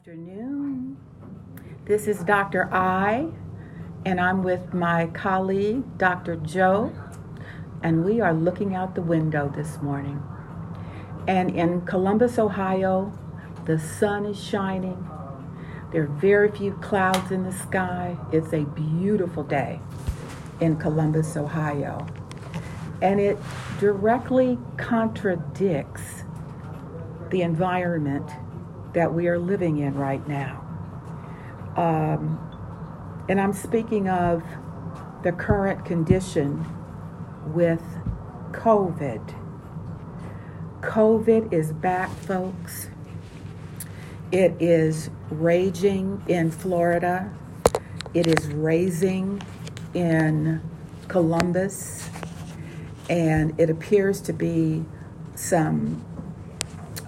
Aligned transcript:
afternoon. 0.00 0.96
This 1.84 2.06
is 2.06 2.20
Dr. 2.20 2.72
I, 2.72 3.26
and 4.06 4.18
I'm 4.18 4.42
with 4.42 4.72
my 4.72 5.08
colleague, 5.08 5.98
Dr. 5.98 6.36
Joe, 6.36 6.90
and 7.82 8.02
we 8.02 8.18
are 8.18 8.32
looking 8.32 8.74
out 8.74 8.94
the 8.94 9.02
window 9.02 9.52
this 9.54 9.82
morning. 9.82 10.22
And 11.28 11.50
in 11.50 11.82
Columbus, 11.82 12.38
Ohio, 12.38 13.12
the 13.66 13.78
sun 13.78 14.24
is 14.24 14.42
shining. 14.42 15.06
There 15.92 16.04
are 16.04 16.06
very 16.06 16.50
few 16.50 16.72
clouds 16.76 17.30
in 17.30 17.42
the 17.42 17.52
sky. 17.52 18.16
It's 18.32 18.54
a 18.54 18.64
beautiful 18.64 19.42
day 19.42 19.80
in 20.60 20.78
Columbus, 20.78 21.36
Ohio. 21.36 22.06
And 23.02 23.20
it 23.20 23.36
directly 23.78 24.56
contradicts 24.78 26.24
the 27.28 27.42
environment 27.42 28.30
that 28.92 29.12
we 29.12 29.28
are 29.28 29.38
living 29.38 29.78
in 29.78 29.94
right 29.94 30.26
now. 30.26 30.66
Um, 31.76 32.38
and 33.28 33.40
I'm 33.40 33.52
speaking 33.52 34.08
of 34.08 34.42
the 35.22 35.32
current 35.32 35.84
condition 35.84 36.64
with 37.54 37.82
COVID. 38.52 39.34
COVID 40.80 41.52
is 41.52 41.72
back, 41.72 42.10
folks. 42.10 42.88
It 44.32 44.54
is 44.60 45.10
raging 45.30 46.22
in 46.26 46.50
Florida. 46.50 47.32
It 48.14 48.26
is 48.26 48.46
raising 48.48 49.42
in 49.94 50.60
Columbus. 51.08 52.08
And 53.08 53.58
it 53.60 53.70
appears 53.70 54.20
to 54.22 54.32
be 54.32 54.84
some 55.34 56.04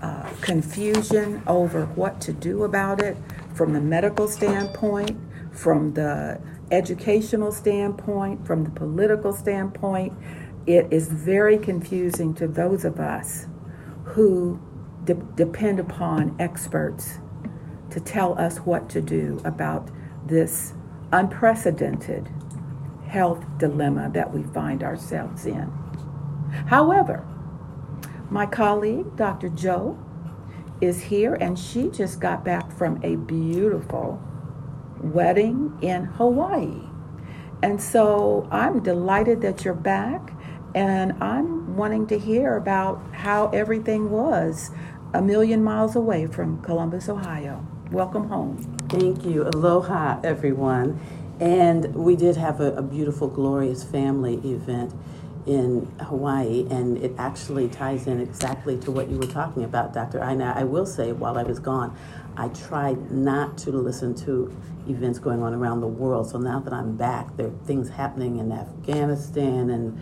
uh, 0.02 0.28
confusion 0.40 1.42
over 1.46 1.86
what 1.86 2.20
to 2.20 2.32
do 2.32 2.64
about 2.64 3.00
it 3.00 3.16
from 3.54 3.72
the 3.72 3.80
medical 3.80 4.26
standpoint, 4.28 5.18
from 5.52 5.94
the 5.94 6.40
educational 6.70 7.52
standpoint, 7.52 8.44
from 8.46 8.64
the 8.64 8.70
political 8.70 9.32
standpoint. 9.32 10.12
It 10.66 10.92
is 10.92 11.08
very 11.08 11.58
confusing 11.58 12.34
to 12.34 12.48
those 12.48 12.84
of 12.84 12.98
us 13.00 13.46
who 14.04 14.60
de- 15.04 15.14
depend 15.14 15.80
upon 15.80 16.36
experts 16.38 17.18
to 17.90 18.00
tell 18.00 18.38
us 18.38 18.58
what 18.58 18.88
to 18.90 19.00
do 19.00 19.40
about 19.44 19.90
this 20.26 20.74
unprecedented 21.12 22.28
health 23.06 23.44
dilemma 23.58 24.10
that 24.14 24.32
we 24.32 24.42
find 24.42 24.82
ourselves 24.82 25.46
in. 25.46 25.70
However, 26.66 27.26
my 28.32 28.46
colleague, 28.46 29.14
Dr. 29.16 29.50
Joe, 29.50 29.98
is 30.80 31.02
here, 31.02 31.34
and 31.34 31.58
she 31.58 31.88
just 31.88 32.18
got 32.18 32.44
back 32.44 32.72
from 32.72 32.98
a 33.04 33.16
beautiful 33.16 34.20
wedding 35.00 35.76
in 35.82 36.04
Hawaii. 36.04 36.80
And 37.62 37.80
so 37.80 38.48
I'm 38.50 38.82
delighted 38.82 39.42
that 39.42 39.64
you're 39.64 39.74
back, 39.74 40.32
and 40.74 41.12
I'm 41.22 41.76
wanting 41.76 42.06
to 42.06 42.18
hear 42.18 42.56
about 42.56 43.02
how 43.12 43.48
everything 43.50 44.10
was 44.10 44.70
a 45.12 45.20
million 45.20 45.62
miles 45.62 45.94
away 45.94 46.26
from 46.26 46.62
Columbus, 46.62 47.10
Ohio. 47.10 47.66
Welcome 47.90 48.28
home. 48.28 48.56
Thank 48.88 49.26
you. 49.26 49.46
Aloha, 49.46 50.20
everyone. 50.24 50.98
And 51.38 51.94
we 51.94 52.16
did 52.16 52.36
have 52.36 52.60
a, 52.60 52.72
a 52.76 52.82
beautiful, 52.82 53.28
glorious 53.28 53.84
family 53.84 54.36
event 54.36 54.94
in 55.46 55.86
Hawaii, 56.00 56.66
and 56.70 56.98
it 56.98 57.12
actually 57.18 57.68
ties 57.68 58.06
in 58.06 58.20
exactly 58.20 58.78
to 58.78 58.90
what 58.90 59.08
you 59.08 59.18
were 59.18 59.26
talking 59.26 59.64
about, 59.64 59.92
Dr. 59.92 60.22
Ina. 60.22 60.54
I 60.56 60.64
will 60.64 60.86
say, 60.86 61.12
while 61.12 61.36
I 61.38 61.42
was 61.42 61.58
gone, 61.58 61.96
I 62.36 62.48
tried 62.48 63.10
not 63.10 63.58
to 63.58 63.70
listen 63.72 64.14
to 64.26 64.54
events 64.88 65.18
going 65.18 65.42
on 65.42 65.54
around 65.54 65.80
the 65.80 65.86
world. 65.88 66.30
So 66.30 66.38
now 66.38 66.60
that 66.60 66.72
I'm 66.72 66.96
back, 66.96 67.36
there 67.36 67.48
are 67.48 67.64
things 67.64 67.88
happening 67.90 68.38
in 68.38 68.52
Afghanistan 68.52 69.70
and 69.70 70.00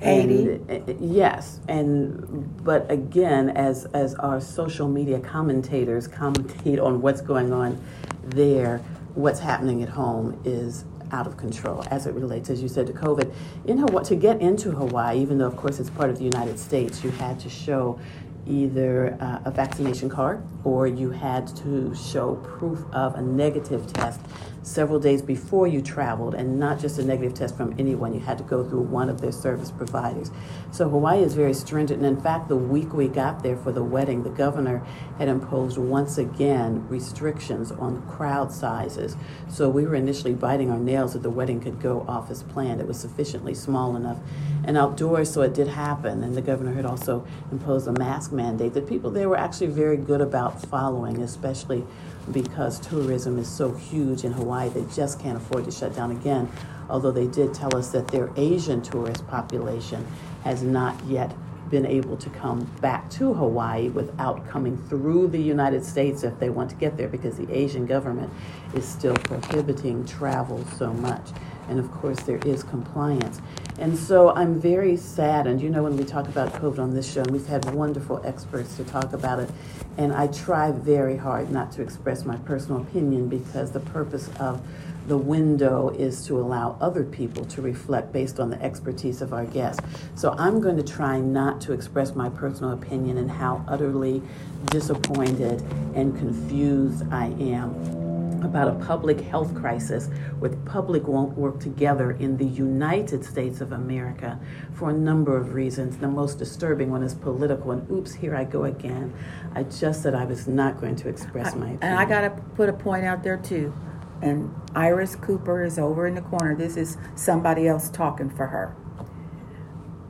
Haiti. 0.00 0.52
And, 0.68 0.90
uh, 0.90 0.94
yes, 1.00 1.60
and 1.68 2.64
but 2.64 2.90
again, 2.90 3.50
as 3.50 3.84
as 3.86 4.14
our 4.16 4.40
social 4.40 4.88
media 4.88 5.20
commentators 5.20 6.08
commentate 6.08 6.82
on 6.82 7.00
what's 7.02 7.20
going 7.20 7.52
on 7.52 7.82
there, 8.22 8.78
what's 9.14 9.40
happening 9.40 9.82
at 9.82 9.88
home 9.88 10.40
is 10.44 10.84
out 11.12 11.26
of 11.26 11.36
control 11.36 11.84
as 11.90 12.06
it 12.06 12.14
relates, 12.14 12.50
as 12.50 12.62
you 12.62 12.68
said, 12.68 12.86
to 12.86 12.92
COVID. 12.92 13.32
In 13.66 13.78
Hawaii, 13.78 14.04
to 14.04 14.16
get 14.16 14.40
into 14.40 14.70
Hawaii, 14.70 15.18
even 15.20 15.38
though 15.38 15.46
of 15.46 15.56
course 15.56 15.80
it's 15.80 15.90
part 15.90 16.10
of 16.10 16.18
the 16.18 16.24
United 16.24 16.58
States, 16.58 17.02
you 17.04 17.10
had 17.10 17.38
to 17.40 17.48
show 17.48 17.98
either 18.46 19.16
uh, 19.20 19.40
a 19.44 19.50
vaccination 19.50 20.08
card 20.08 20.42
or 20.64 20.86
you 20.86 21.10
had 21.10 21.46
to 21.56 21.94
show 21.94 22.36
proof 22.36 22.84
of 22.92 23.14
a 23.14 23.22
negative 23.22 23.92
test 23.92 24.20
several 24.62 24.98
days 24.98 25.22
before 25.22 25.66
you 25.66 25.80
traveled, 25.80 26.34
and 26.34 26.58
not 26.58 26.78
just 26.78 26.98
a 26.98 27.04
negative 27.04 27.32
test 27.32 27.56
from 27.56 27.74
anyone. 27.78 28.12
You 28.12 28.20
had 28.20 28.36
to 28.38 28.44
go 28.44 28.62
through 28.68 28.82
one 28.82 29.08
of 29.08 29.20
their 29.20 29.32
service 29.32 29.70
providers. 29.70 30.30
So 30.72 30.88
Hawaii 30.88 31.22
is 31.22 31.34
very 31.34 31.54
stringent, 31.54 32.02
and 32.02 32.16
in 32.16 32.20
fact, 32.20 32.48
the 32.48 32.56
week 32.56 32.92
we 32.92 33.08
got 33.08 33.42
there 33.42 33.56
for 33.56 33.72
the 33.72 33.82
wedding, 33.82 34.24
the 34.24 34.30
governor 34.30 34.84
had 35.16 35.28
imposed 35.28 35.78
once 35.78 36.18
again 36.18 36.86
restrictions 36.88 37.72
on 37.72 38.02
crowd 38.06 38.52
sizes. 38.52 39.16
So 39.48 39.70
we 39.70 39.86
were 39.86 39.94
initially 39.94 40.34
biting 40.34 40.70
our 40.70 40.78
nails 40.78 41.14
that 41.14 41.22
the 41.22 41.30
wedding 41.30 41.60
could 41.60 41.80
go 41.80 42.04
off 42.06 42.30
as 42.30 42.42
planned. 42.42 42.80
It 42.80 42.86
was 42.86 43.00
sufficiently 43.00 43.54
small 43.54 43.96
enough 43.96 44.18
and 44.64 44.76
outdoors, 44.76 45.32
so 45.32 45.40
it 45.42 45.54
did 45.54 45.68
happen. 45.68 46.22
And 46.22 46.34
the 46.34 46.42
governor 46.42 46.74
had 46.74 46.84
also 46.84 47.26
imposed 47.50 47.88
a 47.88 47.92
mask 47.92 48.32
mandate 48.32 48.74
that 48.74 48.86
people 48.86 49.10
there 49.10 49.28
were 49.28 49.38
actually 49.38 49.68
very 49.68 49.96
good 49.96 50.20
about 50.20 50.57
following, 50.66 51.22
especially 51.22 51.84
because 52.32 52.78
tourism 52.80 53.38
is 53.38 53.48
so 53.48 53.72
huge 53.72 54.24
in 54.24 54.32
Hawaii, 54.32 54.68
they 54.68 54.84
just 54.94 55.20
can't 55.20 55.36
afford 55.36 55.64
to 55.64 55.70
shut 55.70 55.94
down 55.94 56.10
again. 56.10 56.48
Although 56.90 57.12
they 57.12 57.26
did 57.26 57.54
tell 57.54 57.76
us 57.76 57.90
that 57.90 58.08
their 58.08 58.30
Asian 58.36 58.82
tourist 58.82 59.26
population 59.26 60.06
has 60.44 60.62
not 60.62 61.02
yet 61.04 61.34
been 61.70 61.86
able 61.86 62.16
to 62.16 62.30
come 62.30 62.64
back 62.80 63.10
to 63.10 63.34
Hawaii 63.34 63.88
without 63.88 64.46
coming 64.48 64.76
through 64.88 65.28
the 65.28 65.40
United 65.40 65.84
States 65.84 66.22
if 66.22 66.38
they 66.38 66.48
want 66.48 66.70
to 66.70 66.76
get 66.76 66.96
there 66.96 67.08
because 67.08 67.36
the 67.36 67.50
Asian 67.52 67.86
government 67.86 68.32
is 68.74 68.86
still 68.86 69.14
prohibiting 69.14 70.04
travel 70.06 70.64
so 70.76 70.92
much. 70.94 71.28
And 71.68 71.78
of 71.78 71.90
course, 71.90 72.18
there 72.20 72.38
is 72.38 72.62
compliance. 72.62 73.40
And 73.78 73.96
so 73.96 74.30
I'm 74.30 74.60
very 74.60 74.96
saddened. 74.96 75.60
You 75.60 75.70
know, 75.70 75.82
when 75.82 75.96
we 75.96 76.04
talk 76.04 76.28
about 76.28 76.52
COVID 76.54 76.78
on 76.78 76.94
this 76.94 77.12
show, 77.12 77.20
and 77.20 77.30
we've 77.30 77.46
had 77.46 77.72
wonderful 77.72 78.20
experts 78.24 78.76
to 78.76 78.84
talk 78.84 79.12
about 79.12 79.38
it, 79.40 79.50
and 79.96 80.12
I 80.12 80.28
try 80.28 80.72
very 80.72 81.16
hard 81.16 81.50
not 81.50 81.70
to 81.72 81.82
express 81.82 82.24
my 82.24 82.36
personal 82.38 82.80
opinion 82.80 83.28
because 83.28 83.72
the 83.72 83.80
purpose 83.80 84.30
of 84.40 84.60
the 85.08 85.16
window 85.16 85.88
is 85.90 86.26
to 86.26 86.38
allow 86.38 86.76
other 86.80 87.02
people 87.02 87.44
to 87.46 87.62
reflect 87.62 88.12
based 88.12 88.38
on 88.38 88.50
the 88.50 88.62
expertise 88.62 89.22
of 89.22 89.32
our 89.32 89.46
guests. 89.46 89.82
So 90.14 90.34
I'm 90.38 90.60
going 90.60 90.76
to 90.76 90.82
try 90.82 91.18
not 91.18 91.60
to 91.62 91.72
express 91.72 92.14
my 92.14 92.28
personal 92.28 92.72
opinion 92.72 93.16
and 93.16 93.30
how 93.30 93.64
utterly 93.66 94.22
disappointed 94.66 95.62
and 95.94 96.16
confused 96.18 97.04
I 97.10 97.26
am 97.40 98.07
about 98.42 98.68
a 98.68 98.84
public 98.84 99.20
health 99.20 99.54
crisis 99.54 100.08
the 100.40 100.56
public 100.58 101.06
won't 101.06 101.36
work 101.36 101.60
together 101.60 102.12
in 102.12 102.36
the 102.36 102.44
United 102.44 103.24
States 103.24 103.60
of 103.60 103.72
America 103.72 104.38
for 104.72 104.90
a 104.90 104.92
number 104.92 105.36
of 105.36 105.54
reasons. 105.54 105.98
The 105.98 106.08
most 106.08 106.38
disturbing 106.38 106.90
one 106.90 107.02
is 107.02 107.14
political. 107.14 107.72
And 107.72 107.90
oops, 107.90 108.14
here 108.14 108.34
I 108.34 108.44
go 108.44 108.64
again. 108.64 109.12
I 109.54 109.64
just 109.64 110.02
said 110.02 110.14
I 110.14 110.24
was 110.24 110.46
not 110.46 110.80
going 110.80 110.96
to 110.96 111.08
express 111.08 111.54
my 111.54 111.70
opinion. 111.70 111.78
And 111.82 111.98
I 111.98 112.04
got 112.04 112.20
to 112.22 112.30
put 112.54 112.68
a 112.68 112.72
point 112.72 113.04
out 113.04 113.22
there 113.22 113.36
too. 113.36 113.74
And 114.22 114.54
Iris 114.74 115.16
Cooper 115.16 115.64
is 115.64 115.78
over 115.78 116.06
in 116.06 116.14
the 116.14 116.22
corner. 116.22 116.56
This 116.56 116.76
is 116.76 116.96
somebody 117.14 117.68
else 117.68 117.88
talking 117.88 118.30
for 118.30 118.48
her. 118.48 118.74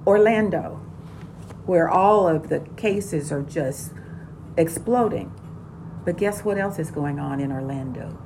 Orlando, 0.07 0.77
where 1.67 1.89
all 1.89 2.27
of 2.27 2.49
the 2.49 2.61
cases 2.77 3.31
are 3.31 3.43
just 3.43 3.93
exploding. 4.57 5.33
But 6.09 6.17
guess 6.17 6.43
what 6.43 6.57
else 6.57 6.79
is 6.79 6.91
going 6.91 7.19
on 7.19 7.39
in 7.39 7.53
Orlando? 7.53 8.17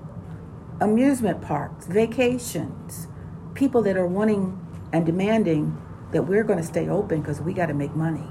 Amusement 0.80 1.42
parks, 1.42 1.84
vacations, 1.86 3.08
people 3.54 3.82
that 3.82 3.96
are 3.96 4.06
wanting 4.06 4.64
and 4.92 5.04
demanding 5.04 5.82
that 6.12 6.22
we're 6.22 6.44
going 6.44 6.60
to 6.60 6.64
stay 6.64 6.88
open 6.88 7.22
because 7.22 7.40
we 7.40 7.52
got 7.52 7.66
to 7.66 7.74
make 7.74 7.96
money. 7.96 8.28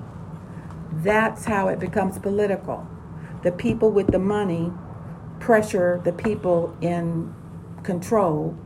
That's 0.94 1.44
how 1.44 1.68
it 1.68 1.82
becomes 1.82 2.18
political. 2.18 2.88
The 3.44 3.52
people 3.52 3.92
with 3.92 4.08
the 4.08 4.20
money 4.20 4.72
pressure 5.42 6.00
the 6.06 6.14
people 6.14 6.74
in 6.80 7.36
control. 7.84 8.58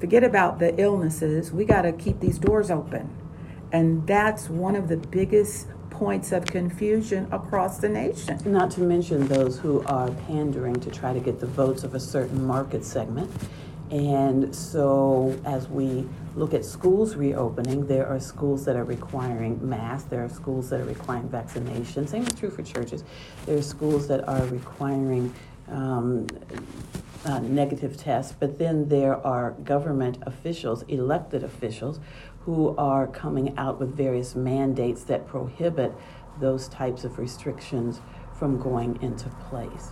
Forget 0.00 0.24
about 0.24 0.58
the 0.58 0.74
illnesses. 0.80 1.52
We 1.52 1.66
got 1.66 1.82
to 1.82 1.92
keep 1.92 2.20
these 2.20 2.38
doors 2.38 2.70
open. 2.70 3.14
And 3.70 4.06
that's 4.06 4.48
one 4.48 4.74
of 4.74 4.88
the 4.88 4.96
biggest 4.96 5.66
points 6.02 6.32
of 6.32 6.44
confusion 6.44 7.28
across 7.30 7.78
the 7.78 7.88
nation. 7.88 8.36
Not 8.44 8.72
to 8.72 8.80
mention 8.80 9.28
those 9.28 9.56
who 9.56 9.84
are 9.84 10.10
pandering 10.26 10.80
to 10.80 10.90
try 10.90 11.12
to 11.12 11.20
get 11.20 11.38
the 11.38 11.46
votes 11.46 11.84
of 11.84 11.94
a 11.94 12.00
certain 12.00 12.44
market 12.44 12.84
segment. 12.84 13.30
And 13.92 14.52
so, 14.52 15.40
as 15.44 15.68
we 15.68 16.04
look 16.34 16.54
at 16.54 16.64
schools 16.64 17.14
reopening, 17.14 17.86
there 17.86 18.08
are 18.08 18.18
schools 18.18 18.64
that 18.64 18.74
are 18.74 18.82
requiring 18.82 19.60
masks, 19.68 20.08
there 20.10 20.24
are 20.24 20.28
schools 20.28 20.70
that 20.70 20.80
are 20.80 20.86
requiring 20.86 21.28
vaccination. 21.28 22.08
Same 22.08 22.26
is 22.26 22.34
true 22.34 22.50
for 22.50 22.64
churches. 22.64 23.04
There 23.46 23.56
are 23.56 23.62
schools 23.62 24.08
that 24.08 24.26
are 24.28 24.44
requiring 24.46 25.32
um, 25.68 26.26
uh, 27.24 27.38
negative 27.40 27.96
tests, 27.96 28.34
but 28.38 28.58
then 28.58 28.88
there 28.88 29.24
are 29.26 29.52
government 29.52 30.18
officials, 30.22 30.82
elected 30.88 31.44
officials, 31.44 32.00
who 32.40 32.76
are 32.76 33.06
coming 33.06 33.56
out 33.56 33.78
with 33.78 33.96
various 33.96 34.34
mandates 34.34 35.04
that 35.04 35.26
prohibit 35.26 35.92
those 36.40 36.68
types 36.68 37.04
of 37.04 37.18
restrictions 37.18 38.00
from 38.36 38.58
going 38.60 39.00
into 39.02 39.28
place. 39.48 39.90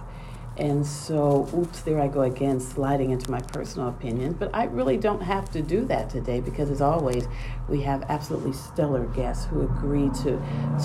And 0.61 0.87
so, 0.87 1.49
oops, 1.55 1.81
there 1.81 1.99
I 1.99 2.07
go 2.07 2.21
again, 2.21 2.61
sliding 2.61 3.13
into 3.13 3.31
my 3.31 3.41
personal 3.41 3.89
opinion. 3.89 4.35
But 4.35 4.51
I 4.53 4.65
really 4.65 4.99
don't 4.99 5.23
have 5.23 5.51
to 5.53 5.63
do 5.63 5.87
that 5.87 6.11
today 6.11 6.41
because, 6.41 6.71
as 6.71 6.83
always, 6.83 7.27
we 7.67 7.81
have 7.81 8.03
absolutely 8.11 8.53
stellar 8.53 9.07
guests 9.07 9.47
who 9.47 9.63
agree 9.63 10.11
to, 10.23 10.39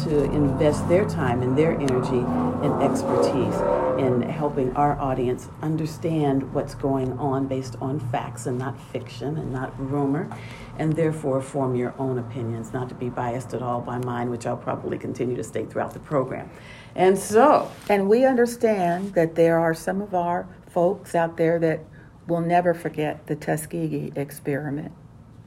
to 0.06 0.24
invest 0.32 0.88
their 0.88 1.04
time 1.04 1.42
and 1.42 1.58
their 1.58 1.74
energy 1.74 2.24
and 2.66 2.82
expertise 2.82 3.56
in 4.00 4.22
helping 4.22 4.74
our 4.78 4.98
audience 4.98 5.50
understand 5.62 6.54
what's 6.54 6.74
going 6.74 7.12
on 7.20 7.46
based 7.46 7.76
on 7.82 8.00
facts 8.00 8.46
and 8.46 8.58
not 8.58 8.80
fiction 8.80 9.38
and 9.38 9.52
not 9.52 9.78
rumor, 9.78 10.30
and 10.78 10.94
therefore 10.96 11.42
form 11.42 11.76
your 11.76 11.94
own 12.00 12.18
opinions, 12.18 12.72
not 12.72 12.88
to 12.88 12.96
be 12.96 13.10
biased 13.10 13.54
at 13.54 13.62
all 13.62 13.82
by 13.82 13.98
mine, 13.98 14.30
which 14.30 14.46
I'll 14.46 14.56
probably 14.56 14.98
continue 14.98 15.36
to 15.36 15.44
state 15.44 15.70
throughout 15.70 15.94
the 15.94 16.00
program. 16.00 16.50
And 16.96 17.18
so, 17.18 17.72
and 17.90 18.10
we 18.10 18.26
understand 18.26 19.14
that 19.16 19.36
there 19.36 19.60
are 19.60 19.74
some 19.74 20.02
of 20.02 20.16
our 20.16 20.48
folks 20.70 21.14
out 21.14 21.36
there 21.36 21.60
that 21.60 21.82
will 22.28 22.42
never 22.42 22.74
forget 22.74 23.28
the 23.28 23.36
Tuskegee 23.36 24.14
experiment. 24.16 24.94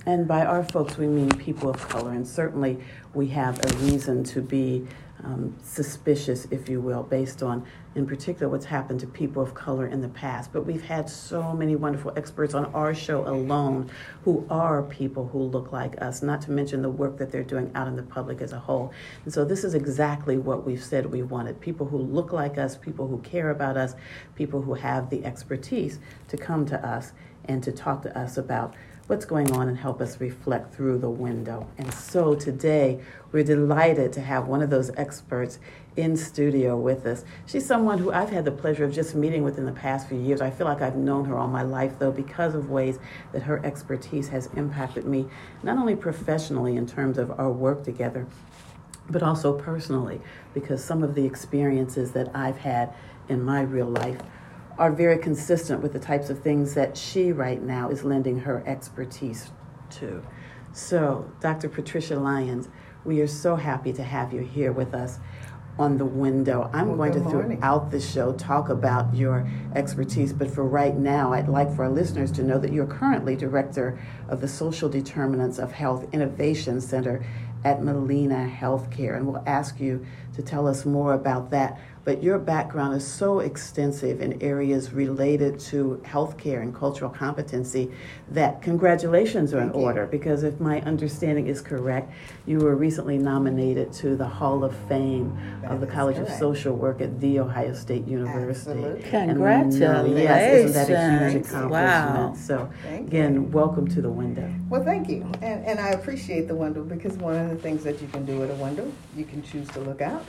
And 0.06 0.28
by 0.28 0.44
our 0.44 0.62
folks, 0.62 0.96
we 0.96 1.06
mean 1.06 1.30
people 1.30 1.70
of 1.70 1.88
color, 1.88 2.12
and 2.12 2.26
certainly 2.26 2.78
we 3.14 3.28
have 3.28 3.58
a 3.64 3.76
reason 3.78 4.24
to 4.24 4.40
be 4.40 4.86
um, 5.24 5.56
suspicious, 5.62 6.46
if 6.50 6.68
you 6.68 6.80
will, 6.80 7.02
based 7.02 7.42
on, 7.42 7.66
in 7.94 8.06
particular, 8.06 8.48
what's 8.48 8.66
happened 8.66 9.00
to 9.00 9.06
people 9.06 9.42
of 9.42 9.54
color 9.54 9.86
in 9.86 10.00
the 10.00 10.08
past. 10.08 10.52
But 10.52 10.64
we've 10.64 10.82
had 10.82 11.10
so 11.10 11.52
many 11.52 11.76
wonderful 11.76 12.12
experts 12.16 12.54
on 12.54 12.66
our 12.66 12.94
show 12.94 13.26
alone 13.26 13.90
who 14.24 14.46
are 14.48 14.82
people 14.82 15.26
who 15.26 15.42
look 15.42 15.72
like 15.72 16.00
us, 16.00 16.22
not 16.22 16.40
to 16.42 16.52
mention 16.52 16.82
the 16.82 16.90
work 16.90 17.18
that 17.18 17.32
they're 17.32 17.42
doing 17.42 17.70
out 17.74 17.88
in 17.88 17.96
the 17.96 18.02
public 18.02 18.40
as 18.40 18.52
a 18.52 18.58
whole. 18.58 18.92
And 19.24 19.32
so, 19.34 19.44
this 19.44 19.64
is 19.64 19.74
exactly 19.74 20.36
what 20.36 20.64
we've 20.64 20.82
said 20.82 21.06
we 21.06 21.22
wanted 21.22 21.60
people 21.60 21.86
who 21.86 21.98
look 21.98 22.32
like 22.32 22.58
us, 22.58 22.76
people 22.76 23.08
who 23.08 23.18
care 23.18 23.50
about 23.50 23.76
us, 23.76 23.94
people 24.36 24.62
who 24.62 24.74
have 24.74 25.10
the 25.10 25.24
expertise 25.24 25.98
to 26.28 26.36
come 26.36 26.64
to 26.66 26.86
us 26.86 27.12
and 27.46 27.62
to 27.64 27.72
talk 27.72 28.02
to 28.02 28.16
us 28.16 28.36
about 28.36 28.74
what's 29.08 29.24
going 29.24 29.50
on 29.52 29.68
and 29.68 29.78
help 29.78 30.02
us 30.02 30.20
reflect 30.20 30.74
through 30.74 30.98
the 30.98 31.08
window. 31.08 31.66
And 31.78 31.92
so 31.94 32.34
today, 32.34 33.00
we're 33.32 33.42
delighted 33.42 34.12
to 34.12 34.20
have 34.20 34.46
one 34.46 34.60
of 34.60 34.68
those 34.68 34.90
experts 34.98 35.58
in 35.96 36.14
studio 36.14 36.76
with 36.76 37.06
us. 37.06 37.24
She's 37.46 37.64
someone 37.64 37.98
who 37.98 38.12
I've 38.12 38.28
had 38.28 38.44
the 38.44 38.52
pleasure 38.52 38.84
of 38.84 38.92
just 38.92 39.14
meeting 39.14 39.42
with 39.42 39.56
in 39.56 39.64
the 39.64 39.72
past 39.72 40.08
few 40.08 40.18
years. 40.18 40.42
I 40.42 40.50
feel 40.50 40.66
like 40.66 40.82
I've 40.82 40.94
known 40.94 41.24
her 41.24 41.38
all 41.38 41.48
my 41.48 41.62
life, 41.62 41.98
though, 41.98 42.12
because 42.12 42.54
of 42.54 42.68
ways 42.68 42.98
that 43.32 43.42
her 43.42 43.64
expertise 43.64 44.28
has 44.28 44.50
impacted 44.56 45.06
me, 45.06 45.26
not 45.62 45.78
only 45.78 45.96
professionally 45.96 46.76
in 46.76 46.86
terms 46.86 47.16
of 47.16 47.30
our 47.40 47.50
work 47.50 47.84
together, 47.84 48.26
but 49.08 49.22
also 49.22 49.58
personally, 49.58 50.20
because 50.52 50.84
some 50.84 51.02
of 51.02 51.14
the 51.14 51.24
experiences 51.24 52.12
that 52.12 52.30
I've 52.36 52.58
had 52.58 52.92
in 53.30 53.42
my 53.42 53.62
real 53.62 53.88
life 53.88 54.20
are 54.78 54.92
very 54.92 55.18
consistent 55.18 55.82
with 55.82 55.92
the 55.92 55.98
types 55.98 56.30
of 56.30 56.40
things 56.40 56.74
that 56.74 56.96
she 56.96 57.32
right 57.32 57.60
now 57.60 57.90
is 57.90 58.04
lending 58.04 58.38
her 58.38 58.62
expertise 58.66 59.50
to. 59.90 60.22
So, 60.72 61.30
Dr. 61.40 61.68
Patricia 61.68 62.18
Lyons, 62.18 62.68
we 63.04 63.20
are 63.20 63.26
so 63.26 63.56
happy 63.56 63.92
to 63.92 64.02
have 64.02 64.32
you 64.32 64.40
here 64.40 64.72
with 64.72 64.94
us 64.94 65.18
on 65.78 65.96
the 65.96 66.04
window. 66.04 66.70
I'm 66.72 66.88
well, 66.88 66.96
going 66.96 67.12
to 67.12 67.20
morning. 67.20 67.58
throughout 67.58 67.90
the 67.90 68.00
show 68.00 68.32
talk 68.32 68.68
about 68.68 69.14
your 69.14 69.48
expertise, 69.74 70.32
but 70.32 70.50
for 70.50 70.64
right 70.64 70.94
now, 70.96 71.32
I'd 71.32 71.48
like 71.48 71.74
for 71.74 71.84
our 71.84 71.90
listeners 71.90 72.32
to 72.32 72.42
know 72.42 72.58
that 72.58 72.72
you're 72.72 72.86
currently 72.86 73.36
director 73.36 73.98
of 74.28 74.40
the 74.40 74.48
Social 74.48 74.88
Determinants 74.88 75.58
of 75.58 75.72
Health 75.72 76.06
Innovation 76.12 76.80
Center 76.80 77.24
at 77.64 77.82
Molina 77.82 78.52
Healthcare, 78.60 79.16
and 79.16 79.26
we'll 79.26 79.42
ask 79.46 79.80
you 79.80 80.04
to 80.38 80.42
tell 80.44 80.68
us 80.68 80.86
more 80.86 81.14
about 81.14 81.50
that 81.50 81.80
but 82.08 82.22
your 82.22 82.38
background 82.38 82.94
is 82.94 83.06
so 83.06 83.40
extensive 83.40 84.22
in 84.22 84.40
areas 84.40 84.94
related 84.94 85.60
to 85.60 86.00
healthcare 86.06 86.62
and 86.62 86.74
cultural 86.74 87.10
competency 87.10 87.92
that 88.30 88.62
congratulations 88.62 89.52
are 89.52 89.60
in 89.60 89.68
order 89.72 90.06
because 90.06 90.42
if 90.42 90.58
my 90.58 90.80
understanding 90.80 91.48
is 91.48 91.60
correct, 91.60 92.10
you 92.46 92.60
were 92.60 92.76
recently 92.76 93.18
nominated 93.18 93.92
to 93.92 94.16
the 94.16 94.24
Hall 94.24 94.64
of 94.64 94.74
Fame 94.88 95.38
that 95.60 95.70
of 95.70 95.82
the 95.82 95.86
College 95.86 96.16
correct. 96.16 96.30
of 96.30 96.38
Social 96.38 96.74
Work 96.74 97.02
at 97.02 97.20
The 97.20 97.40
Ohio 97.40 97.74
State 97.74 98.08
University. 98.08 98.70
Absolutely. 98.70 99.10
Congratulations. 99.10 100.18
yes, 100.18 100.64
isn't 100.64 100.88
that 100.88 100.90
a 100.90 101.30
huge 101.30 101.46
accomplishment? 101.46 101.70
Wow. 101.70 102.34
So, 102.38 102.70
Thank 102.84 103.08
again, 103.08 103.34
you. 103.34 103.42
welcome 103.42 103.86
to 103.86 104.00
the 104.00 104.08
window. 104.08 104.50
Well, 104.70 104.82
thank 104.82 105.10
you. 105.10 105.30
And, 105.42 105.62
and 105.66 105.78
I 105.78 105.88
appreciate 105.88 106.48
the 106.48 106.54
window 106.54 106.84
because 106.84 107.18
one 107.18 107.36
of 107.36 107.50
the 107.50 107.56
things 107.56 107.84
that 107.84 108.00
you 108.00 108.08
can 108.08 108.24
do 108.24 108.42
at 108.44 108.50
a 108.50 108.54
window, 108.54 108.90
you 109.14 109.26
can 109.26 109.42
choose 109.42 109.68
to 109.72 109.80
look 109.80 110.00
out 110.00 110.24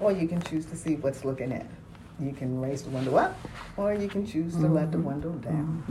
or 0.00 0.12
you 0.12 0.28
can 0.28 0.42
choose 0.42 0.66
to 0.66 0.76
see 0.76 0.96
what's 0.96 1.24
looking 1.24 1.52
in. 1.52 1.68
You 2.18 2.32
can 2.32 2.58
raise 2.62 2.82
the 2.82 2.88
window 2.88 3.16
up, 3.16 3.36
or 3.76 3.92
you 3.92 4.08
can 4.08 4.24
choose 4.24 4.54
to 4.56 4.66
let 4.66 4.90
the 4.90 4.98
window 4.98 5.32
down. 5.32 5.84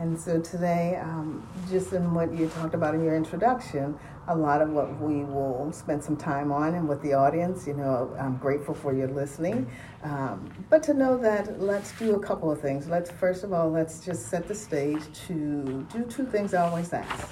And 0.00 0.18
so 0.18 0.40
today, 0.40 0.98
um, 1.00 1.46
just 1.70 1.92
in 1.92 2.12
what 2.12 2.34
you 2.34 2.48
talked 2.48 2.74
about 2.74 2.96
in 2.96 3.04
your 3.04 3.14
introduction, 3.14 3.96
a 4.26 4.34
lot 4.34 4.62
of 4.62 4.70
what 4.70 5.00
we 5.00 5.22
will 5.22 5.70
spend 5.72 6.02
some 6.02 6.16
time 6.16 6.50
on 6.50 6.74
and 6.74 6.88
with 6.88 7.00
the 7.02 7.12
audience, 7.12 7.68
you 7.68 7.74
know, 7.74 8.16
I'm 8.18 8.36
grateful 8.38 8.74
for 8.74 8.92
your 8.92 9.08
listening. 9.08 9.70
Um, 10.02 10.50
but 10.70 10.82
to 10.84 10.94
know 10.94 11.16
that 11.18 11.60
let's 11.60 11.92
do 11.92 12.16
a 12.16 12.20
couple 12.20 12.50
of 12.50 12.60
things. 12.60 12.88
Let's, 12.88 13.10
first 13.10 13.44
of 13.44 13.52
all, 13.52 13.70
let's 13.70 14.04
just 14.04 14.28
set 14.28 14.48
the 14.48 14.54
stage 14.56 15.02
to 15.28 15.86
do 15.92 16.04
two 16.04 16.26
things 16.26 16.52
I 16.52 16.66
always 16.68 16.92
ask. 16.92 17.28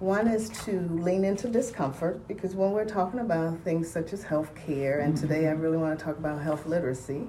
One 0.00 0.28
is 0.28 0.48
to 0.64 0.80
lean 0.92 1.26
into 1.26 1.46
discomfort 1.46 2.26
because 2.26 2.54
when 2.54 2.70
we're 2.70 2.86
talking 2.86 3.20
about 3.20 3.60
things 3.60 3.90
such 3.90 4.14
as 4.14 4.22
health 4.22 4.54
care, 4.54 5.00
and 5.00 5.14
today 5.14 5.46
I 5.46 5.50
really 5.50 5.76
want 5.76 5.98
to 5.98 6.02
talk 6.02 6.16
about 6.16 6.40
health 6.40 6.64
literacy, 6.64 7.28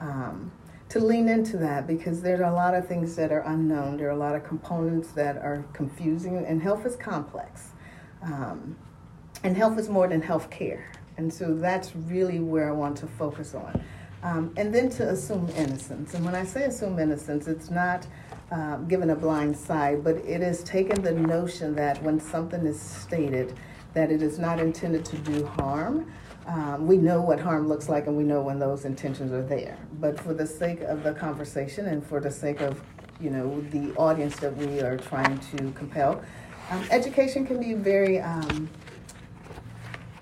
um, 0.00 0.50
to 0.88 0.98
lean 0.98 1.28
into 1.28 1.58
that 1.58 1.86
because 1.86 2.22
there 2.22 2.40
are 2.40 2.50
a 2.50 2.54
lot 2.54 2.72
of 2.72 2.88
things 2.88 3.14
that 3.16 3.32
are 3.32 3.40
unknown. 3.40 3.98
There 3.98 4.06
are 4.08 4.12
a 4.12 4.16
lot 4.16 4.34
of 4.34 4.44
components 4.44 5.10
that 5.10 5.36
are 5.36 5.66
confusing, 5.74 6.38
and 6.38 6.62
health 6.62 6.86
is 6.86 6.96
complex. 6.96 7.72
Um, 8.22 8.76
and 9.44 9.54
health 9.54 9.78
is 9.78 9.90
more 9.90 10.08
than 10.08 10.22
health 10.22 10.48
care. 10.48 10.90
And 11.18 11.30
so 11.30 11.54
that's 11.54 11.94
really 11.94 12.40
where 12.40 12.66
I 12.66 12.72
want 12.72 12.96
to 12.98 13.06
focus 13.06 13.54
on. 13.54 13.84
Um, 14.22 14.54
and 14.56 14.74
then 14.74 14.88
to 14.90 15.10
assume 15.10 15.50
innocence. 15.50 16.14
And 16.14 16.24
when 16.24 16.34
I 16.34 16.44
say 16.44 16.64
assume 16.64 16.98
innocence, 16.98 17.46
it's 17.46 17.70
not 17.70 18.06
um, 18.50 18.86
given 18.86 19.10
a 19.10 19.16
blind 19.16 19.56
side, 19.56 20.04
but 20.04 20.16
it 20.16 20.40
is 20.40 20.62
taken 20.62 21.02
the 21.02 21.12
notion 21.12 21.74
that 21.74 22.02
when 22.02 22.20
something 22.20 22.64
is 22.66 22.80
stated, 22.80 23.54
that 23.94 24.10
it 24.12 24.22
is 24.22 24.38
not 24.38 24.60
intended 24.60 25.04
to 25.06 25.18
do 25.18 25.46
harm. 25.46 26.12
Um, 26.46 26.86
we 26.86 26.96
know 26.96 27.20
what 27.20 27.40
harm 27.40 27.66
looks 27.66 27.88
like 27.88 28.06
and 28.06 28.16
we 28.16 28.22
know 28.22 28.40
when 28.40 28.58
those 28.58 28.84
intentions 28.84 29.32
are 29.32 29.42
there. 29.42 29.76
But 29.94 30.20
for 30.20 30.32
the 30.32 30.46
sake 30.46 30.80
of 30.82 31.02
the 31.02 31.12
conversation 31.12 31.86
and 31.86 32.06
for 32.06 32.20
the 32.20 32.30
sake 32.30 32.60
of, 32.60 32.80
you 33.20 33.30
know, 33.30 33.60
the 33.70 33.92
audience 33.96 34.36
that 34.36 34.56
we 34.56 34.80
are 34.80 34.96
trying 34.96 35.38
to 35.56 35.72
compel, 35.72 36.22
um, 36.70 36.84
education 36.90 37.46
can 37.46 37.58
be 37.58 37.74
very 37.74 38.20
um, 38.20 38.68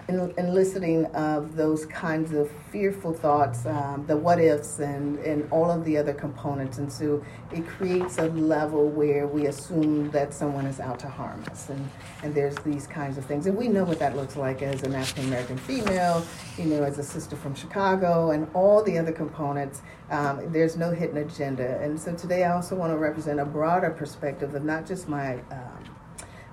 eliciting 0.09 1.07
of 1.07 1.57
those 1.57 1.87
kinds 1.87 2.33
of 2.33 2.51
fearful 2.71 3.15
thoughts, 3.15 3.65
um, 3.65 4.05
the 4.07 4.17
what 4.17 4.39
ifs, 4.39 4.79
and, 4.79 5.19
and 5.21 5.51
all 5.51 5.71
of 5.71 5.85
the 5.85 5.97
other 5.97 6.13
components. 6.13 6.79
And 6.79 6.93
so 6.93 7.25
it 7.53 7.67
creates 7.67 8.19
a 8.19 8.29
level 8.29 8.89
where 8.89 9.27
we 9.27 9.47
assume 9.47 10.11
that 10.11 10.35
someone 10.35 10.67
is 10.67 10.79
out 10.79 10.99
to 11.01 11.09
harm 11.09 11.43
us. 11.51 11.71
And, 11.71 11.89
and 12.23 12.35
there's 12.35 12.57
these 12.57 12.87
kinds 12.87 13.17
of 13.17 13.25
things. 13.25 13.47
And 13.47 13.57
we 13.57 13.69
know 13.69 13.85
what 13.85 13.99
that 13.99 14.15
looks 14.15 14.37
like 14.37 14.61
as 14.61 14.83
an 14.83 14.95
African 14.95 15.27
American 15.27 15.57
female, 15.57 16.25
you 16.59 16.67
know, 16.67 16.83
as 16.83 16.99
a 16.99 17.03
sister 17.03 17.37
from 17.37 17.55
Chicago, 17.55 18.33
and 18.33 18.47
all 18.53 18.83
the 18.83 18.99
other 18.99 19.13
components. 19.13 19.81
Um, 20.11 20.53
there's 20.53 20.77
no 20.77 20.91
hidden 20.91 21.17
agenda. 21.17 21.81
And 21.81 21.99
so 21.99 22.15
today 22.15 22.45
I 22.45 22.53
also 22.53 22.77
want 22.77 22.93
to 22.93 22.99
represent 22.99 23.41
a 23.41 23.45
broader 23.47 23.91
perspective 23.91 24.55
of 24.55 24.65
not 24.65 24.87
just 24.87 25.09
my. 25.09 25.37
Um, 25.51 25.74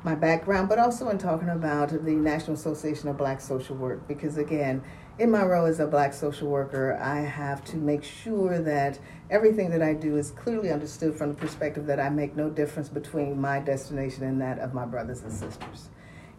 my 0.03 0.15
background, 0.15 0.67
but 0.67 0.79
also 0.79 1.09
in 1.09 1.17
talking 1.17 1.49
about 1.49 1.89
the 1.89 2.11
National 2.11 2.53
Association 2.53 3.09
of 3.09 3.17
Black 3.17 3.39
Social 3.39 3.75
Work. 3.75 4.07
Because 4.07 4.37
again, 4.37 4.81
in 5.19 5.29
my 5.29 5.43
role 5.43 5.65
as 5.65 5.79
a 5.79 5.85
black 5.85 6.13
social 6.13 6.49
worker, 6.49 6.97
I 6.99 7.19
have 7.19 7.63
to 7.65 7.77
make 7.77 8.03
sure 8.03 8.59
that 8.59 8.99
everything 9.29 9.69
that 9.69 9.81
I 9.81 9.93
do 9.93 10.17
is 10.17 10.31
clearly 10.31 10.71
understood 10.71 11.15
from 11.15 11.29
the 11.29 11.37
perspective 11.37 11.85
that 11.85 11.99
I 11.99 12.09
make 12.09 12.35
no 12.35 12.49
difference 12.49 12.89
between 12.89 13.39
my 13.39 13.59
destination 13.59 14.23
and 14.23 14.41
that 14.41 14.57
of 14.59 14.73
my 14.73 14.85
brothers 14.85 15.21
and 15.21 15.31
sisters. 15.31 15.89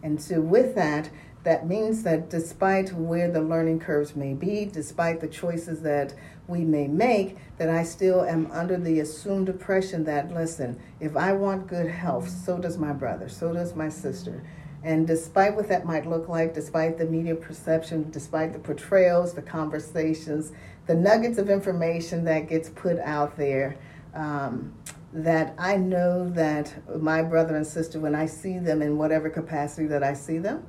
And 0.01 0.21
so, 0.21 0.41
with 0.41 0.75
that, 0.75 1.09
that 1.43 1.67
means 1.67 2.03
that 2.03 2.29
despite 2.29 2.93
where 2.93 3.31
the 3.31 3.41
learning 3.41 3.79
curves 3.79 4.15
may 4.15 4.33
be, 4.33 4.65
despite 4.65 5.21
the 5.21 5.27
choices 5.27 5.81
that 5.81 6.13
we 6.47 6.59
may 6.65 6.87
make, 6.87 7.37
that 7.57 7.69
I 7.69 7.83
still 7.83 8.23
am 8.23 8.51
under 8.51 8.77
the 8.77 8.99
assumed 8.99 9.49
impression 9.49 10.03
that, 10.05 10.33
listen, 10.33 10.79
if 10.99 11.15
I 11.15 11.33
want 11.33 11.67
good 11.67 11.87
health, 11.87 12.29
so 12.29 12.57
does 12.57 12.77
my 12.77 12.91
brother, 12.93 13.29
so 13.29 13.53
does 13.53 13.75
my 13.75 13.89
sister. 13.89 14.43
And 14.83 15.07
despite 15.07 15.55
what 15.55 15.69
that 15.69 15.85
might 15.85 16.05
look 16.05 16.27
like, 16.27 16.53
despite 16.53 16.97
the 16.97 17.05
media 17.05 17.35
perception, 17.35 18.11
despite 18.11 18.51
the 18.51 18.59
portrayals, 18.59 19.33
the 19.33 19.41
conversations, 19.41 20.51
the 20.87 20.95
nuggets 20.95 21.37
of 21.37 21.49
information 21.49 22.25
that 22.25 22.49
gets 22.49 22.69
put 22.69 22.99
out 22.99 23.37
there, 23.37 23.77
um, 24.13 24.73
that 25.13 25.53
I 25.57 25.77
know 25.77 26.29
that 26.31 26.73
my 27.01 27.21
brother 27.21 27.55
and 27.55 27.65
sister, 27.65 27.99
when 27.99 28.15
I 28.15 28.25
see 28.25 28.59
them 28.59 28.81
in 28.81 28.97
whatever 28.97 29.29
capacity 29.29 29.87
that 29.87 30.03
I 30.03 30.13
see 30.13 30.39
them, 30.39 30.65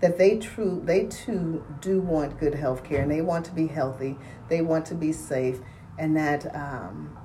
that 0.00 0.18
they 0.18 0.38
true 0.38 0.82
they 0.84 1.06
too 1.06 1.64
do 1.80 2.00
want 2.00 2.38
good 2.38 2.54
health 2.54 2.84
care 2.84 3.02
and 3.02 3.10
they 3.10 3.22
want 3.22 3.44
to 3.46 3.52
be 3.52 3.66
healthy, 3.66 4.16
they 4.48 4.60
want 4.60 4.86
to 4.86 4.94
be 4.94 5.12
safe, 5.12 5.58
and 5.98 6.16
that 6.16 6.54
um, 6.54 7.16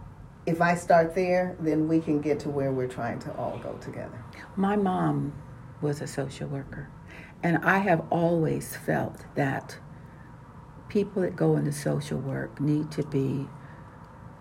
if 0.45 0.61
I 0.61 0.75
start 0.75 1.13
there, 1.13 1.55
then 1.59 1.87
we 1.87 1.99
can 1.99 2.21
get 2.21 2.39
to 2.41 2.49
where 2.49 2.71
we're 2.71 2.87
trying 2.87 3.19
to 3.19 3.35
all 3.35 3.59
go 3.59 3.73
together. 3.77 4.23
My 4.55 4.75
mom 4.75 5.33
was 5.81 6.01
a 6.01 6.07
social 6.07 6.47
worker, 6.47 6.89
and 7.43 7.57
I 7.59 7.79
have 7.79 8.05
always 8.09 8.75
felt 8.75 9.25
that 9.35 9.77
people 10.87 11.21
that 11.21 11.35
go 11.35 11.55
into 11.55 11.71
social 11.71 12.19
work 12.19 12.59
need 12.59 12.91
to 12.91 13.03
be 13.03 13.47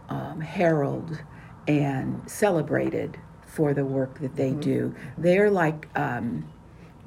um, 0.08 0.40
heralded 0.40 1.20
and 1.68 2.28
celebrated 2.28 3.18
for 3.46 3.74
the 3.74 3.84
work 3.84 4.18
that 4.20 4.36
they 4.36 4.50
mm-hmm. 4.50 4.60
do. 4.60 4.94
They're 5.18 5.50
like 5.50 5.88
um, 5.96 6.48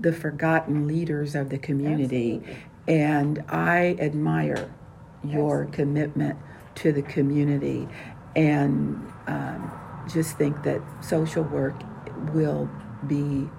the 0.03 0.13
forgotten 0.13 0.85
leaders 0.85 1.33
of 1.33 1.49
the 1.49 1.57
community, 1.57 2.35
Absolutely. 2.35 2.63
and 2.87 3.43
I 3.49 3.95
admire 3.99 4.69
your 5.23 5.63
Absolutely. 5.63 5.71
commitment 5.71 6.39
to 6.75 6.91
the 6.91 7.01
community 7.01 7.87
and 8.35 9.11
um, 9.27 9.71
just 10.11 10.37
think 10.37 10.61
that 10.63 10.81
social 11.01 11.43
work 11.43 11.75
will 12.33 12.69
be 13.07 13.49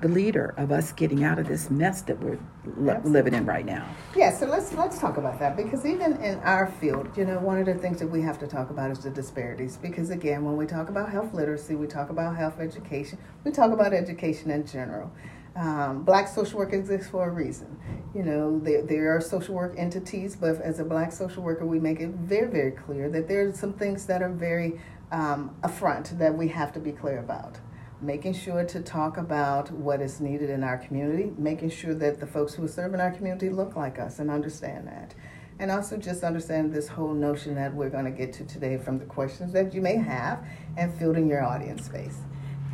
the 0.00 0.08
leader 0.08 0.54
of 0.56 0.70
us 0.70 0.92
getting 0.92 1.24
out 1.24 1.38
of 1.38 1.48
this 1.48 1.70
mess 1.70 2.02
that 2.02 2.18
we're 2.20 2.38
li- 2.76 2.94
living 3.04 3.34
in 3.34 3.44
right 3.44 3.66
now. 3.66 3.88
Yeah, 4.16 4.32
so 4.32 4.46
let's 4.46 4.72
let's 4.74 4.98
talk 4.98 5.16
about 5.16 5.40
that 5.40 5.56
because 5.56 5.84
even 5.84 6.12
in 6.22 6.38
our 6.40 6.68
field, 6.68 7.08
you 7.16 7.24
know, 7.24 7.38
one 7.40 7.58
of 7.58 7.66
the 7.66 7.74
things 7.74 7.98
that 7.98 8.06
we 8.06 8.22
have 8.22 8.38
to 8.40 8.46
talk 8.46 8.70
about 8.70 8.90
is 8.92 9.00
the 9.00 9.10
disparities. 9.10 9.76
Because 9.76 10.10
again, 10.10 10.44
when 10.44 10.56
we 10.56 10.66
talk 10.66 10.88
about 10.88 11.10
health 11.10 11.34
literacy, 11.34 11.74
we 11.74 11.88
talk 11.88 12.10
about 12.10 12.36
health 12.36 12.60
education, 12.60 13.18
we 13.44 13.50
talk 13.50 13.72
about 13.72 13.92
education 13.92 14.50
in 14.50 14.66
general. 14.66 15.10
Um, 15.58 16.04
black 16.04 16.28
social 16.28 16.58
work 16.58 16.72
exists 16.72 17.10
for 17.10 17.28
a 17.28 17.30
reason. 17.30 17.76
You 18.14 18.22
know, 18.22 18.60
there, 18.60 18.82
there 18.82 19.16
are 19.16 19.20
social 19.20 19.54
work 19.54 19.74
entities, 19.76 20.36
but 20.36 20.60
as 20.60 20.78
a 20.78 20.84
black 20.84 21.10
social 21.10 21.42
worker, 21.42 21.66
we 21.66 21.80
make 21.80 22.00
it 22.00 22.10
very, 22.10 22.48
very 22.48 22.70
clear 22.70 23.10
that 23.10 23.26
there 23.26 23.48
are 23.48 23.52
some 23.52 23.72
things 23.72 24.06
that 24.06 24.22
are 24.22 24.30
very 24.30 24.80
um, 25.10 25.56
affront 25.64 26.16
that 26.18 26.36
we 26.36 26.48
have 26.48 26.72
to 26.74 26.80
be 26.80 26.92
clear 26.92 27.18
about 27.18 27.58
making 28.00 28.32
sure 28.32 28.64
to 28.64 28.80
talk 28.80 29.16
about 29.16 29.70
what 29.72 30.00
is 30.00 30.20
needed 30.20 30.50
in 30.50 30.62
our 30.62 30.78
community, 30.78 31.32
making 31.36 31.70
sure 31.70 31.94
that 31.94 32.20
the 32.20 32.26
folks 32.26 32.54
who 32.54 32.68
serve 32.68 32.94
in 32.94 33.00
our 33.00 33.10
community 33.10 33.50
look 33.50 33.74
like 33.74 33.98
us 33.98 34.20
and 34.20 34.30
understand 34.30 34.86
that. 34.86 35.14
And 35.58 35.72
also 35.72 35.96
just 35.96 36.22
understand 36.22 36.72
this 36.72 36.86
whole 36.86 37.12
notion 37.12 37.56
that 37.56 37.74
we're 37.74 37.90
going 37.90 38.04
to 38.04 38.12
get 38.12 38.32
to 38.34 38.44
today 38.44 38.78
from 38.78 38.98
the 38.98 39.04
questions 39.04 39.52
that 39.52 39.74
you 39.74 39.80
may 39.80 39.96
have 39.96 40.46
and 40.76 40.94
fielding 40.94 41.28
your 41.28 41.44
audience 41.44 41.86
space. 41.86 42.18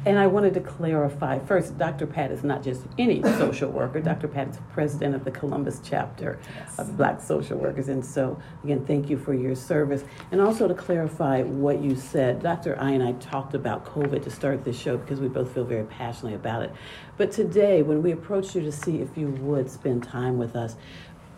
And 0.06 0.18
I 0.18 0.26
wanted 0.26 0.52
to 0.54 0.60
clarify 0.60 1.38
first, 1.38 1.78
Dr. 1.78 2.06
Pat 2.06 2.30
is 2.30 2.44
not 2.44 2.62
just 2.62 2.82
any 2.98 3.22
social 3.22 3.70
worker. 3.70 4.00
Dr. 4.00 4.28
Pat 4.28 4.48
is 4.48 4.58
president 4.70 5.14
of 5.14 5.24
the 5.24 5.30
Columbus 5.30 5.80
chapter 5.82 6.38
yes. 6.56 6.78
of 6.78 6.96
Black 6.96 7.22
Social 7.22 7.56
Workers. 7.56 7.88
And 7.88 8.04
so, 8.04 8.38
again, 8.64 8.84
thank 8.84 9.08
you 9.08 9.16
for 9.16 9.32
your 9.32 9.54
service. 9.54 10.04
And 10.30 10.42
also 10.42 10.68
to 10.68 10.74
clarify 10.74 11.42
what 11.42 11.80
you 11.80 11.96
said, 11.96 12.42
Dr. 12.42 12.78
I 12.78 12.90
and 12.90 13.02
I 13.02 13.12
talked 13.12 13.54
about 13.54 13.86
COVID 13.86 14.22
to 14.24 14.30
start 14.30 14.62
this 14.62 14.78
show 14.78 14.98
because 14.98 15.20
we 15.20 15.28
both 15.28 15.54
feel 15.54 15.64
very 15.64 15.84
passionately 15.84 16.34
about 16.34 16.62
it. 16.62 16.72
But 17.16 17.32
today, 17.32 17.82
when 17.82 18.02
we 18.02 18.12
approached 18.12 18.54
you 18.54 18.60
to 18.62 18.72
see 18.72 19.00
if 19.00 19.16
you 19.16 19.28
would 19.28 19.70
spend 19.70 20.02
time 20.02 20.36
with 20.36 20.54
us, 20.54 20.76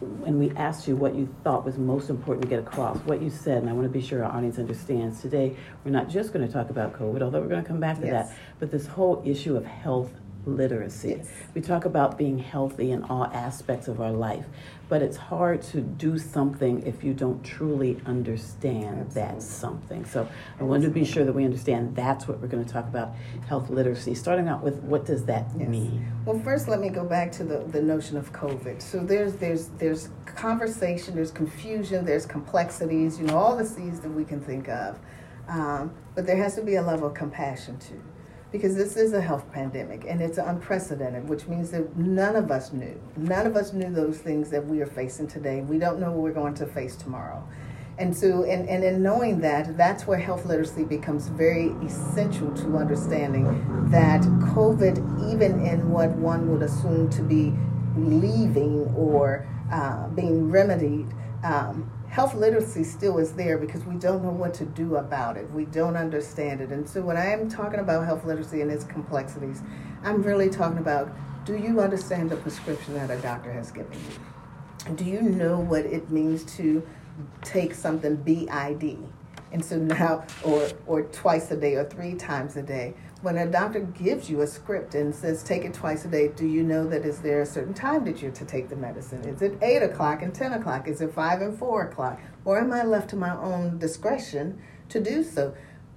and 0.00 0.38
we 0.38 0.50
asked 0.56 0.86
you 0.86 0.96
what 0.96 1.14
you 1.14 1.28
thought 1.42 1.64
was 1.64 1.78
most 1.78 2.10
important 2.10 2.42
to 2.42 2.48
get 2.48 2.58
across, 2.58 2.98
what 2.98 3.22
you 3.22 3.30
said, 3.30 3.62
and 3.62 3.70
I 3.70 3.72
want 3.72 3.84
to 3.84 3.90
be 3.90 4.04
sure 4.04 4.24
our 4.24 4.36
audience 4.36 4.58
understands. 4.58 5.20
Today, 5.22 5.56
we're 5.84 5.90
not 5.90 6.08
just 6.08 6.32
going 6.32 6.46
to 6.46 6.52
talk 6.52 6.70
about 6.70 6.92
COVID, 6.92 7.22
although 7.22 7.40
we're 7.40 7.48
going 7.48 7.62
to 7.62 7.68
come 7.68 7.80
back 7.80 8.00
to 8.00 8.06
yes. 8.06 8.28
that, 8.28 8.38
but 8.58 8.70
this 8.70 8.86
whole 8.86 9.22
issue 9.24 9.56
of 9.56 9.64
health 9.64 10.10
literacy. 10.46 11.16
Yes. 11.18 11.28
We 11.54 11.60
talk 11.60 11.84
about 11.84 12.16
being 12.16 12.38
healthy 12.38 12.92
in 12.92 13.02
all 13.04 13.24
aspects 13.24 13.88
of 13.88 14.00
our 14.00 14.12
life, 14.12 14.46
but 14.88 15.02
it's 15.02 15.16
hard 15.16 15.62
to 15.62 15.80
do 15.80 16.18
something 16.18 16.86
if 16.86 17.02
you 17.02 17.12
don't 17.12 17.42
truly 17.42 18.00
understand 18.06 19.00
Absolutely. 19.00 19.14
that 19.14 19.42
something. 19.42 20.04
So 20.04 20.28
I 20.60 20.62
want 20.62 20.84
to 20.84 20.90
be 20.90 21.04
sure 21.04 21.24
that 21.24 21.32
we 21.32 21.44
understand 21.44 21.96
that's 21.96 22.28
what 22.28 22.40
we're 22.40 22.48
going 22.48 22.64
to 22.64 22.72
talk 22.72 22.86
about 22.86 23.14
health 23.48 23.68
literacy. 23.68 24.14
Starting 24.14 24.48
out 24.48 24.62
with 24.62 24.76
what 24.82 25.04
does 25.04 25.24
that 25.26 25.46
yes. 25.58 25.68
mean? 25.68 26.06
Well, 26.24 26.38
first 26.38 26.68
let 26.68 26.80
me 26.80 26.88
go 26.88 27.04
back 27.04 27.32
to 27.32 27.44
the, 27.44 27.58
the 27.58 27.82
notion 27.82 28.16
of 28.16 28.32
COVID. 28.32 28.80
So 28.80 29.00
there's 29.00 29.34
there's 29.34 29.68
there's 29.78 30.10
conversation, 30.24 31.14
there's 31.14 31.32
confusion, 31.32 32.04
there's 32.04 32.26
complexities, 32.26 33.18
you 33.18 33.26
know, 33.26 33.36
all 33.36 33.56
the 33.56 33.66
C's 33.66 34.00
that 34.00 34.10
we 34.10 34.24
can 34.24 34.40
think 34.40 34.68
of. 34.68 34.98
Um, 35.48 35.94
but 36.14 36.26
there 36.26 36.36
has 36.36 36.54
to 36.56 36.62
be 36.62 36.76
a 36.76 36.82
level 36.82 37.06
of 37.06 37.14
compassion 37.14 37.78
too 37.78 38.02
because 38.52 38.74
this 38.74 38.96
is 38.96 39.12
a 39.12 39.20
health 39.20 39.50
pandemic 39.52 40.04
and 40.06 40.20
it's 40.20 40.38
unprecedented, 40.38 41.28
which 41.28 41.46
means 41.46 41.70
that 41.70 41.96
none 41.96 42.36
of 42.36 42.50
us 42.50 42.72
knew. 42.72 42.98
None 43.16 43.46
of 43.46 43.56
us 43.56 43.72
knew 43.72 43.92
those 43.92 44.18
things 44.18 44.50
that 44.50 44.64
we 44.64 44.80
are 44.80 44.86
facing 44.86 45.26
today. 45.26 45.62
We 45.62 45.78
don't 45.78 45.98
know 45.98 46.12
what 46.12 46.20
we're 46.20 46.32
going 46.32 46.54
to 46.54 46.66
face 46.66 46.96
tomorrow. 46.96 47.46
And 47.98 48.14
so, 48.14 48.44
and, 48.44 48.68
and 48.68 48.84
in 48.84 49.02
knowing 49.02 49.40
that, 49.40 49.76
that's 49.76 50.06
where 50.06 50.18
health 50.18 50.44
literacy 50.44 50.84
becomes 50.84 51.28
very 51.28 51.68
essential 51.84 52.52
to 52.56 52.76
understanding 52.76 53.44
that 53.90 54.20
COVID, 54.20 55.32
even 55.32 55.64
in 55.64 55.90
what 55.90 56.10
one 56.10 56.50
would 56.52 56.62
assume 56.62 57.08
to 57.10 57.22
be 57.22 57.54
leaving 57.96 58.84
or 58.94 59.46
uh, 59.72 60.08
being 60.08 60.50
remedied, 60.50 61.06
um, 61.42 61.90
health 62.16 62.34
literacy 62.34 62.82
still 62.82 63.18
is 63.18 63.32
there 63.32 63.58
because 63.58 63.84
we 63.84 63.94
don't 63.96 64.22
know 64.22 64.30
what 64.30 64.54
to 64.54 64.64
do 64.64 64.96
about 64.96 65.36
it. 65.36 65.50
We 65.50 65.66
don't 65.66 65.96
understand 65.96 66.62
it. 66.62 66.70
And 66.70 66.88
so 66.88 67.02
when 67.02 67.14
I 67.14 67.26
am 67.26 67.46
talking 67.46 67.78
about 67.78 68.06
health 68.06 68.24
literacy 68.24 68.62
and 68.62 68.70
its 68.70 68.84
complexities, 68.84 69.60
I'm 70.02 70.22
really 70.22 70.48
talking 70.48 70.78
about 70.78 71.14
do 71.44 71.58
you 71.58 71.78
understand 71.78 72.30
the 72.30 72.36
prescription 72.36 72.94
that 72.94 73.10
a 73.10 73.18
doctor 73.18 73.52
has 73.52 73.70
given 73.70 73.98
you? 73.98 74.94
Do 74.94 75.04
you 75.04 75.20
know 75.20 75.60
what 75.60 75.84
it 75.84 76.10
means 76.10 76.44
to 76.56 76.82
take 77.42 77.74
something 77.74 78.16
BID? 78.16 78.96
And 79.52 79.62
so 79.62 79.76
now, 79.76 80.24
or, 80.42 80.70
or 80.86 81.02
twice 81.02 81.50
a 81.50 81.56
day 81.56 81.74
or 81.74 81.84
three 81.84 82.14
times 82.14 82.56
a 82.56 82.62
day, 82.62 82.94
when 83.22 83.38
a 83.38 83.46
doctor 83.46 83.80
gives 83.80 84.28
you 84.28 84.42
a 84.42 84.46
script 84.46 84.94
and 84.94 85.14
says 85.14 85.42
take 85.42 85.64
it 85.64 85.72
twice 85.72 86.04
a 86.04 86.08
day, 86.08 86.28
do 86.28 86.46
you 86.46 86.62
know 86.62 86.86
that 86.86 87.04
is 87.04 87.20
there 87.20 87.40
a 87.40 87.46
certain 87.46 87.72
time 87.74 88.04
that 88.04 88.20
you're 88.20 88.30
to 88.32 88.44
take 88.44 88.68
the 88.68 88.76
medicine? 88.76 89.26
Is 89.26 89.42
it 89.42 89.58
eight 89.62 89.82
o'clock 89.82 90.22
and 90.22 90.34
ten 90.34 90.52
o'clock? 90.52 90.86
Is 90.86 91.00
it 91.00 91.12
five 91.12 91.40
and 91.40 91.58
four 91.58 91.84
o'clock? 91.84 92.20
Or 92.44 92.58
am 92.58 92.72
I 92.72 92.82
left 92.82 93.10
to 93.10 93.16
my 93.16 93.34
own 93.36 93.78
discretion 93.78 94.60
to 94.90 95.00
do 95.00 95.24
so? 95.24 95.54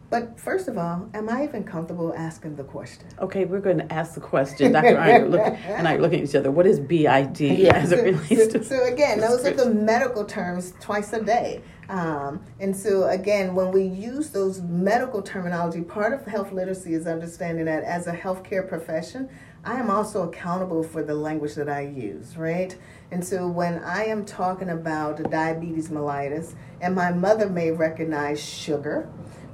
But 0.10 0.40
first 0.40 0.68
of 0.68 0.78
all, 0.78 1.08
am 1.14 1.30
I 1.30 1.44
even 1.44 1.64
comfortable 1.64 2.14
asking 2.16 2.56
the 2.56 2.64
question? 2.64 3.06
Okay, 3.20 3.46
we're 3.46 3.60
going 3.60 3.78
to 3.78 3.94
ask 3.94 4.16
the 4.16 4.22
question. 4.22 4.72
Dr. 4.72 4.98
Iron 4.98 5.30
look, 5.30 5.42
and 5.42 5.88
I 5.88 5.96
are 5.96 6.02
looking 6.02 6.22
at 6.22 6.30
each 6.30 6.36
other. 6.36 6.50
What 6.50 6.66
is 6.66 6.80
BID 6.80 7.40
yeah. 7.40 7.76
as 7.76 7.92
it 7.92 8.04
relates 8.04 8.52
so, 8.52 8.60
to? 8.60 8.64
So 8.64 8.84
again, 8.86 9.20
those 9.20 9.46
are 9.46 9.54
the 9.54 9.70
medical 9.70 10.26
terms 10.26 10.74
twice 10.80 11.14
a 11.14 11.24
day. 11.24 11.62
Um, 11.90 12.42
and 12.60 12.76
so 12.76 13.08
again, 13.08 13.54
when 13.54 13.72
we 13.72 13.84
use 13.84 14.30
those 14.30 14.62
medical 14.62 15.22
terminology, 15.22 15.82
part 15.82 16.14
of 16.14 16.26
health 16.26 16.52
literacy 16.52 16.94
is 16.94 17.06
understanding 17.06 17.66
that 17.66 17.84
as 17.84 18.08
a 18.08 18.14
healthcare 18.14 18.68
profession, 18.68 19.30
I 19.64 19.80
am 19.80 19.90
also 19.90 20.28
accountable 20.28 20.84
for 20.84 21.04
the 21.04 21.16
language 21.16 21.56
that 21.56 21.68
I 21.68 21.82
use, 21.82 22.38
right? 22.38 22.76
And 23.12 23.26
so 23.26 23.48
when 23.48 23.84
I 23.84 24.06
am 24.06 24.24
talking 24.24 24.70
about 24.70 25.30
diabetes 25.30 25.90
mellitus, 25.90 26.56
and 26.80 26.96
my 26.96 27.12
mother 27.12 27.50
may 27.50 27.72
recognize 27.72 28.42
sugar, 28.42 29.10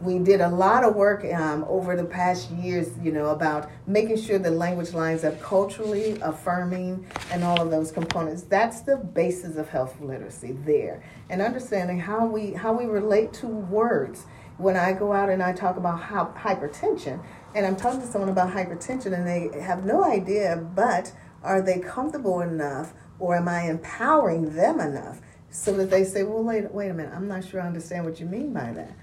we 0.05 0.19
did 0.19 0.41
a 0.41 0.49
lot 0.49 0.83
of 0.83 0.95
work 0.95 1.25
um, 1.33 1.65
over 1.67 1.95
the 1.95 2.05
past 2.05 2.51
years, 2.51 2.91
you 3.01 3.11
know, 3.11 3.27
about 3.27 3.69
making 3.87 4.17
sure 4.17 4.37
the 4.37 4.51
language 4.51 4.93
lines 4.93 5.23
up 5.23 5.41
culturally, 5.41 6.17
affirming, 6.21 7.05
and 7.31 7.43
all 7.43 7.59
of 7.61 7.71
those 7.71 7.91
components. 7.91 8.43
That's 8.43 8.81
the 8.81 8.97
basis 8.97 9.57
of 9.57 9.69
health 9.69 9.99
literacy 9.99 10.53
there, 10.65 11.03
and 11.29 11.41
understanding 11.41 11.99
how 11.99 12.25
we 12.25 12.53
how 12.53 12.73
we 12.73 12.85
relate 12.85 13.33
to 13.33 13.47
words. 13.47 14.25
When 14.57 14.77
I 14.77 14.93
go 14.93 15.11
out 15.11 15.29
and 15.29 15.43
I 15.43 15.51
talk 15.51 15.75
about 15.75 16.01
hypertension, 16.01 17.21
and 17.53 17.65
I'm 17.65 17.75
talking 17.75 17.99
to 17.99 18.07
someone 18.07 18.29
about 18.29 18.53
hypertension, 18.53 19.13
and 19.13 19.27
they 19.27 19.59
have 19.59 19.83
no 19.83 20.03
idea, 20.05 20.55
but 20.75 21.11
are 21.43 21.61
they 21.61 21.79
comfortable 21.79 22.39
enough, 22.39 22.93
or 23.19 23.35
am 23.35 23.49
I 23.49 23.63
empowering 23.63 24.55
them 24.55 24.79
enough? 24.79 25.19
So 25.49 25.73
that 25.73 25.89
they 25.89 26.03
say, 26.03 26.23
well, 26.23 26.43
wait, 26.43 26.71
wait 26.73 26.89
a 26.89 26.93
minute, 26.93 27.13
I'm 27.13 27.27
not 27.27 27.45
sure 27.45 27.61
I 27.61 27.67
understand 27.67 28.05
what 28.05 28.19
you 28.19 28.25
mean 28.25 28.53
by 28.53 28.71
that. 28.73 28.95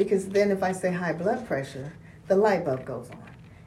Because 0.00 0.30
then 0.30 0.50
if 0.50 0.62
I 0.62 0.72
say 0.72 0.90
high 0.90 1.12
blood 1.12 1.46
pressure, 1.46 1.92
the 2.26 2.34
light 2.34 2.64
bulb 2.64 2.86
goes 2.86 3.10
on. 3.10 3.22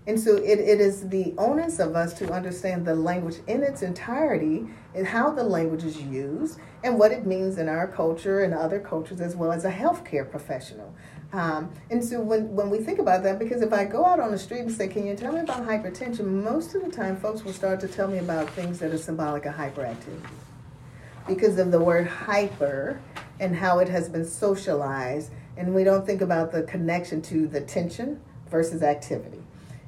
And 0.07 0.19
so 0.19 0.37
it, 0.37 0.57
it 0.57 0.81
is 0.81 1.07
the 1.09 1.31
onus 1.37 1.77
of 1.77 1.95
us 1.95 2.15
to 2.15 2.33
understand 2.33 2.87
the 2.87 2.95
language 2.95 3.35
in 3.45 3.61
its 3.61 3.83
entirety 3.83 4.65
and 4.95 5.05
how 5.05 5.29
the 5.29 5.43
language 5.43 5.83
is 5.83 6.01
used 6.01 6.57
and 6.83 6.97
what 6.97 7.11
it 7.11 7.27
means 7.27 7.59
in 7.59 7.69
our 7.69 7.87
culture 7.87 8.39
and 8.39 8.51
other 8.51 8.79
cultures 8.79 9.21
as 9.21 9.35
well 9.35 9.51
as 9.51 9.63
a 9.63 9.71
healthcare 9.71 10.27
professional. 10.27 10.95
Um, 11.33 11.71
and 11.91 12.03
so 12.03 12.19
when, 12.19 12.55
when 12.55 12.71
we 12.71 12.79
think 12.79 12.97
about 12.97 13.21
that, 13.21 13.37
because 13.37 13.61
if 13.61 13.71
I 13.71 13.85
go 13.85 14.03
out 14.03 14.19
on 14.19 14.31
the 14.31 14.39
street 14.39 14.61
and 14.61 14.71
say, 14.71 14.87
Can 14.87 15.05
you 15.05 15.15
tell 15.15 15.33
me 15.33 15.41
about 15.41 15.67
hypertension? 15.67 16.25
Most 16.25 16.73
of 16.73 16.83
the 16.83 16.89
time, 16.89 17.15
folks 17.15 17.43
will 17.43 17.53
start 17.53 17.79
to 17.81 17.87
tell 17.87 18.07
me 18.07 18.17
about 18.17 18.49
things 18.49 18.79
that 18.79 18.91
are 18.91 18.97
symbolic 18.97 19.45
of 19.45 19.53
hyperactivity. 19.53 20.25
Because 21.27 21.57
of 21.57 21.71
the 21.71 21.79
word 21.79 22.07
hyper 22.07 22.99
and 23.39 23.55
how 23.55 23.79
it 23.79 23.89
has 23.89 24.09
been 24.09 24.25
socialized, 24.25 25.31
and 25.57 25.73
we 25.73 25.83
don't 25.83 26.05
think 26.05 26.21
about 26.21 26.51
the 26.51 26.63
connection 26.63 27.21
to 27.23 27.47
the 27.47 27.61
tension 27.61 28.19
versus 28.49 28.83
activity. 28.83 29.41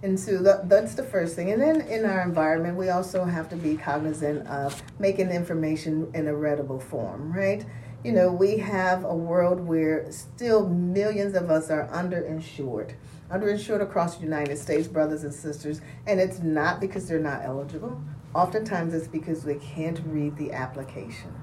And 0.04 0.20
so 0.20 0.38
that, 0.44 0.70
that's 0.70 0.94
the 0.96 1.04
first 1.04 1.36
thing. 1.36 1.52
And 1.52 1.62
then 1.62 1.82
in 1.82 2.06
our 2.06 2.22
environment, 2.22 2.78
we 2.78 2.90
also 2.90 3.26
have 3.26 3.50
to 3.50 3.56
be 3.56 3.76
cognizant 3.76 4.48
of 4.48 4.82
making 5.00 5.30
information 5.30 6.12
in 6.14 6.28
a 6.28 6.36
readable 6.36 6.80
form, 6.80 7.34
right? 7.34 7.66
you 8.06 8.12
know, 8.12 8.32
we 8.32 8.60
have 8.60 9.04
a 9.04 9.16
world 9.16 9.60
where 9.60 10.06
still 10.12 10.70
millions 10.70 11.34
of 11.34 11.50
us 11.50 11.72
are 11.72 11.88
underinsured, 11.88 12.94
underinsured 13.32 13.82
across 13.82 14.18
the 14.18 14.24
United 14.24 14.60
States, 14.60 14.88
brothers 14.88 15.24
and 15.24 15.34
sisters, 15.34 15.82
and 16.06 16.20
it's 16.20 16.38
not 16.40 16.80
because 16.80 17.08
they're 17.08 17.18
not 17.18 17.44
eligible. 17.44 18.00
Oftentimes 18.36 18.94
it's 18.94 19.08
because 19.08 19.44
they 19.44 19.56
can't 19.56 20.02
read 20.06 20.36
the 20.36 20.52
application. 20.52 21.34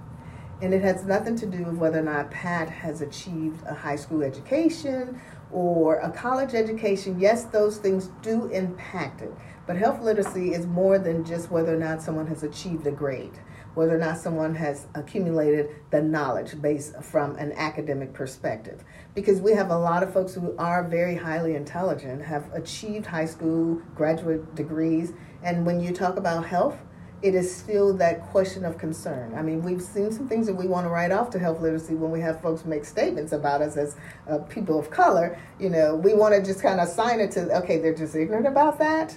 And 0.61 0.75
it 0.75 0.83
has 0.83 1.07
nothing 1.07 1.37
to 1.37 1.47
do 1.47 1.65
with 1.65 1.77
whether 1.77 2.01
or 2.01 2.03
not 2.03 2.31
Pat 2.31 2.69
has 2.69 3.01
achieved 3.01 3.67
a 3.67 3.73
high 3.73 3.97
school 3.97 4.23
education 4.23 5.19
or 5.51 5.97
a 6.01 6.11
college 6.11 6.53
education. 6.53 7.19
Yes, 7.19 7.45
those 7.45 7.79
things 7.79 8.11
do 8.21 8.47
impact 8.49 9.23
it. 9.23 9.33
But 9.67 9.77
health 9.77 10.03
literacy 10.03 10.53
is 10.53 10.67
more 10.67 10.99
than 10.99 11.25
just 11.25 11.51
whether 11.51 11.75
or 11.75 11.79
not 11.79 12.03
someone 12.03 12.27
has 12.27 12.43
achieved 12.43 12.87
a 12.87 12.93
grade 12.93 13.39
whether 13.75 13.95
or 13.95 13.99
not 13.99 14.19
someone 14.19 14.55
has 14.55 14.87
accumulated 14.95 15.69
the 15.91 16.03
knowledge 16.03 16.61
base 16.61 16.93
from 17.01 17.37
an 17.37 17.53
academic 17.53 18.13
perspective. 18.13 18.85
Because 19.15 19.41
we 19.41 19.53
have 19.53 19.71
a 19.71 19.79
lot 19.79 20.03
of 20.03 20.13
folks 20.13 20.35
who 20.35 20.55
are 20.59 20.87
very 20.87 21.17
highly 21.17 21.55
intelligent, 21.55 22.23
have 22.23 22.53
achieved 22.53 23.07
high 23.07 23.25
school 23.25 23.81
graduate 23.95 24.55
degrees, 24.55 25.13
and 25.43 25.67
when 25.67 25.81
you 25.81 25.93
talk 25.93 26.17
about 26.17 26.47
health, 26.47 26.79
it 27.23 27.35
is 27.35 27.55
still 27.55 27.93
that 27.95 28.21
question 28.31 28.65
of 28.65 28.79
concern. 28.79 29.35
I 29.37 29.43
mean, 29.43 29.63
we've 29.63 29.81
seen 29.81 30.11
some 30.11 30.29
things 30.29 30.47
that 30.49 30.55
we 30.55 30.67
want 30.67 30.87
to 30.87 30.91
write 30.91 31.13
off 31.13 31.31
to 31.31 31.39
health 31.39 31.61
literacy 31.61 31.95
when 31.95 32.11
we 32.11 32.21
have 32.21 32.41
folks 32.41 32.65
make 32.65 32.85
statements 32.85 33.31
about 33.33 33.63
us 33.63 33.77
as 33.77 33.97
uh, 34.29 34.39
people 34.39 34.79
of 34.79 34.91
color. 34.91 35.39
You 35.61 35.71
know, 35.71 35.95
we 35.95 36.15
want 36.15 36.35
to 36.35 36.43
just 36.43 36.61
kind 36.61 36.81
of 36.81 36.89
assign 36.89 37.21
it 37.21 37.31
to, 37.33 37.59
okay, 37.59 37.79
they're 37.79 37.95
just 37.95 38.17
ignorant 38.17 38.47
about 38.47 38.79
that 38.81 39.17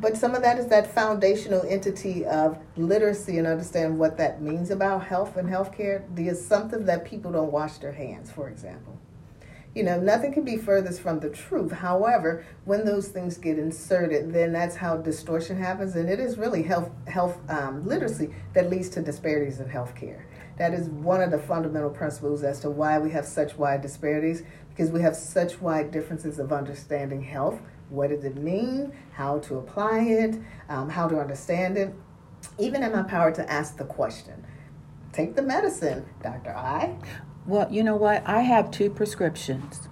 but 0.00 0.16
some 0.16 0.34
of 0.34 0.42
that 0.42 0.58
is 0.58 0.68
that 0.68 0.94
foundational 0.94 1.64
entity 1.68 2.24
of 2.24 2.58
literacy 2.76 3.38
and 3.38 3.46
understand 3.46 3.98
what 3.98 4.16
that 4.18 4.40
means 4.40 4.70
about 4.70 5.04
health 5.04 5.36
and 5.36 5.48
healthcare. 5.48 6.02
The 6.14 6.28
assumptive 6.28 6.86
that 6.86 7.04
people 7.04 7.32
don't 7.32 7.50
wash 7.50 7.78
their 7.78 7.92
hands, 7.92 8.30
for 8.30 8.48
example. 8.48 8.98
You 9.74 9.84
know, 9.84 10.00
nothing 10.00 10.32
can 10.32 10.44
be 10.44 10.56
furthest 10.56 11.00
from 11.00 11.20
the 11.20 11.28
truth. 11.28 11.70
However, 11.70 12.44
when 12.64 12.84
those 12.84 13.08
things 13.08 13.38
get 13.38 13.58
inserted, 13.58 14.32
then 14.32 14.52
that's 14.52 14.74
how 14.76 14.96
distortion 14.96 15.56
happens, 15.56 15.94
and 15.94 16.08
it 16.08 16.18
is 16.18 16.36
really 16.38 16.62
health 16.62 16.90
health 17.06 17.38
um, 17.48 17.86
literacy 17.86 18.34
that 18.54 18.70
leads 18.70 18.88
to 18.90 19.02
disparities 19.02 19.60
in 19.60 19.68
healthcare. 19.68 20.22
That 20.56 20.74
is 20.74 20.88
one 20.88 21.20
of 21.20 21.30
the 21.30 21.38
fundamental 21.38 21.90
principles 21.90 22.42
as 22.42 22.60
to 22.60 22.70
why 22.70 22.98
we 22.98 23.10
have 23.10 23.24
such 23.24 23.56
wide 23.56 23.82
disparities, 23.82 24.42
because 24.70 24.90
we 24.90 25.00
have 25.02 25.14
such 25.14 25.60
wide 25.60 25.92
differences 25.92 26.38
of 26.38 26.52
understanding 26.52 27.22
health 27.22 27.60
what 27.90 28.10
does 28.10 28.24
it 28.24 28.36
mean? 28.36 28.92
How 29.12 29.38
to 29.40 29.58
apply 29.58 30.00
it? 30.00 30.38
Um, 30.68 30.88
how 30.88 31.08
to 31.08 31.18
understand 31.18 31.78
it? 31.78 31.94
Even 32.58 32.82
in 32.82 32.92
my 32.92 33.02
power 33.02 33.32
to 33.32 33.50
ask 33.50 33.76
the 33.76 33.84
question. 33.84 34.46
Take 35.12 35.34
the 35.34 35.42
medicine, 35.42 36.04
Dr. 36.22 36.50
I. 36.50 36.96
Well, 37.48 37.66
you 37.72 37.82
know 37.82 37.96
what? 37.96 38.22
I 38.26 38.42
have 38.42 38.70
two 38.70 38.90
prescriptions, 38.90 39.88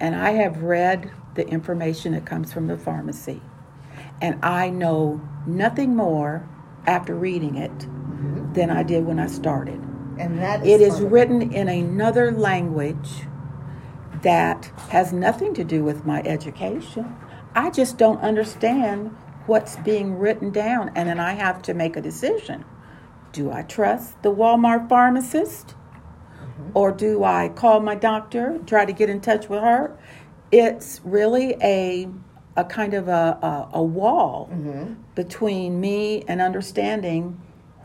and 0.00 0.16
I 0.16 0.32
have 0.32 0.64
read 0.64 1.12
the 1.36 1.46
information 1.46 2.12
that 2.14 2.26
comes 2.26 2.52
from 2.52 2.66
the 2.66 2.76
pharmacy, 2.76 3.40
and 4.20 4.44
I 4.44 4.70
know 4.70 5.20
nothing 5.46 5.94
more 5.94 6.48
after 6.84 7.14
reading 7.14 7.56
it 7.56 7.70
mm-hmm. 7.78 8.52
than 8.54 8.70
I 8.70 8.82
did 8.82 9.06
when 9.06 9.20
I 9.20 9.28
started. 9.28 9.80
And 10.18 10.40
that 10.40 10.66
is 10.66 10.68
it 10.68 10.80
is 10.80 11.00
written 11.02 11.52
in 11.52 11.68
another 11.68 12.32
language 12.32 13.10
that 14.22 14.64
has 14.88 15.12
nothing 15.12 15.54
to 15.54 15.62
do 15.62 15.84
with 15.84 16.04
my 16.04 16.20
education. 16.22 17.14
I 17.54 17.70
just 17.70 17.96
don't 17.96 18.20
understand 18.22 19.16
what's 19.46 19.76
being 19.76 20.18
written 20.18 20.50
down, 20.50 20.90
and 20.96 21.08
then 21.08 21.20
I 21.20 21.34
have 21.34 21.62
to 21.62 21.74
make 21.74 21.96
a 21.96 22.00
decision. 22.00 22.64
Do 23.30 23.52
I 23.52 23.62
trust 23.62 24.20
the 24.24 24.34
Walmart 24.34 24.88
pharmacist? 24.88 25.76
Mm-hmm. 26.58 26.70
Or 26.74 26.92
do 26.92 27.24
I 27.24 27.48
call 27.48 27.80
my 27.80 27.94
doctor, 27.94 28.58
try 28.66 28.84
to 28.84 28.92
get 28.92 29.10
in 29.10 29.20
touch 29.20 29.48
with 29.48 29.60
her? 29.60 29.96
It's 30.52 31.00
really 31.04 31.56
a 31.62 32.08
a 32.58 32.64
kind 32.64 32.94
of 32.94 33.08
a, 33.08 33.38
a, 33.42 33.68
a 33.74 33.82
wall 33.82 34.48
mm-hmm. 34.50 34.94
between 35.14 35.78
me 35.78 36.24
and 36.26 36.40
understanding 36.40 37.38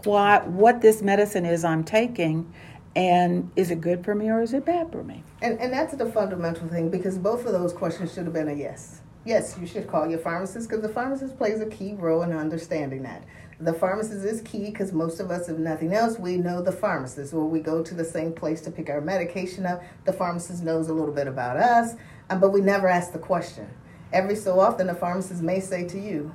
what 0.06 0.48
what 0.48 0.82
this 0.82 1.02
medicine 1.02 1.46
is 1.46 1.64
I'm 1.66 1.84
taking 1.84 2.52
and 2.96 3.52
is 3.56 3.72
it 3.72 3.82
good 3.82 4.04
for 4.04 4.16
me 4.16 4.30
or 4.30 4.42
is 4.42 4.54
it 4.54 4.66
bad 4.66 4.92
for 4.92 5.04
me? 5.04 5.24
And 5.42 5.60
and 5.60 5.72
that's 5.72 5.96
the 5.96 6.06
fundamental 6.06 6.68
thing 6.68 6.90
because 6.90 7.18
both 7.18 7.46
of 7.46 7.54
those 7.54 7.74
questions 7.74 8.14
should 8.14 8.26
have 8.26 8.34
been 8.34 8.50
a 8.50 8.54
yes. 8.54 9.02
Yes, 9.24 9.56
you 9.60 9.68
should 9.68 9.88
call 9.88 10.10
your 10.10 10.20
pharmacist 10.20 10.68
because 10.68 10.82
the 10.82 10.90
pharmacist 10.90 11.38
plays 11.38 11.62
a 11.62 11.68
key 11.68 11.94
role 11.94 12.24
in 12.24 12.34
understanding 12.34 13.04
that. 13.04 13.24
The 13.62 13.74
pharmacist 13.74 14.26
is 14.26 14.42
key 14.42 14.72
because 14.72 14.92
most 14.92 15.20
of 15.20 15.30
us, 15.30 15.48
if 15.48 15.56
nothing 15.56 15.94
else, 15.94 16.18
we 16.18 16.36
know 16.36 16.64
the 16.64 16.72
pharmacist, 16.72 17.32
or 17.32 17.46
we 17.46 17.60
go 17.60 17.84
to 17.84 17.94
the 17.94 18.04
same 18.04 18.34
place 18.34 18.60
to 18.62 18.72
pick 18.72 18.90
our 18.90 19.02
medication 19.02 19.68
up. 19.68 19.84
The 20.06 20.14
pharmacist 20.14 20.64
knows 20.64 20.90
a 20.90 20.94
little 20.96 21.14
bit 21.14 21.28
about 21.28 21.58
us, 21.58 21.94
um, 22.32 22.40
but 22.40 22.50
we 22.50 22.62
never 22.62 22.88
ask 22.88 23.14
the 23.14 23.20
question. 23.20 23.70
Every 24.14 24.36
so 24.36 24.60
often, 24.60 24.88
the 24.88 24.96
pharmacist 24.96 25.44
may 25.44 25.60
say 25.60 25.88
to 25.90 26.00
you, 26.00 26.34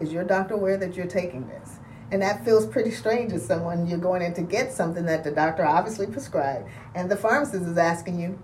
Is 0.00 0.12
your 0.12 0.24
doctor 0.24 0.54
aware 0.54 0.76
that 0.76 0.96
you're 0.96 1.06
taking 1.06 1.46
this? 1.46 1.78
And 2.10 2.20
that 2.22 2.44
feels 2.44 2.66
pretty 2.66 2.90
strange 2.90 3.32
as 3.32 3.46
someone 3.46 3.86
you're 3.86 3.98
going 3.98 4.22
in 4.22 4.34
to 4.34 4.42
get 4.42 4.72
something 4.72 5.06
that 5.06 5.22
the 5.22 5.30
doctor 5.30 5.64
obviously 5.64 6.08
prescribed, 6.08 6.68
and 6.96 7.08
the 7.08 7.16
pharmacist 7.16 7.64
is 7.64 7.78
asking 7.78 8.18
you, 8.18 8.40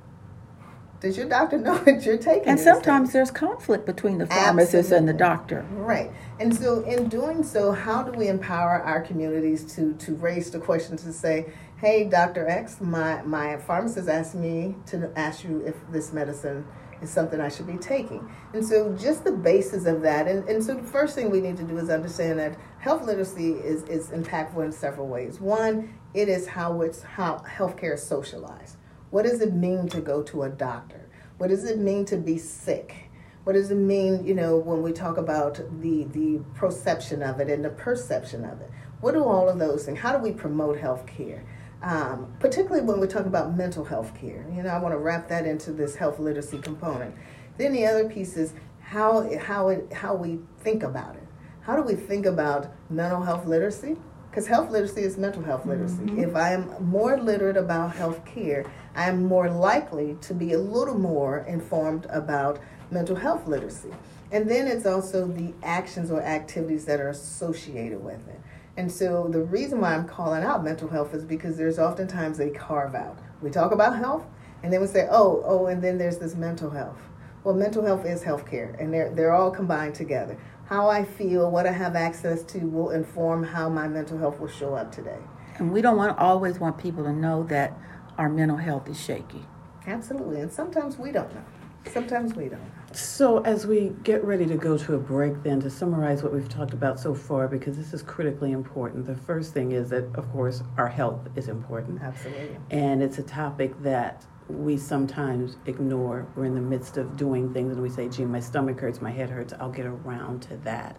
does 1.03 1.17
your 1.17 1.29
doctor 1.29 1.59
know 1.59 1.77
that 1.85 2.07
you're 2.07 2.17
taking 2.17 2.49
and 2.49 2.59
sometimes 2.59 3.13
there's 3.13 3.31
conflict 3.31 3.85
between 3.85 4.19
the 4.19 4.27
pharmacist 4.27 4.75
Absolutely. 4.75 4.99
and 4.99 5.09
the 5.09 5.13
doctor 5.13 5.67
right 5.73 6.11
and 6.41 6.57
so 6.57 6.81
in 6.85 7.09
doing 7.09 7.43
so 7.43 7.73
how 7.73 8.03
do 8.03 8.17
we 8.17 8.29
empower 8.29 8.81
our 8.83 9.01
communities 9.03 9.65
to 9.75 9.93
to 9.95 10.15
raise 10.15 10.51
the 10.51 10.59
question 10.59 10.97
to 10.97 11.13
say 11.13 11.53
hey 11.79 12.05
dr 12.05 12.49
x 12.49 12.81
my 12.81 13.21
my 13.23 13.57
pharmacist 13.59 14.09
asked 14.09 14.37
me 14.37 14.75
to 14.87 15.11
ask 15.17 15.45
you 15.45 15.61
if 15.67 15.75
this 15.91 16.13
medicine 16.13 16.65
is 17.03 17.11
something 17.11 17.41
I 17.41 17.49
should 17.49 17.67
be 17.67 17.79
taking. 17.79 18.31
And 18.55 18.65
so 18.65 18.97
just 18.97 19.25
the 19.25 19.33
basis 19.33 19.87
of 19.87 20.03
that, 20.03 20.29
and, 20.29 20.49
and 20.49 20.63
so 20.63 20.75
the 20.75 20.85
first 20.85 21.15
thing 21.17 21.31
we 21.31 21.41
need 21.41 21.57
to 21.57 21.65
do 21.65 21.77
is 21.79 21.91
understand 21.91 22.39
that 22.39 22.57
health 22.79 23.05
literacy 23.05 23.55
is, 23.55 23.83
is 23.85 24.11
impactful 24.11 24.65
in 24.65 24.71
several 24.71 25.09
ways. 25.09 25.41
One, 25.41 25.99
it 26.15 26.29
is 26.29 26.47
how 26.47 26.81
it's 26.83 27.03
how 27.03 27.39
healthcare 27.39 27.95
is 27.95 28.07
socialized. 28.07 28.77
What 29.13 29.23
does 29.23 29.41
it 29.41 29.55
mean 29.55 29.89
to 29.91 30.01
go 30.01 30.25
to 30.25 30.43
a 30.43 30.49
doctor? 30.49 31.09
What 31.39 31.51
does 31.51 31.65
it 31.65 31.79
mean 31.79 32.05
to 32.07 32.17
be 32.17 32.37
sick? 32.37 33.11
What 33.45 33.53
does 33.53 33.71
it 33.71 33.77
mean, 33.77 34.27
you 34.27 34.35
know, 34.35 34.57
when 34.57 34.83
we 34.83 34.91
talk 34.93 35.17
about 35.17 35.61
the 35.81 36.05
the 36.05 36.41
perception 36.55 37.23
of 37.23 37.39
it 37.39 37.49
and 37.49 37.65
the 37.65 37.71
perception 37.71 38.45
of 38.45 38.61
it? 38.61 38.71
What 39.01 39.15
do 39.15 39.23
all 39.23 39.49
of 39.49 39.61
those 39.61 39.85
things? 39.85 40.01
How 40.01 40.17
do 40.17 40.19
we 40.19 40.33
promote 40.33 40.79
health 40.79 41.07
care? 41.07 41.45
um, 41.83 42.33
particularly 42.39 42.87
when 42.87 43.01
we 43.01 43.07
talk 43.07 43.27
about 43.27 43.57
mental 43.57 43.85
health 43.85 44.15
care. 44.15 44.47
You 44.55 44.63
know, 44.63 44.71
I 44.71 44.79
want 44.79 44.95
to 44.95 44.99
wrap 44.99 45.29
that 45.29 45.47
into 45.47 45.73
this 45.73 45.97
health 45.97 46.19
literacy 46.19 46.59
component. 46.59 47.15
Then 47.59 47.73
the 47.73 47.87
other 47.87 48.09
piece 48.09 48.37
is 48.37 48.53
how 48.81 49.37
how 49.39 49.69
it 49.69 49.93
how 49.93 50.15
we 50.15 50.39
think 50.61 50.83
about 50.83 51.17
it. 51.17 51.27
How 51.63 51.77
do 51.77 51.83
we 51.83 51.95
think 51.95 52.27
about 52.27 52.73
mental 52.89 53.23
health 53.23 53.47
literacy? 53.47 53.97
Because 54.33 54.47
health 54.47 54.71
literacy 54.71 55.03
is 55.03 55.19
mental 55.19 55.43
health 55.43 55.67
literacy. 55.67 56.05
Mm-hmm. 56.05 56.21
If 56.21 56.35
I 56.35 56.55
am 56.55 56.75
more 56.81 57.21
literate 57.21 57.59
about 57.59 57.95
health 57.95 58.25
care, 58.25 58.65
I 58.95 59.11
am 59.11 59.27
more 59.27 59.51
likely 59.51 60.17
to 60.23 60.33
be 60.33 60.55
a 60.55 60.59
little 60.59 60.99
more 60.99 61.41
informed 61.41 62.07
about 62.09 62.59
mental 62.91 63.15
health 63.15 63.47
literacy. 63.47 63.91
And 64.31 64.49
then 64.49 64.67
it's 64.69 64.87
also 64.87 65.27
the 65.27 65.53
actions 65.63 66.11
or 66.11 66.23
activities 66.23 66.87
that 66.87 66.99
are 66.99 67.11
associated 67.11 68.03
with 68.03 68.27
it. 68.27 68.41
And 68.79 68.91
so 68.91 69.29
the 69.29 69.43
reason 69.43 69.83
why 69.83 69.95
I'm 69.95 70.09
calling 70.09 70.43
out 70.43 70.65
mental 70.65 70.89
health 70.89 71.13
is 71.13 71.27
because 71.27 71.59
there's 71.59 71.79
oftentimes 71.79 72.41
a 72.41 72.49
carve 72.49 72.95
out. 72.95 73.19
We 73.43 73.51
talk 73.51 73.73
about 73.73 73.99
health, 73.99 74.25
and 74.63 74.73
then 74.73 74.81
we 74.81 74.87
say, 74.87 75.09
oh, 75.11 75.43
oh, 75.45 75.67
and 75.67 75.85
then 75.85 75.99
there's 75.99 76.17
this 76.17 76.37
mental 76.37 76.71
health. 76.71 76.97
Well, 77.45 77.55
mental 77.55 77.85
health 77.85 78.07
is 78.07 78.23
healthcare, 78.23 78.81
and 78.81 78.95
they're 78.95 79.11
they're 79.11 79.35
all 79.35 79.51
combined 79.51 79.95
together. 79.95 80.39
How 80.73 80.89
I 80.89 81.05
feel, 81.05 81.51
what 81.51 81.67
I 81.67 81.73
have 81.73 81.97
access 81.97 82.43
to, 82.45 82.61
will 82.61 82.93
inform 82.93 83.45
how 83.45 83.69
my 83.69 83.87
mental 83.87 84.17
health 84.17 84.41
will 84.41 84.49
show 84.49 84.73
up 84.73 84.91
today. 84.91 85.19
And 85.59 85.71
we 85.71 85.83
don't 85.83 85.99
want 85.99 86.19
always 86.19 86.59
want 86.59 86.79
people 86.79 87.05
to 87.05 87.13
know 87.13 87.43
that 87.51 87.79
our 88.17 88.31
mental 88.31 88.57
health 88.57 88.89
is 88.89 88.99
shaky. 88.99 89.45
Absolutely, 89.87 90.41
and 90.41 90.51
sometimes 90.51 90.97
we 90.97 91.13
don't 91.13 91.31
know. 91.35 91.45
Sometimes 91.93 92.35
we 92.35 92.49
don't. 92.49 92.73
So, 92.93 93.41
as 93.41 93.67
we 93.67 93.93
get 94.03 94.25
ready 94.25 94.47
to 94.47 94.57
go 94.57 94.79
to 94.79 94.95
a 94.95 94.99
break, 94.99 95.43
then 95.43 95.61
to 95.61 95.69
summarize 95.69 96.23
what 96.23 96.33
we've 96.33 96.49
talked 96.49 96.73
about 96.73 96.99
so 96.99 97.13
far, 97.15 97.49
because 97.49 97.77
this 97.77 97.93
is 97.93 98.01
critically 98.01 98.53
important, 98.53 99.05
the 99.05 99.15
first 99.15 99.53
thing 99.53 99.73
is 99.73 99.91
that, 99.91 100.05
of 100.15 100.33
course, 100.33 100.63
our 100.79 100.89
health 100.89 101.29
is 101.37 101.49
important. 101.49 102.01
Absolutely. 102.01 102.57
And 102.71 103.03
it's 103.03 103.19
a 103.19 103.23
topic 103.23 103.75
that 103.83 104.25
we 104.49 104.77
sometimes 104.77 105.57
ignore. 105.67 106.27
We're 106.35 106.45
in 106.45 106.55
the 106.55 106.61
midst 106.61 106.97
of 106.97 107.17
doing 107.17 107.53
things 107.53 107.73
and 107.73 107.83
we 107.83 107.89
say, 107.89 108.09
gee, 108.09 108.25
my 108.25 108.41
stomach 108.41 108.81
hurts, 108.81 109.01
my 109.01 109.11
head 109.11 109.31
hurts, 109.31 109.53
I'll 109.59 109.71
get 109.71 109.87
around 109.87 110.43
to 110.43 110.57
that. 110.59 110.97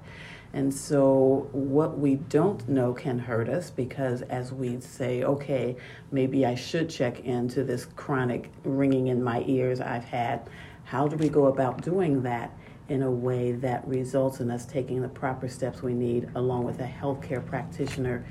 And 0.54 0.72
so, 0.72 1.50
what 1.52 1.98
we 1.98 2.16
don't 2.16 2.68
know 2.70 2.94
can 2.94 3.18
hurt 3.18 3.50
us 3.50 3.72
because, 3.72 4.22
as 4.24 4.54
we 4.54 4.80
say, 4.82 5.24
okay, 5.24 5.76
maybe 6.12 6.46
I 6.46 6.54
should 6.54 6.92
check 6.92 7.22
into 7.22 7.64
this 7.64 7.86
chronic 7.86 8.52
ringing 8.64 9.08
in 9.08 9.24
my 9.24 9.44
ears 9.48 9.82
I've 9.82 10.04
had. 10.04 10.48
How 10.84 11.08
do 11.08 11.16
we 11.16 11.28
go 11.28 11.48
about 11.48 11.82
doing 11.82 12.22
that 12.24 12.56
in 12.88 13.02
a 13.02 13.10
way 13.10 13.54
that 13.54 13.88
results 13.88 14.42
in 14.42 14.52
us 14.52 14.68
taking 14.68 15.02
the 15.02 15.10
proper 15.10 15.48
steps 15.48 15.82
we 15.82 15.96
need, 15.96 16.30
along 16.36 16.66
with 16.66 16.80
a 16.82 16.88
healthcare 16.88 17.44
practitioner, 17.44 18.24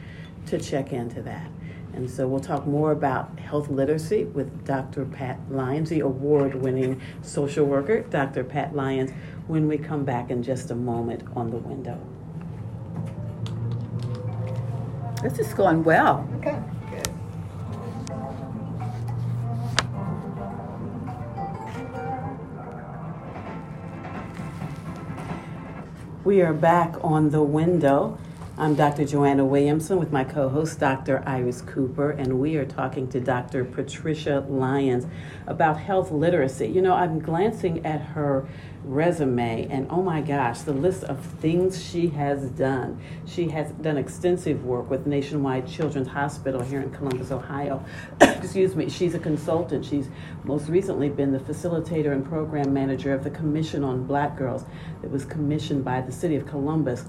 to 0.46 0.60
check 0.60 0.92
into 0.92 1.22
that? 1.22 1.50
And 1.94 2.10
so 2.10 2.26
we'll 2.26 2.40
talk 2.40 2.66
more 2.66 2.90
about 2.90 3.38
health 3.38 3.68
literacy 3.68 4.24
with 4.24 4.64
Dr. 4.64 5.04
Pat 5.04 5.38
Lyons, 5.50 5.90
the 5.90 6.00
award 6.00 6.54
winning 6.54 7.00
social 7.20 7.66
worker, 7.66 8.00
Dr. 8.02 8.44
Pat 8.44 8.74
Lyons, 8.74 9.10
when 9.46 9.68
we 9.68 9.76
come 9.76 10.04
back 10.04 10.30
in 10.30 10.42
just 10.42 10.70
a 10.70 10.74
moment 10.74 11.22
on 11.36 11.50
the 11.50 11.58
window. 11.58 12.00
This 15.22 15.38
is 15.38 15.52
going 15.54 15.84
well. 15.84 16.28
Okay, 16.38 16.58
good. 16.90 17.08
We 26.24 26.40
are 26.40 26.54
back 26.54 26.96
on 27.04 27.30
the 27.30 27.42
window. 27.42 28.18
I'm 28.62 28.76
Dr. 28.76 29.04
Joanna 29.04 29.44
Williamson 29.44 29.98
with 29.98 30.12
my 30.12 30.22
co 30.22 30.48
host, 30.48 30.78
Dr. 30.78 31.24
Iris 31.26 31.62
Cooper, 31.62 32.12
and 32.12 32.38
we 32.38 32.54
are 32.54 32.64
talking 32.64 33.08
to 33.08 33.18
Dr. 33.18 33.64
Patricia 33.64 34.46
Lyons 34.48 35.04
about 35.48 35.80
health 35.80 36.12
literacy. 36.12 36.68
You 36.68 36.80
know, 36.80 36.94
I'm 36.94 37.18
glancing 37.18 37.84
at 37.84 38.00
her 38.00 38.46
resume, 38.84 39.66
and 39.68 39.88
oh 39.90 40.00
my 40.00 40.20
gosh, 40.20 40.60
the 40.60 40.72
list 40.72 41.02
of 41.02 41.18
things 41.40 41.84
she 41.84 42.06
has 42.10 42.50
done. 42.50 43.00
She 43.26 43.48
has 43.48 43.72
done 43.72 43.96
extensive 43.96 44.64
work 44.64 44.88
with 44.88 45.08
Nationwide 45.08 45.66
Children's 45.66 46.06
Hospital 46.06 46.62
here 46.62 46.82
in 46.82 46.90
Columbus, 46.92 47.32
Ohio. 47.32 47.84
Excuse 48.20 48.76
me, 48.76 48.88
she's 48.88 49.16
a 49.16 49.18
consultant. 49.18 49.84
She's 49.84 50.08
most 50.44 50.68
recently 50.68 51.08
been 51.08 51.32
the 51.32 51.40
facilitator 51.40 52.12
and 52.12 52.24
program 52.24 52.72
manager 52.72 53.12
of 53.12 53.24
the 53.24 53.30
Commission 53.30 53.82
on 53.82 54.04
Black 54.04 54.38
Girls 54.38 54.64
that 55.00 55.10
was 55.10 55.24
commissioned 55.24 55.84
by 55.84 56.00
the 56.00 56.12
City 56.12 56.36
of 56.36 56.46
Columbus. 56.46 57.06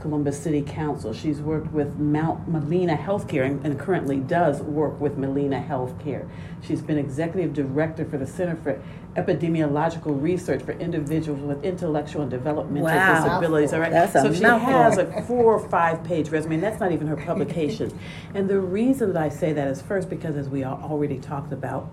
Columbus 0.00 0.40
City 0.40 0.62
Council. 0.62 1.12
She's 1.12 1.40
worked 1.40 1.72
with 1.72 1.96
Mount 1.98 2.48
Molina 2.48 2.96
Healthcare 2.96 3.44
and, 3.44 3.64
and, 3.64 3.78
currently 3.78 4.18
does 4.18 4.62
work 4.62 5.00
with 5.00 5.16
Molina 5.16 5.64
Healthcare. 5.68 6.28
She's 6.62 6.82
been 6.82 6.98
executive 6.98 7.52
director 7.52 8.04
for 8.04 8.18
the 8.18 8.26
Center 8.26 8.56
for 8.56 8.82
Epidemiological 9.16 10.20
Research 10.20 10.62
for 10.62 10.72
Individuals 10.72 11.40
with 11.40 11.64
Intellectual 11.64 12.22
and 12.22 12.30
Developmental 12.30 12.84
wow. 12.84 13.24
Disabilities. 13.24 13.72
All 13.72 13.80
right, 13.80 13.90
that's 13.90 14.12
so 14.12 14.32
she 14.32 14.42
has 14.42 14.98
a 14.98 15.22
four 15.26 15.54
or 15.54 15.68
five 15.68 16.04
page 16.04 16.30
resume, 16.30 16.54
and 16.54 16.62
that's 16.62 16.80
not 16.80 16.92
even 16.92 17.06
her 17.06 17.16
publication. 17.16 17.96
and 18.34 18.48
the 18.48 18.60
reason 18.60 19.12
that 19.12 19.22
I 19.22 19.28
say 19.28 19.52
that 19.52 19.68
is 19.68 19.82
first 19.82 20.08
because, 20.08 20.36
as 20.36 20.48
we 20.48 20.64
already 20.64 21.18
talked 21.18 21.52
about, 21.52 21.90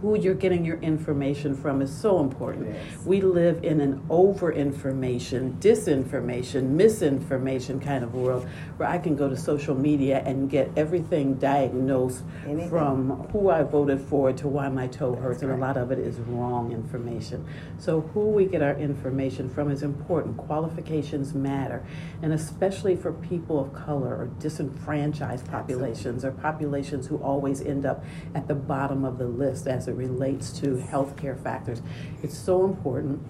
who 0.00 0.18
you're 0.18 0.34
getting 0.34 0.64
your 0.64 0.78
information 0.78 1.54
from 1.54 1.82
is 1.82 1.94
so 1.94 2.20
important. 2.20 2.68
Yes. 2.74 3.04
We 3.04 3.20
live 3.20 3.62
in 3.62 3.80
an 3.80 4.02
over 4.08 4.50
information, 4.50 5.56
disinformation, 5.60 6.70
misinformation 6.70 7.80
kind 7.80 8.02
of 8.02 8.14
world 8.14 8.48
where 8.78 8.88
I 8.88 8.98
can 8.98 9.14
go 9.14 9.28
to 9.28 9.36
social 9.36 9.74
media 9.74 10.22
and 10.24 10.48
get 10.48 10.70
everything 10.76 11.34
diagnosed 11.34 12.22
Anything. 12.46 12.70
from 12.70 13.10
who 13.32 13.50
I 13.50 13.62
voted 13.62 14.00
for 14.00 14.32
to 14.32 14.48
why 14.48 14.68
my 14.70 14.86
toe 14.86 15.14
hurts, 15.14 15.42
and 15.42 15.52
a 15.52 15.56
lot 15.56 15.76
of 15.76 15.90
it 15.90 15.98
is 15.98 16.18
wrong 16.20 16.72
information. 16.72 17.46
So, 17.78 18.00
who 18.00 18.28
we 18.30 18.46
get 18.46 18.62
our 18.62 18.78
information 18.78 19.50
from 19.50 19.70
is 19.70 19.82
important. 19.82 20.38
Qualifications 20.38 21.34
matter, 21.34 21.84
and 22.22 22.32
especially 22.32 22.96
for 22.96 23.12
people 23.12 23.60
of 23.60 23.74
color 23.74 24.16
or 24.16 24.30
disenfranchised 24.38 25.46
populations 25.50 26.24
or 26.24 26.30
populations 26.30 27.06
who 27.06 27.18
always 27.18 27.60
end 27.60 27.84
up 27.84 28.02
at 28.34 28.48
the 28.48 28.54
bottom 28.54 29.04
of 29.04 29.18
the 29.18 29.26
list 29.26 29.66
as 29.66 29.88
it 29.90 29.96
relates 29.96 30.50
to 30.60 30.76
healthcare 30.76 31.40
factors. 31.42 31.82
It's 32.22 32.38
so 32.38 32.64
important 32.64 33.20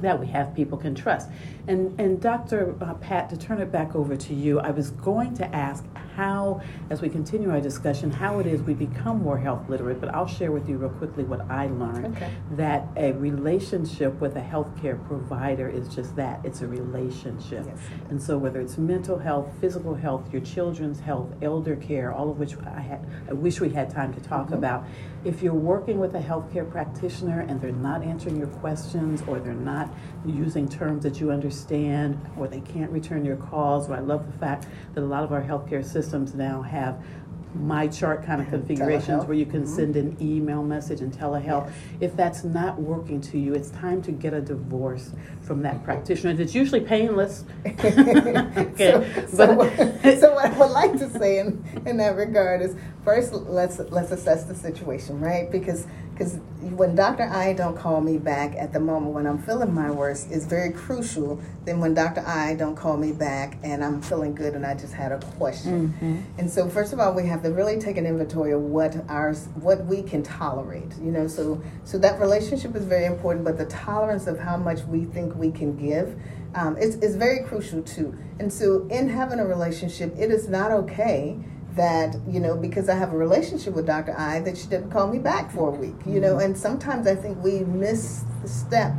that 0.00 0.18
we 0.18 0.26
have 0.28 0.54
people 0.54 0.78
can 0.78 0.94
trust. 0.94 1.28
And 1.66 1.98
and 2.00 2.20
Dr. 2.20 2.74
Uh, 2.80 2.94
Pat, 2.94 3.30
to 3.30 3.36
turn 3.36 3.60
it 3.60 3.70
back 3.70 3.94
over 3.94 4.16
to 4.16 4.34
you, 4.34 4.60
I 4.60 4.70
was 4.70 4.90
going 4.90 5.34
to 5.34 5.54
ask 5.54 5.84
how, 6.22 6.60
as 6.90 7.00
we 7.00 7.08
continue 7.08 7.48
our 7.48 7.60
discussion, 7.60 8.10
how 8.10 8.40
it 8.40 8.46
is 8.46 8.60
we 8.62 8.74
become 8.74 9.22
more 9.22 9.38
health 9.38 9.68
literate. 9.68 10.00
But 10.00 10.12
I'll 10.12 10.26
share 10.26 10.50
with 10.50 10.68
you 10.68 10.76
real 10.76 10.90
quickly 10.90 11.22
what 11.22 11.48
I 11.48 11.68
learned. 11.68 12.16
Okay. 12.16 12.32
That 12.52 12.88
a 12.96 13.12
relationship 13.12 14.20
with 14.20 14.34
a 14.34 14.40
healthcare 14.40 14.98
provider 15.06 15.68
is 15.68 15.86
just 15.94 16.16
that. 16.16 16.44
It's 16.44 16.60
a 16.60 16.66
relationship. 16.66 17.64
Yes. 17.66 17.78
And 18.10 18.20
so 18.20 18.36
whether 18.36 18.60
it's 18.60 18.78
mental 18.78 19.16
health, 19.16 19.48
physical 19.60 19.94
health, 19.94 20.32
your 20.32 20.42
children's 20.42 20.98
health, 20.98 21.28
elder 21.40 21.76
care, 21.76 22.12
all 22.12 22.30
of 22.30 22.38
which 22.40 22.56
I 22.66 22.80
had, 22.80 23.06
I 23.28 23.34
wish 23.34 23.60
we 23.60 23.70
had 23.70 23.88
time 23.88 24.12
to 24.14 24.20
talk 24.20 24.38
Mm-hmm. 24.48 24.54
about. 24.54 24.84
If 25.24 25.42
you're 25.42 25.52
working 25.52 25.98
with 25.98 26.14
a 26.14 26.20
healthcare 26.20 26.68
practitioner 26.70 27.40
and 27.40 27.60
they're 27.60 27.72
not 27.72 28.02
answering 28.04 28.36
your 28.36 28.46
questions 28.46 29.20
or 29.26 29.40
they're 29.40 29.52
not 29.52 29.92
using 30.24 30.68
terms 30.68 31.02
that 31.02 31.20
you 31.20 31.32
understand 31.32 32.18
or 32.38 32.46
they 32.46 32.60
can't 32.60 32.90
return 32.92 33.24
your 33.24 33.36
calls, 33.36 33.90
or 33.90 33.94
I 33.94 33.98
love 33.98 34.30
the 34.30 34.38
fact 34.38 34.66
that 34.94 35.02
a 35.02 35.04
lot 35.04 35.24
of 35.24 35.32
our 35.32 35.42
healthcare 35.42 35.84
systems 35.84 36.07
now 36.34 36.62
have 36.62 37.02
my 37.54 37.88
chart 37.88 38.24
kind 38.24 38.40
of 38.40 38.48
configurations 38.48 39.24
where 39.24 39.36
you 39.36 39.46
can 39.46 39.66
send 39.66 39.96
an 39.96 40.16
email 40.20 40.62
message 40.62 41.00
and 41.00 41.12
telehealth. 41.12 41.66
Yes. 41.66 41.74
If 42.00 42.16
that's 42.16 42.44
not 42.44 42.80
working 42.80 43.20
to 43.22 43.38
you, 43.38 43.54
it's 43.54 43.70
time 43.70 44.02
to 44.02 44.12
get 44.12 44.34
a 44.34 44.40
divorce 44.40 45.12
from 45.40 45.62
that 45.62 45.76
mm-hmm. 45.76 45.84
practitioner. 45.84 46.40
It's 46.40 46.54
usually 46.54 46.80
painless. 46.80 47.44
okay, 47.66 49.24
so, 49.28 49.56
but 49.56 49.76
so, 49.76 50.20
so 50.20 50.34
what 50.34 50.46
I 50.46 50.58
would 50.58 50.70
like 50.70 50.92
to 50.98 51.10
say 51.10 51.38
in, 51.38 51.64
in 51.86 51.96
that 51.96 52.16
regard 52.16 52.62
is 52.62 52.76
first 53.04 53.32
let's 53.32 53.78
let's 53.78 54.10
assess 54.10 54.44
the 54.44 54.54
situation, 54.54 55.20
right? 55.20 55.50
Because 55.50 55.86
because 56.18 56.40
when 56.60 56.96
Dr. 56.96 57.22
I 57.22 57.52
don't 57.52 57.76
call 57.76 58.00
me 58.00 58.18
back 58.18 58.56
at 58.56 58.72
the 58.72 58.80
moment 58.80 59.14
when 59.14 59.26
I'm 59.26 59.38
feeling 59.38 59.72
my 59.72 59.88
worst 59.90 60.32
is 60.32 60.46
very 60.46 60.72
crucial 60.72 61.40
than 61.64 61.78
when 61.78 61.94
Dr. 61.94 62.26
I 62.26 62.56
don't 62.56 62.74
call 62.74 62.96
me 62.96 63.12
back 63.12 63.56
and 63.62 63.84
I'm 63.84 64.02
feeling 64.02 64.34
good 64.34 64.54
and 64.54 64.66
I 64.66 64.74
just 64.74 64.92
had 64.92 65.12
a 65.12 65.18
question. 65.38 65.94
And 66.38 66.50
so 66.50 66.68
first 66.68 66.92
of 66.92 66.98
all, 66.98 67.14
we 67.14 67.26
have 67.26 67.42
to 67.44 67.50
really 67.50 67.78
take 67.78 67.96
an 67.96 68.06
inventory 68.06 68.52
of 68.52 68.62
what 68.62 68.96
our 69.08 69.32
what 69.60 69.84
we 69.86 70.02
can 70.02 70.24
tolerate. 70.24 70.92
You 71.00 71.12
know, 71.12 71.28
so 71.28 71.62
so 71.84 71.98
that 71.98 72.18
relationship 72.18 72.74
is 72.74 72.84
very 72.84 73.04
important, 73.04 73.44
but 73.44 73.56
the 73.56 73.66
tolerance 73.66 74.26
of 74.26 74.40
how 74.40 74.56
much 74.56 74.82
we 74.82 75.04
think 75.04 75.36
we 75.36 75.52
can 75.52 75.76
give 75.76 76.20
um, 76.54 76.76
is, 76.78 76.96
is 76.96 77.14
very 77.14 77.44
crucial 77.44 77.82
too. 77.82 78.16
And 78.40 78.52
so 78.52 78.88
in 78.88 79.08
having 79.08 79.38
a 79.38 79.46
relationship, 79.46 80.14
it 80.18 80.30
is 80.30 80.48
not 80.48 80.72
okay 80.72 81.38
that 81.78 82.16
you 82.28 82.40
know 82.40 82.56
because 82.56 82.88
I 82.88 82.94
have 82.94 83.12
a 83.12 83.16
relationship 83.16 83.74
with 83.74 83.86
Dr. 83.86 84.14
I 84.18 84.40
that 84.40 84.58
she 84.58 84.66
didn't 84.66 84.90
call 84.90 85.06
me 85.06 85.18
back 85.18 85.50
for 85.50 85.68
a 85.68 85.72
week. 85.72 85.96
You 86.06 86.20
know, 86.20 86.34
mm-hmm. 86.34 86.46
and 86.46 86.58
sometimes 86.58 87.06
I 87.06 87.14
think 87.14 87.42
we 87.42 87.60
miss 87.60 88.24
the 88.42 88.48
step 88.48 88.94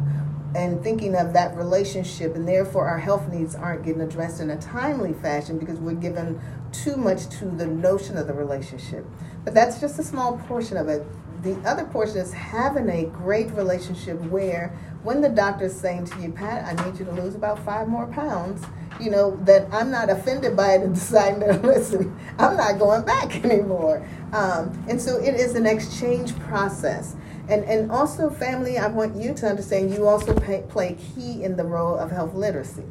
and 0.56 0.82
thinking 0.84 1.16
of 1.16 1.34
that 1.34 1.56
relationship 1.56 2.36
and 2.36 2.48
therefore 2.48 2.88
our 2.88 2.98
health 2.98 3.28
needs 3.32 3.54
aren't 3.54 3.84
getting 3.84 4.02
addressed 4.02 4.42
in 4.42 4.50
a 4.50 4.58
timely 4.60 5.14
fashion 5.14 5.60
because 5.60 5.78
we're 5.78 5.94
given 5.94 6.42
too 6.72 6.96
much 6.96 7.30
to 7.30 7.46
the 7.46 7.68
notion 7.68 8.18
of 8.18 8.28
the 8.28 8.34
relationship. 8.34 9.06
But 9.44 9.54
that's 9.54 9.80
just 9.80 10.00
a 10.00 10.04
small 10.04 10.38
portion 10.48 10.78
of 10.78 10.88
it. 10.88 11.06
The 11.44 11.56
other 11.68 11.86
portion 11.86 12.18
is 12.18 12.34
having 12.34 12.90
a 12.90 13.06
great 13.06 13.52
relationship 13.52 14.20
where 14.24 14.78
when 15.04 15.22
the 15.22 15.30
doctor's 15.30 15.74
saying 15.74 16.06
to 16.06 16.22
you, 16.22 16.32
Pat, 16.32 16.66
I 16.66 16.86
need 16.86 17.00
you 17.00 17.06
to 17.06 17.12
lose 17.12 17.36
about 17.36 17.60
five 17.60 17.88
more 17.88 18.08
pounds, 18.08 18.64
you 19.00 19.10
know, 19.10 19.38
that 19.46 19.68
I'm 19.72 19.90
not 19.92 20.10
offended 20.10 20.56
by 20.56 20.74
it 20.74 20.82
and 20.82 20.94
deciding 20.96 21.40
to 21.42 21.54
listen, 21.66 22.18
I'm 22.38 22.58
not 22.58 22.80
going 22.80 23.06
back 23.06 23.36
anymore. 23.46 24.06
Um, 24.34 24.84
and 24.90 25.00
so 25.02 25.18
it 25.18 25.36
is 25.36 25.56
an 25.56 25.66
exchange 25.66 26.38
process. 26.40 27.16
And, 27.48 27.64
and 27.64 27.92
also, 27.92 28.30
family, 28.30 28.78
I 28.78 28.88
want 28.88 29.16
you 29.16 29.34
to 29.34 29.48
understand 29.48 29.92
you 29.92 30.08
also 30.08 30.34
pay, 30.40 30.64
play 30.70 30.96
key 31.16 31.44
in 31.44 31.56
the 31.56 31.64
role 31.64 31.98
of 31.98 32.12
health 32.12 32.36
literacy 32.36 32.84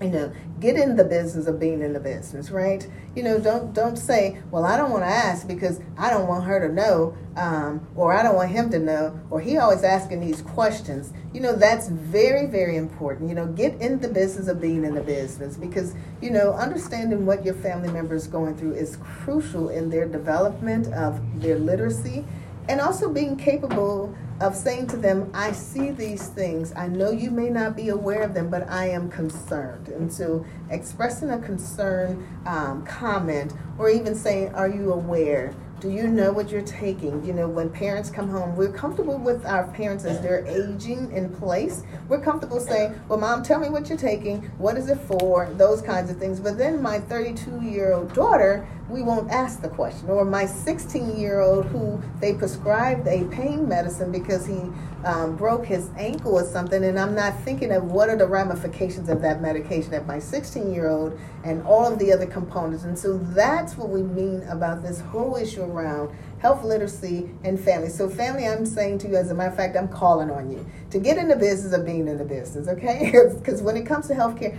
you 0.00 0.08
know 0.08 0.32
get 0.60 0.76
in 0.76 0.96
the 0.96 1.04
business 1.04 1.46
of 1.46 1.60
being 1.60 1.82
in 1.82 1.92
the 1.92 2.00
business 2.00 2.50
right? 2.50 2.86
You 3.14 3.22
know 3.22 3.38
don't 3.38 3.74
don't 3.74 3.96
say 3.96 4.40
well 4.50 4.64
i 4.64 4.76
don't 4.76 4.90
want 4.90 5.02
to 5.02 5.08
ask 5.08 5.46
because 5.46 5.80
i 5.98 6.10
don't 6.10 6.28
want 6.28 6.44
her 6.44 6.66
to 6.66 6.72
know 6.72 7.16
um, 7.36 7.86
or 7.96 8.12
i 8.12 8.22
don't 8.22 8.34
want 8.34 8.50
him 8.50 8.70
to 8.70 8.78
know 8.78 9.18
or 9.30 9.40
he 9.40 9.56
always 9.58 9.82
asking 9.84 10.20
these 10.20 10.42
questions. 10.42 11.12
You 11.32 11.40
know 11.40 11.54
that's 11.54 11.88
very 11.88 12.46
very 12.46 12.76
important. 12.76 13.28
You 13.28 13.34
know 13.34 13.46
get 13.46 13.80
in 13.80 14.00
the 14.00 14.08
business 14.08 14.48
of 14.48 14.60
being 14.60 14.84
in 14.84 14.94
the 14.94 15.02
business 15.02 15.56
because 15.56 15.94
you 16.20 16.30
know 16.30 16.52
understanding 16.52 17.26
what 17.26 17.44
your 17.44 17.54
family 17.54 17.90
member 17.90 18.14
is 18.14 18.26
going 18.26 18.56
through 18.56 18.74
is 18.74 18.96
crucial 18.96 19.68
in 19.68 19.90
their 19.90 20.06
development 20.06 20.92
of 20.92 21.20
their 21.40 21.58
literacy 21.58 22.24
and 22.68 22.80
also 22.80 23.10
being 23.10 23.36
capable 23.36 24.14
of 24.40 24.56
saying 24.56 24.86
to 24.88 24.96
them, 24.96 25.30
I 25.34 25.52
see 25.52 25.90
these 25.90 26.28
things. 26.28 26.72
I 26.74 26.88
know 26.88 27.10
you 27.10 27.30
may 27.30 27.50
not 27.50 27.76
be 27.76 27.90
aware 27.90 28.22
of 28.22 28.32
them, 28.32 28.48
but 28.48 28.68
I 28.68 28.88
am 28.88 29.10
concerned. 29.10 29.88
And 29.88 30.10
so 30.12 30.44
expressing 30.70 31.30
a 31.30 31.38
concern 31.38 32.26
um, 32.46 32.84
comment 32.86 33.52
or 33.78 33.90
even 33.90 34.14
saying, 34.14 34.54
Are 34.54 34.68
you 34.68 34.92
aware? 34.92 35.54
Do 35.80 35.90
you 35.90 36.08
know 36.08 36.30
what 36.30 36.50
you're 36.50 36.60
taking? 36.60 37.24
You 37.24 37.32
know, 37.32 37.48
when 37.48 37.70
parents 37.70 38.10
come 38.10 38.28
home, 38.28 38.54
we're 38.54 38.72
comfortable 38.72 39.16
with 39.16 39.46
our 39.46 39.66
parents 39.68 40.04
as 40.04 40.20
they're 40.20 40.44
aging 40.46 41.10
in 41.12 41.30
place. 41.30 41.84
We're 42.06 42.20
comfortable 42.20 42.60
saying, 42.60 43.00
Well, 43.08 43.18
mom, 43.18 43.42
tell 43.42 43.58
me 43.58 43.68
what 43.68 43.88
you're 43.88 43.98
taking. 43.98 44.42
What 44.58 44.76
is 44.76 44.88
it 44.88 44.98
for? 45.00 45.50
Those 45.54 45.80
kinds 45.82 46.10
of 46.10 46.18
things. 46.18 46.40
But 46.40 46.58
then 46.58 46.82
my 46.82 46.98
32 46.98 47.62
year 47.62 47.92
old 47.92 48.12
daughter, 48.14 48.66
we 48.90 49.02
won't 49.02 49.30
ask 49.30 49.62
the 49.62 49.68
question. 49.68 50.08
Or 50.10 50.24
my 50.24 50.46
16 50.46 51.16
year 51.16 51.40
old 51.40 51.66
who 51.66 52.00
they 52.20 52.34
prescribed 52.34 53.06
a 53.06 53.24
pain 53.26 53.68
medicine 53.68 54.10
because 54.10 54.46
he 54.46 54.60
um, 55.04 55.36
broke 55.36 55.64
his 55.64 55.90
ankle 55.96 56.34
or 56.34 56.44
something, 56.44 56.84
and 56.84 56.98
I'm 56.98 57.14
not 57.14 57.40
thinking 57.40 57.72
of 57.72 57.84
what 57.84 58.08
are 58.08 58.16
the 58.16 58.26
ramifications 58.26 59.08
of 59.08 59.22
that 59.22 59.40
medication 59.40 59.94
at 59.94 60.06
my 60.06 60.18
16 60.18 60.72
year 60.72 60.88
old 60.88 61.18
and 61.44 61.62
all 61.62 61.90
of 61.90 61.98
the 61.98 62.12
other 62.12 62.26
components. 62.26 62.84
And 62.84 62.98
so 62.98 63.18
that's 63.18 63.76
what 63.76 63.88
we 63.88 64.02
mean 64.02 64.42
about 64.44 64.82
this 64.82 65.00
whole 65.00 65.36
issue 65.36 65.62
around 65.62 66.10
health 66.40 66.64
literacy 66.64 67.30
and 67.44 67.60
family. 67.60 67.88
So, 67.88 68.08
family, 68.08 68.46
I'm 68.46 68.64
saying 68.64 68.98
to 68.98 69.08
you, 69.08 69.16
as 69.16 69.30
a 69.30 69.34
matter 69.34 69.50
of 69.50 69.56
fact, 69.56 69.76
I'm 69.76 69.88
calling 69.88 70.30
on 70.30 70.50
you 70.50 70.66
to 70.90 70.98
get 70.98 71.18
in 71.18 71.28
the 71.28 71.36
business 71.36 71.72
of 71.72 71.84
being 71.84 72.08
in 72.08 72.18
the 72.18 72.24
business, 72.24 72.66
okay? 72.68 73.12
Because 73.40 73.62
when 73.62 73.76
it 73.76 73.86
comes 73.86 74.08
to 74.08 74.14
healthcare, 74.14 74.58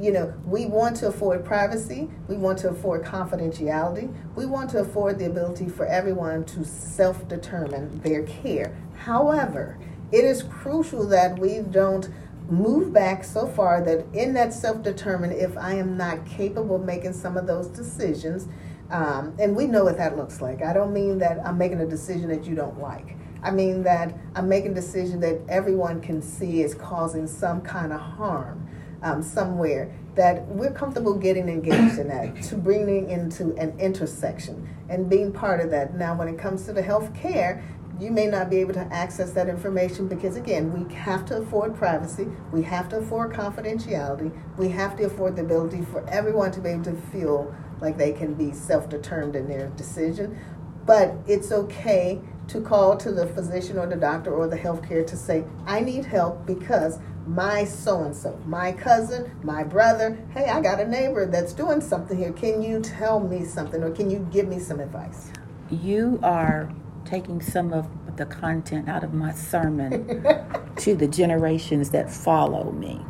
you 0.00 0.12
know, 0.12 0.32
we 0.44 0.66
want 0.66 0.96
to 0.96 1.08
afford 1.08 1.44
privacy, 1.44 2.08
we 2.28 2.36
want 2.36 2.58
to 2.58 2.68
afford 2.68 3.04
confidentiality, 3.04 4.14
we 4.34 4.44
want 4.44 4.70
to 4.70 4.78
afford 4.78 5.18
the 5.18 5.26
ability 5.26 5.68
for 5.68 5.86
everyone 5.86 6.44
to 6.44 6.64
self 6.64 7.26
determine 7.28 8.00
their 8.00 8.22
care. 8.24 8.76
However, 8.96 9.78
it 10.12 10.24
is 10.24 10.42
crucial 10.42 11.06
that 11.08 11.38
we 11.38 11.60
don't 11.60 12.10
move 12.48 12.92
back 12.92 13.24
so 13.24 13.46
far 13.46 13.82
that 13.82 14.04
in 14.12 14.34
that 14.34 14.52
self 14.52 14.82
determine, 14.82 15.32
if 15.32 15.56
I 15.56 15.74
am 15.74 15.96
not 15.96 16.26
capable 16.26 16.76
of 16.76 16.84
making 16.84 17.14
some 17.14 17.36
of 17.36 17.46
those 17.46 17.66
decisions, 17.68 18.48
um, 18.90 19.34
and 19.38 19.56
we 19.56 19.66
know 19.66 19.84
what 19.84 19.96
that 19.96 20.16
looks 20.16 20.40
like. 20.40 20.62
I 20.62 20.72
don't 20.72 20.92
mean 20.92 21.18
that 21.18 21.44
I'm 21.44 21.58
making 21.58 21.80
a 21.80 21.86
decision 21.86 22.28
that 22.28 22.44
you 22.44 22.54
don't 22.54 22.80
like. 22.80 23.16
I 23.42 23.50
mean 23.50 23.82
that 23.84 24.16
I'm 24.34 24.48
making 24.48 24.72
a 24.72 24.74
decision 24.74 25.20
that 25.20 25.40
everyone 25.48 26.00
can 26.00 26.22
see 26.22 26.62
is 26.62 26.74
causing 26.74 27.26
some 27.26 27.60
kind 27.60 27.92
of 27.92 28.00
harm 28.00 28.65
um, 29.06 29.22
somewhere 29.22 29.94
that 30.16 30.46
we're 30.48 30.72
comfortable 30.72 31.14
getting 31.14 31.48
engaged 31.48 31.98
in 31.98 32.08
that 32.08 32.42
to 32.42 32.56
bringing 32.56 33.08
into 33.08 33.54
an 33.56 33.78
intersection 33.78 34.68
and 34.88 35.08
being 35.08 35.32
part 35.32 35.60
of 35.60 35.70
that. 35.70 35.94
Now, 35.94 36.16
when 36.16 36.26
it 36.26 36.38
comes 36.38 36.64
to 36.64 36.72
the 36.72 36.82
health 36.82 37.14
care, 37.14 37.62
you 38.00 38.10
may 38.10 38.26
not 38.26 38.50
be 38.50 38.56
able 38.56 38.74
to 38.74 38.88
access 38.92 39.30
that 39.32 39.48
information 39.48 40.06
because 40.06 40.36
again 40.36 40.70
we 40.70 40.94
have 40.94 41.24
to 41.24 41.38
afford 41.38 41.74
privacy 41.74 42.28
we 42.52 42.62
have 42.62 42.90
to 42.90 42.98
afford 42.98 43.32
confidentiality 43.32 44.30
we 44.58 44.68
have 44.68 44.94
to 44.98 45.04
afford 45.04 45.34
the 45.34 45.40
ability 45.40 45.80
for 45.80 46.06
everyone 46.10 46.52
to 46.52 46.60
be 46.60 46.68
able 46.68 46.84
to 46.84 46.94
feel 47.10 47.54
like 47.80 47.96
they 47.96 48.12
can 48.12 48.34
be 48.34 48.52
self-determined 48.52 49.34
in 49.34 49.48
their 49.48 49.68
decision 49.68 50.38
but 50.84 51.14
it's 51.26 51.50
okay 51.52 52.20
to 52.48 52.60
call 52.60 52.98
to 52.98 53.12
the 53.12 53.26
physician 53.28 53.78
or 53.78 53.86
the 53.86 53.96
doctor 53.96 54.30
or 54.30 54.46
the 54.46 54.58
healthcare 54.58 55.06
to 55.06 55.16
say 55.16 55.42
i 55.64 55.80
need 55.80 56.04
help 56.04 56.44
because 56.44 56.98
my 57.26 57.64
so 57.64 58.04
and 58.04 58.14
so, 58.14 58.38
my 58.46 58.72
cousin, 58.72 59.30
my 59.42 59.64
brother. 59.64 60.18
Hey, 60.32 60.46
I 60.46 60.60
got 60.60 60.80
a 60.80 60.86
neighbor 60.86 61.26
that's 61.26 61.52
doing 61.52 61.80
something 61.80 62.16
here. 62.16 62.32
Can 62.32 62.62
you 62.62 62.80
tell 62.80 63.20
me 63.20 63.44
something 63.44 63.82
or 63.82 63.90
can 63.90 64.10
you 64.10 64.26
give 64.30 64.48
me 64.48 64.58
some 64.58 64.80
advice? 64.80 65.30
You 65.70 66.20
are 66.22 66.72
taking 67.04 67.40
some 67.40 67.72
of 67.72 67.88
the 68.16 68.26
content 68.26 68.88
out 68.88 69.04
of 69.04 69.12
my 69.12 69.32
sermon 69.32 70.24
to 70.76 70.96
the 70.96 71.06
generations 71.06 71.90
that 71.90 72.10
follow 72.10 72.70
me. 72.72 73.00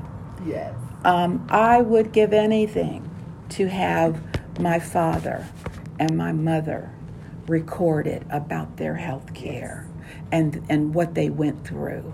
Yes. 0.45 0.75
Um, 1.05 1.47
I 1.51 1.83
would 1.83 2.13
give 2.13 2.33
anything 2.33 3.09
to 3.51 3.69
have 3.69 4.21
my 4.59 4.79
father 4.79 5.47
and 5.99 6.17
my 6.17 6.33
mother 6.33 6.91
recorded 7.47 8.27
about 8.31 8.77
their 8.77 8.97
health 8.97 9.33
care 9.35 9.89
and, 10.33 10.65
and 10.69 10.95
what 10.95 11.15
they 11.15 11.31
went 11.31 11.65
through. 11.65 12.13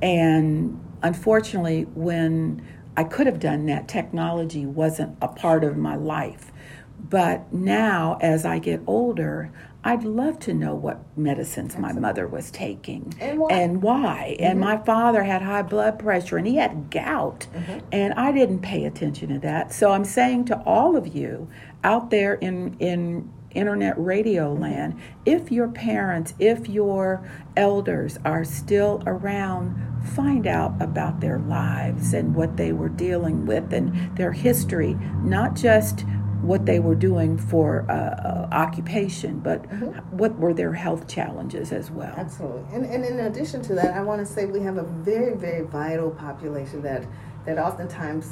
And 0.00 0.80
unfortunately, 1.02 1.82
when 1.94 2.66
I 2.96 3.04
could 3.04 3.26
have 3.26 3.40
done 3.40 3.66
that, 3.66 3.88
technology 3.88 4.66
wasn't 4.66 5.16
a 5.22 5.28
part 5.28 5.64
of 5.64 5.76
my 5.76 5.96
life. 5.96 6.52
But 6.98 7.52
now, 7.52 8.18
as 8.20 8.44
I 8.44 8.58
get 8.58 8.82
older, 8.86 9.52
I'd 9.82 10.04
love 10.04 10.38
to 10.40 10.52
know 10.52 10.74
what 10.74 11.00
medicines 11.16 11.78
my 11.78 11.92
mother 11.92 12.26
was 12.26 12.50
taking 12.50 13.14
and 13.18 13.38
why. 13.38 13.48
And, 13.50 13.82
why. 13.82 14.36
Mm-hmm. 14.38 14.44
and 14.44 14.60
my 14.60 14.76
father 14.76 15.22
had 15.22 15.40
high 15.40 15.62
blood 15.62 15.98
pressure 15.98 16.36
and 16.36 16.46
he 16.46 16.56
had 16.56 16.90
gout, 16.90 17.46
mm-hmm. 17.54 17.78
and 17.90 18.12
I 18.14 18.32
didn't 18.32 18.60
pay 18.60 18.84
attention 18.84 19.30
to 19.30 19.38
that. 19.40 19.72
So 19.72 19.92
I'm 19.92 20.04
saying 20.04 20.46
to 20.46 20.60
all 20.64 20.96
of 20.96 21.14
you 21.14 21.48
out 21.82 22.10
there 22.10 22.34
in 22.34 22.76
in 22.78 23.32
internet 23.52 23.98
radio 23.98 24.52
land, 24.52 25.00
if 25.24 25.50
your 25.50 25.68
parents, 25.68 26.34
if 26.38 26.68
your 26.68 27.28
elders 27.56 28.18
are 28.24 28.44
still 28.44 29.02
around, 29.06 29.89
find 30.02 30.46
out 30.46 30.80
about 30.80 31.20
their 31.20 31.38
lives 31.38 32.14
and 32.14 32.34
what 32.34 32.56
they 32.56 32.72
were 32.72 32.88
dealing 32.88 33.46
with 33.46 33.72
and 33.72 34.16
their 34.16 34.32
history, 34.32 34.94
not 35.22 35.54
just 35.54 36.04
what 36.42 36.64
they 36.64 36.78
were 36.78 36.94
doing 36.94 37.36
for 37.36 37.84
uh, 37.90 37.94
uh, 37.94 38.48
occupation, 38.52 39.40
but 39.40 39.62
mm-hmm. 39.64 40.16
what 40.16 40.36
were 40.38 40.54
their 40.54 40.72
health 40.72 41.06
challenges 41.06 41.70
as 41.70 41.90
well. 41.90 42.14
Absolutely. 42.16 42.64
And, 42.74 42.86
and 42.86 43.04
in 43.04 43.20
addition 43.20 43.60
to 43.62 43.74
that, 43.74 43.94
I 43.94 44.00
want 44.00 44.26
to 44.26 44.32
say 44.32 44.46
we 44.46 44.60
have 44.60 44.78
a 44.78 44.82
very, 44.82 45.36
very 45.36 45.66
vital 45.66 46.10
population 46.10 46.82
that, 46.82 47.04
that 47.44 47.58
oftentimes 47.58 48.26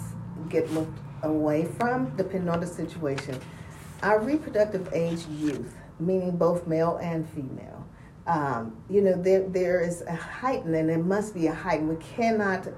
get 0.49 0.71
looked 0.73 0.99
away 1.23 1.65
from 1.65 2.15
depending 2.17 2.49
on 2.49 2.61
the 2.61 2.67
situation. 2.67 3.39
Our 4.03 4.21
reproductive 4.21 4.89
age 4.93 5.27
youth, 5.27 5.75
meaning 6.01 6.37
both 6.37 6.67
male 6.67 6.99
and 7.03 7.29
female, 7.29 7.78
um, 8.29 8.77
you 8.91 9.01
know, 9.01 9.15
there, 9.21 9.49
there 9.49 9.81
is 9.81 10.03
a 10.03 10.15
heightened, 10.15 10.75
and 10.75 10.89
there 10.89 10.99
must 10.99 11.35
be 11.35 11.47
a 11.47 11.55
heightened. 11.55 11.89
We 11.89 11.97
cannot 11.97 12.69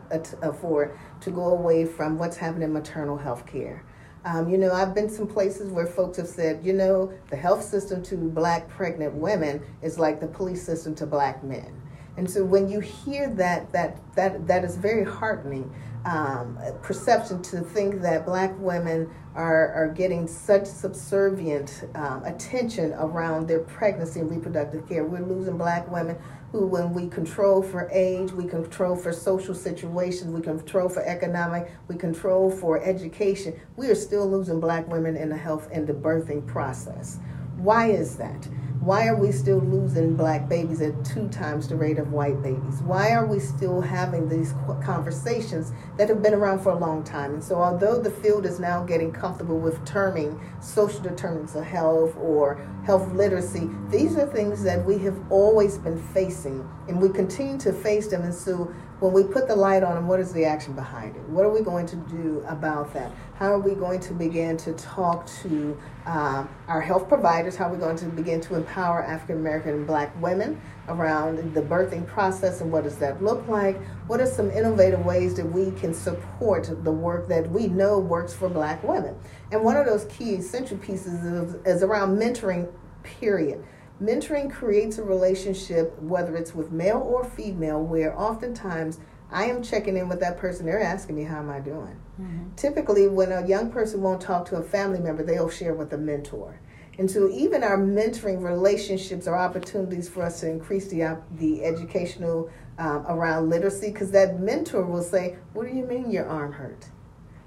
afford 0.43 0.97
to 1.21 1.31
go 1.31 1.47
away 1.47 1.85
from 1.85 2.19
what's 2.19 2.37
happening 2.37 2.69
in 2.69 2.73
maternal 2.73 3.17
health 3.17 3.47
care. 3.47 3.85
Um, 4.25 4.49
you 4.49 4.59
know, 4.59 4.73
I've 4.73 4.95
been 4.95 5.09
some 5.09 5.27
places 5.27 5.73
where 5.73 5.87
folks 5.87 6.19
have 6.19 6.29
said, 6.29 6.65
you 6.65 6.73
know, 6.73 7.13
the 7.31 7.37
health 7.37 7.65
system 7.65 8.01
to 8.05 8.17
black 8.17 8.69
pregnant 8.69 9.15
women 9.15 9.61
is 9.83 9.99
like 9.99 10.21
the 10.21 10.29
police 10.29 10.63
system 10.63 10.95
to 10.97 11.07
black 11.07 11.43
men. 11.43 11.81
And 12.17 12.31
so 12.31 12.45
when 12.45 12.69
you 12.69 12.81
hear 12.81 13.29
that, 13.31 13.73
that, 13.73 13.99
that, 14.15 14.47
that 14.47 14.63
is 14.63 14.77
very 14.77 15.05
heartening 15.05 15.75
um, 16.05 16.59
perception 16.83 17.43
to 17.43 17.61
think 17.61 18.01
that 18.01 18.25
black 18.25 18.55
women 18.59 19.11
are, 19.35 19.73
are 19.73 19.89
getting 19.89 20.27
such 20.27 20.67
subservient 20.67 21.85
um, 21.95 22.25
attention 22.25 22.93
around 22.95 23.47
their 23.47 23.61
pregnancy 23.61 24.21
and 24.21 24.31
reproductive 24.31 24.89
care. 24.89 25.05
We're 25.05 25.27
losing 25.27 25.59
black 25.59 25.91
women 25.91 26.17
who, 26.53 26.67
when 26.67 26.93
we 26.93 27.09
control 27.09 27.63
for 27.63 27.89
age, 27.93 28.33
we 28.33 28.47
control 28.47 28.97
for 28.97 29.13
social 29.13 29.55
situations, 29.55 30.33
we 30.33 30.41
control 30.41 30.89
for 30.89 31.03
economic, 31.03 31.71
we 31.87 31.97
control 31.97 32.51
for 32.51 32.83
education, 32.83 33.59
we 33.77 33.89
are 33.89 33.95
still 33.95 34.29
losing 34.29 34.59
black 34.59 34.89
women 34.89 35.17
in 35.17 35.29
the 35.29 35.37
health 35.37 35.69
and 35.71 35.87
the 35.87 35.93
birthing 35.93 36.47
process. 36.47 37.19
Why 37.57 37.91
is 37.91 38.17
that? 38.17 38.49
Why 38.81 39.09
are 39.09 39.17
we 39.17 39.31
still 39.31 39.59
losing 39.59 40.17
black 40.17 40.49
babies 40.49 40.81
at 40.81 41.05
two 41.05 41.29
times 41.29 41.69
the 41.69 41.77
rate 41.77 41.99
of 41.99 42.13
white 42.13 42.41
babies? 42.41 42.81
Why 42.81 43.11
are 43.11 43.27
we 43.27 43.39
still 43.39 43.83
having 43.83 44.27
these 44.27 44.55
conversations 44.83 45.75
that 45.99 46.09
have 46.09 46.23
been 46.23 46.33
around 46.33 46.61
for 46.61 46.71
a 46.71 46.79
long 46.79 47.05
time? 47.05 47.35
And 47.35 47.45
so, 47.45 47.57
although 47.57 48.01
the 48.01 48.11
field 48.11 48.47
is 48.47 48.59
now 48.59 48.83
getting 48.83 49.13
comfortable 49.13 49.59
with 49.59 49.85
terming 49.85 50.41
social 50.63 51.01
determinants 51.01 51.55
of 51.57 51.65
health 51.65 52.17
or 52.17 52.67
health 52.87 53.13
literacy, 53.13 53.69
these 53.91 54.17
are 54.17 54.27
things 54.27 54.63
that 54.63 54.83
we 54.87 54.97
have 55.01 55.31
always 55.31 55.77
been 55.77 56.03
facing 56.15 56.67
and 56.89 57.03
we 57.03 57.11
continue 57.11 57.59
to 57.59 57.75
face 57.75 58.07
them. 58.07 58.23
And 58.23 58.35
so, 58.35 58.73
when 59.01 59.15
we 59.15 59.25
put 59.25 59.49
the 59.49 59.57
light 59.57 59.83
on 59.83 59.95
them, 59.95 60.07
what 60.07 60.21
is 60.21 60.31
the 60.33 60.45
action 60.45 60.75
behind 60.75 61.17
it? 61.17 61.23
What 61.23 61.47
are 61.47 61.51
we 61.51 61.63
going 61.63 61.87
to 61.87 61.97
do 61.97 62.45
about 62.47 62.93
that? 62.93 63.11
How 63.35 63.55
are 63.55 63.59
we 63.59 63.75
going 63.75 63.99
to 64.01 64.13
begin 64.13 64.59
to 64.59 64.75
talk 64.75 65.27
to 65.43 65.77
uh, 66.05 66.47
our 66.69 66.83
health 66.83 67.09
providers? 67.09 67.57
How 67.57 67.69
are 67.69 67.73
we 67.73 67.79
going 67.79 67.97
to 67.97 68.07
begin 68.07 68.43
to 68.43 68.57
empower 68.57 69.03
African 69.03 69.37
American 69.37 69.71
and 69.71 69.87
Black 69.87 70.15
women 70.21 70.61
around 70.89 71.55
the 71.55 71.63
birthing 71.63 72.07
process 72.07 72.61
and 72.61 72.71
what 72.71 72.85
does 72.85 72.99
that 72.99 73.23
look 73.23 73.49
like? 73.49 73.81
What 74.07 74.21
are 74.21 74.27
some 74.27 74.51
innovative 74.51 75.03
ways 75.07 75.35
that 75.37 75.47
we 75.47 75.71
can 75.73 75.95
support 75.95 76.69
the 76.85 76.93
work 76.93 77.27
that 77.29 77.51
we 77.51 77.69
know 77.69 77.99
works 77.99 78.35
for 78.35 78.51
Black 78.51 78.85
women? 78.85 79.17
And 79.51 79.65
one 79.65 79.79
of 79.79 79.87
those 79.87 80.05
key 80.07 80.35
essential 80.35 80.77
pieces 80.77 81.25
is, 81.25 81.55
is 81.65 81.83
around 81.83 82.19
mentoring, 82.19 82.71
period 83.03 83.65
Mentoring 84.01 84.51
creates 84.51 84.97
a 84.99 85.05
relationship, 85.05 86.01
whether 86.01 86.35
it's 86.35 86.55
with 86.55 86.73
male 86.73 86.99
or 86.99 87.25
female, 87.25 87.83
where 87.83 88.19
oftentimes 88.19 88.99
I 89.31 89.45
am 89.45 89.63
checking 89.63 89.97
in 89.97 90.09
with 90.09 90.21
that 90.21 90.39
person. 90.39 90.65
They're 90.65 90.83
asking 90.83 91.17
me, 91.17 91.25
How 91.25 91.39
am 91.39 91.51
I 91.51 91.61
doing? 91.61 92.01
Mm-hmm. 92.21 92.55
Typically, 92.57 93.09
when 93.09 93.31
a 93.31 93.47
young 93.47 93.71
person 93.71 94.01
won't 94.01 94.21
talk 94.21 94.47
to 94.47 94.57
a 94.57 94.63
family 94.63 95.01
member, 95.01 95.23
they'll 95.23 95.51
share 95.51 95.75
with 95.75 95.93
a 95.93 95.99
mentor. 95.99 96.61
And 96.99 97.11
so, 97.11 97.31
even 97.31 97.63
our 97.63 97.79
mentoring 97.79 98.43
relationships 98.43 99.27
are 99.27 99.37
opportunities 99.37 100.09
for 100.09 100.23
us 100.23 100.41
to 100.41 100.51
increase 100.51 100.89
the, 100.89 101.19
the 101.33 101.65
educational 101.65 102.51
um, 102.79 103.05
around 103.07 103.51
literacy 103.51 103.93
because 103.93 104.11
that 104.13 104.41
mentor 104.41 104.85
will 104.85 105.03
say, 105.03 105.37
What 105.53 105.69
do 105.69 105.75
you 105.75 105.85
mean 105.85 106.11
your 106.11 106.27
arm 106.27 106.53
hurt? 106.53 106.87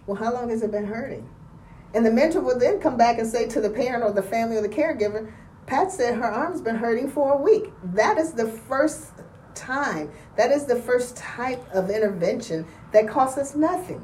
Well, 0.06 0.18
how 0.18 0.34
long 0.34 0.50
has 0.50 0.62
it 0.62 0.72
been 0.72 0.86
hurting? 0.86 1.28
And 1.96 2.06
the 2.06 2.12
mentor 2.12 2.42
will 2.42 2.58
then 2.58 2.80
come 2.80 2.98
back 2.98 3.20
and 3.20 3.28
say 3.28 3.48
to 3.50 3.62
the 3.62 3.70
parent 3.70 4.04
or 4.04 4.12
the 4.12 4.24
family 4.24 4.58
or 4.58 4.62
the 4.62 4.70
caregiver, 4.70 5.32
Pat 5.65 5.91
said 5.91 6.15
her 6.15 6.30
arm's 6.30 6.62
been 6.62 6.76
hurting 6.76 7.10
for 7.10 7.34
a 7.34 7.38
week. 7.38 7.71
That 7.84 8.17
is 8.17 8.34
the 8.34 8.47
first 8.47 9.13
time. 9.56 10.12
That 10.36 10.52
is 10.52 10.65
the 10.65 10.76
first 10.76 11.15
type 11.15 11.63
of 11.73 11.89
intervention 11.89 12.65
that 12.91 13.08
costs 13.08 13.38
us 13.38 13.56
nothing. 13.56 14.04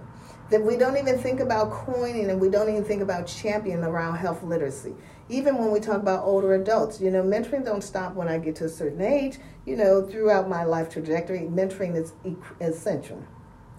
That 0.52 0.64
we 0.64 0.78
don't 0.78 0.98
even 0.98 1.20
think 1.20 1.42
about 1.42 1.70
coining 1.70 2.32
and 2.32 2.40
we 2.40 2.50
don't 2.50 2.70
even 2.70 2.84
think 2.84 3.04
about 3.04 3.28
championing 3.28 3.84
around 3.84 4.16
health 4.18 4.42
literacy. 4.42 4.96
Even 5.28 5.58
when 5.58 5.72
we 5.72 5.80
talk 5.80 5.98
about 5.98 6.24
older 6.24 6.56
adults, 6.56 7.00
you 7.00 7.12
know, 7.12 7.22
mentoring 7.22 7.64
don't 7.64 7.84
stop 7.84 8.16
when 8.16 8.28
I 8.28 8.40
get 8.40 8.56
to 8.58 8.66
a 8.66 8.70
certain 8.70 9.02
age. 9.02 9.38
You 9.68 9.76
know, 9.76 10.02
throughout 10.02 10.50
my 10.50 10.64
life 10.64 10.90
trajectory, 10.90 11.42
mentoring 11.42 11.96
is 11.96 12.14
essential. 12.62 13.24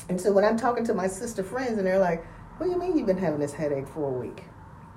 And 0.09 0.21
so 0.21 0.33
when 0.33 0.45
I'm 0.45 0.57
talking 0.57 0.85
to 0.85 0.95
my 0.95 1.09
sister 1.09 1.43
friends 1.43 1.79
and 1.79 1.87
they're 1.87 1.99
like, 1.99 2.25
what 2.57 2.67
do 2.67 2.73
you 2.73 2.79
mean 2.79 2.97
you've 2.97 3.07
been 3.07 3.19
having 3.19 3.41
this 3.41 3.53
headache 3.53 3.89
for 3.89 4.09
a 4.09 4.13
week? 4.13 4.45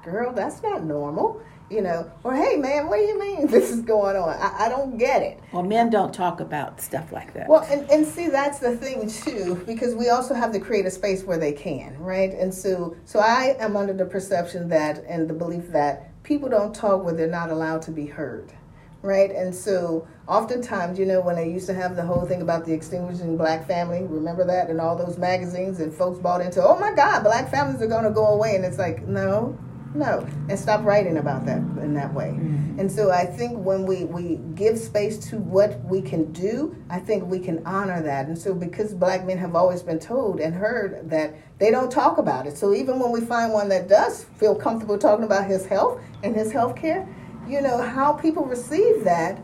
Girl, 0.03 0.33
that's 0.33 0.61
not 0.61 0.83
normal 0.83 1.41
you 1.73 1.81
know, 1.81 2.09
or 2.23 2.35
hey 2.35 2.57
man, 2.57 2.87
what 2.87 2.97
do 2.97 3.03
you 3.03 3.19
mean 3.19 3.47
this 3.51 3.71
is 3.71 3.81
going 3.81 4.15
on? 4.15 4.29
I, 4.29 4.65
I 4.65 4.69
don't 4.69 4.97
get 4.97 5.21
it. 5.21 5.39
Well, 5.51 5.63
men 5.63 5.89
don't 5.89 6.13
talk 6.13 6.39
about 6.39 6.79
stuff 6.79 7.11
like 7.11 7.33
that. 7.33 7.47
Well, 7.47 7.65
and, 7.69 7.89
and 7.89 8.05
see, 8.05 8.29
that's 8.29 8.59
the 8.59 8.77
thing 8.77 9.09
too, 9.09 9.61
because 9.65 9.95
we 9.95 10.09
also 10.09 10.33
have 10.33 10.51
to 10.53 10.59
create 10.59 10.85
a 10.85 10.91
space 10.91 11.23
where 11.23 11.37
they 11.37 11.53
can, 11.53 11.97
right? 11.99 12.31
And 12.31 12.53
so, 12.53 12.95
so 13.05 13.19
I 13.19 13.55
am 13.59 13.75
under 13.75 13.93
the 13.93 14.05
perception 14.05 14.69
that 14.69 15.03
and 15.07 15.29
the 15.29 15.33
belief 15.33 15.69
that 15.69 16.09
people 16.23 16.47
don't 16.47 16.73
talk 16.73 17.03
where 17.03 17.13
they're 17.13 17.27
not 17.27 17.49
allowed 17.49 17.81
to 17.83 17.91
be 17.91 18.05
heard, 18.05 18.53
right? 19.01 19.31
And 19.31 19.53
so, 19.53 20.07
oftentimes, 20.27 20.99
you 20.99 21.05
know, 21.05 21.21
when 21.21 21.35
they 21.35 21.49
used 21.49 21.67
to 21.67 21.73
have 21.73 21.95
the 21.95 22.05
whole 22.05 22.25
thing 22.25 22.41
about 22.41 22.65
the 22.65 22.73
extinguishing 22.73 23.35
black 23.35 23.67
family, 23.67 24.03
remember 24.03 24.45
that, 24.45 24.69
and 24.69 24.79
all 24.79 24.95
those 24.95 25.17
magazines, 25.17 25.79
and 25.79 25.93
folks 25.93 26.19
bought 26.19 26.39
into, 26.39 26.63
oh 26.63 26.79
my 26.79 26.93
God, 26.93 27.23
black 27.23 27.51
families 27.51 27.81
are 27.81 27.87
going 27.87 28.05
to 28.05 28.11
go 28.11 28.27
away, 28.27 28.55
and 28.55 28.63
it's 28.63 28.77
like, 28.77 29.05
no, 29.05 29.57
no, 29.95 30.27
and 30.49 30.57
stop 30.57 30.83
writing 30.83 31.17
about 31.17 31.45
that 31.45 31.57
in 31.57 31.93
that 31.93 32.13
way. 32.13 32.29
Mm-hmm. 32.29 32.79
And 32.79 32.91
so 32.91 33.11
I 33.11 33.25
think 33.25 33.57
when 33.57 33.85
we, 33.85 34.05
we 34.05 34.37
give 34.55 34.77
space 34.77 35.17
to 35.29 35.37
what 35.37 35.83
we 35.85 36.01
can 36.01 36.31
do, 36.31 36.75
I 36.89 36.99
think 36.99 37.25
we 37.25 37.39
can 37.39 37.65
honor 37.65 38.01
that. 38.01 38.27
And 38.27 38.37
so 38.37 38.53
because 38.53 38.93
black 38.93 39.25
men 39.25 39.37
have 39.37 39.55
always 39.55 39.83
been 39.83 39.99
told 39.99 40.39
and 40.39 40.53
heard 40.53 41.09
that 41.09 41.35
they 41.59 41.69
don't 41.69 41.91
talk 41.91 42.17
about 42.17 42.47
it. 42.47 42.57
So 42.57 42.73
even 42.73 42.99
when 42.99 43.11
we 43.11 43.21
find 43.21 43.53
one 43.53 43.69
that 43.69 43.87
does 43.87 44.23
feel 44.37 44.55
comfortable 44.55 44.97
talking 44.97 45.25
about 45.25 45.45
his 45.45 45.65
health 45.65 46.01
and 46.23 46.35
his 46.35 46.51
health 46.51 46.75
care, 46.75 47.07
you 47.47 47.61
know, 47.61 47.81
how 47.81 48.13
people 48.13 48.45
receive 48.45 49.03
that 49.03 49.39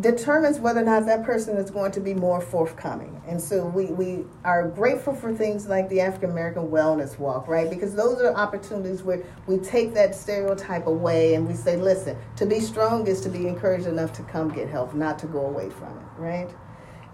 determines 0.00 0.60
whether 0.60 0.80
or 0.80 0.84
not 0.84 1.06
that 1.06 1.24
person 1.24 1.56
is 1.56 1.70
going 1.70 1.90
to 1.92 2.00
be 2.00 2.14
more 2.14 2.40
forthcoming. 2.40 3.20
And 3.26 3.40
so 3.40 3.66
we, 3.66 3.86
we 3.86 4.24
are 4.44 4.68
grateful 4.68 5.14
for 5.14 5.34
things 5.34 5.66
like 5.66 5.88
the 5.88 6.00
African 6.00 6.30
American 6.30 6.68
Wellness 6.68 7.18
Walk, 7.18 7.48
right? 7.48 7.68
Because 7.68 7.94
those 7.94 8.20
are 8.20 8.32
opportunities 8.34 9.02
where 9.02 9.24
we 9.46 9.58
take 9.58 9.94
that 9.94 10.14
stereotype 10.14 10.86
away 10.86 11.34
and 11.34 11.48
we 11.48 11.54
say, 11.54 11.76
listen, 11.76 12.16
to 12.36 12.46
be 12.46 12.60
strong 12.60 13.06
is 13.06 13.20
to 13.22 13.28
be 13.28 13.46
encouraged 13.46 13.86
enough 13.86 14.12
to 14.14 14.22
come 14.24 14.50
get 14.50 14.68
help, 14.68 14.94
not 14.94 15.18
to 15.20 15.26
go 15.26 15.46
away 15.46 15.70
from 15.70 15.96
it, 15.98 16.06
right? 16.18 16.50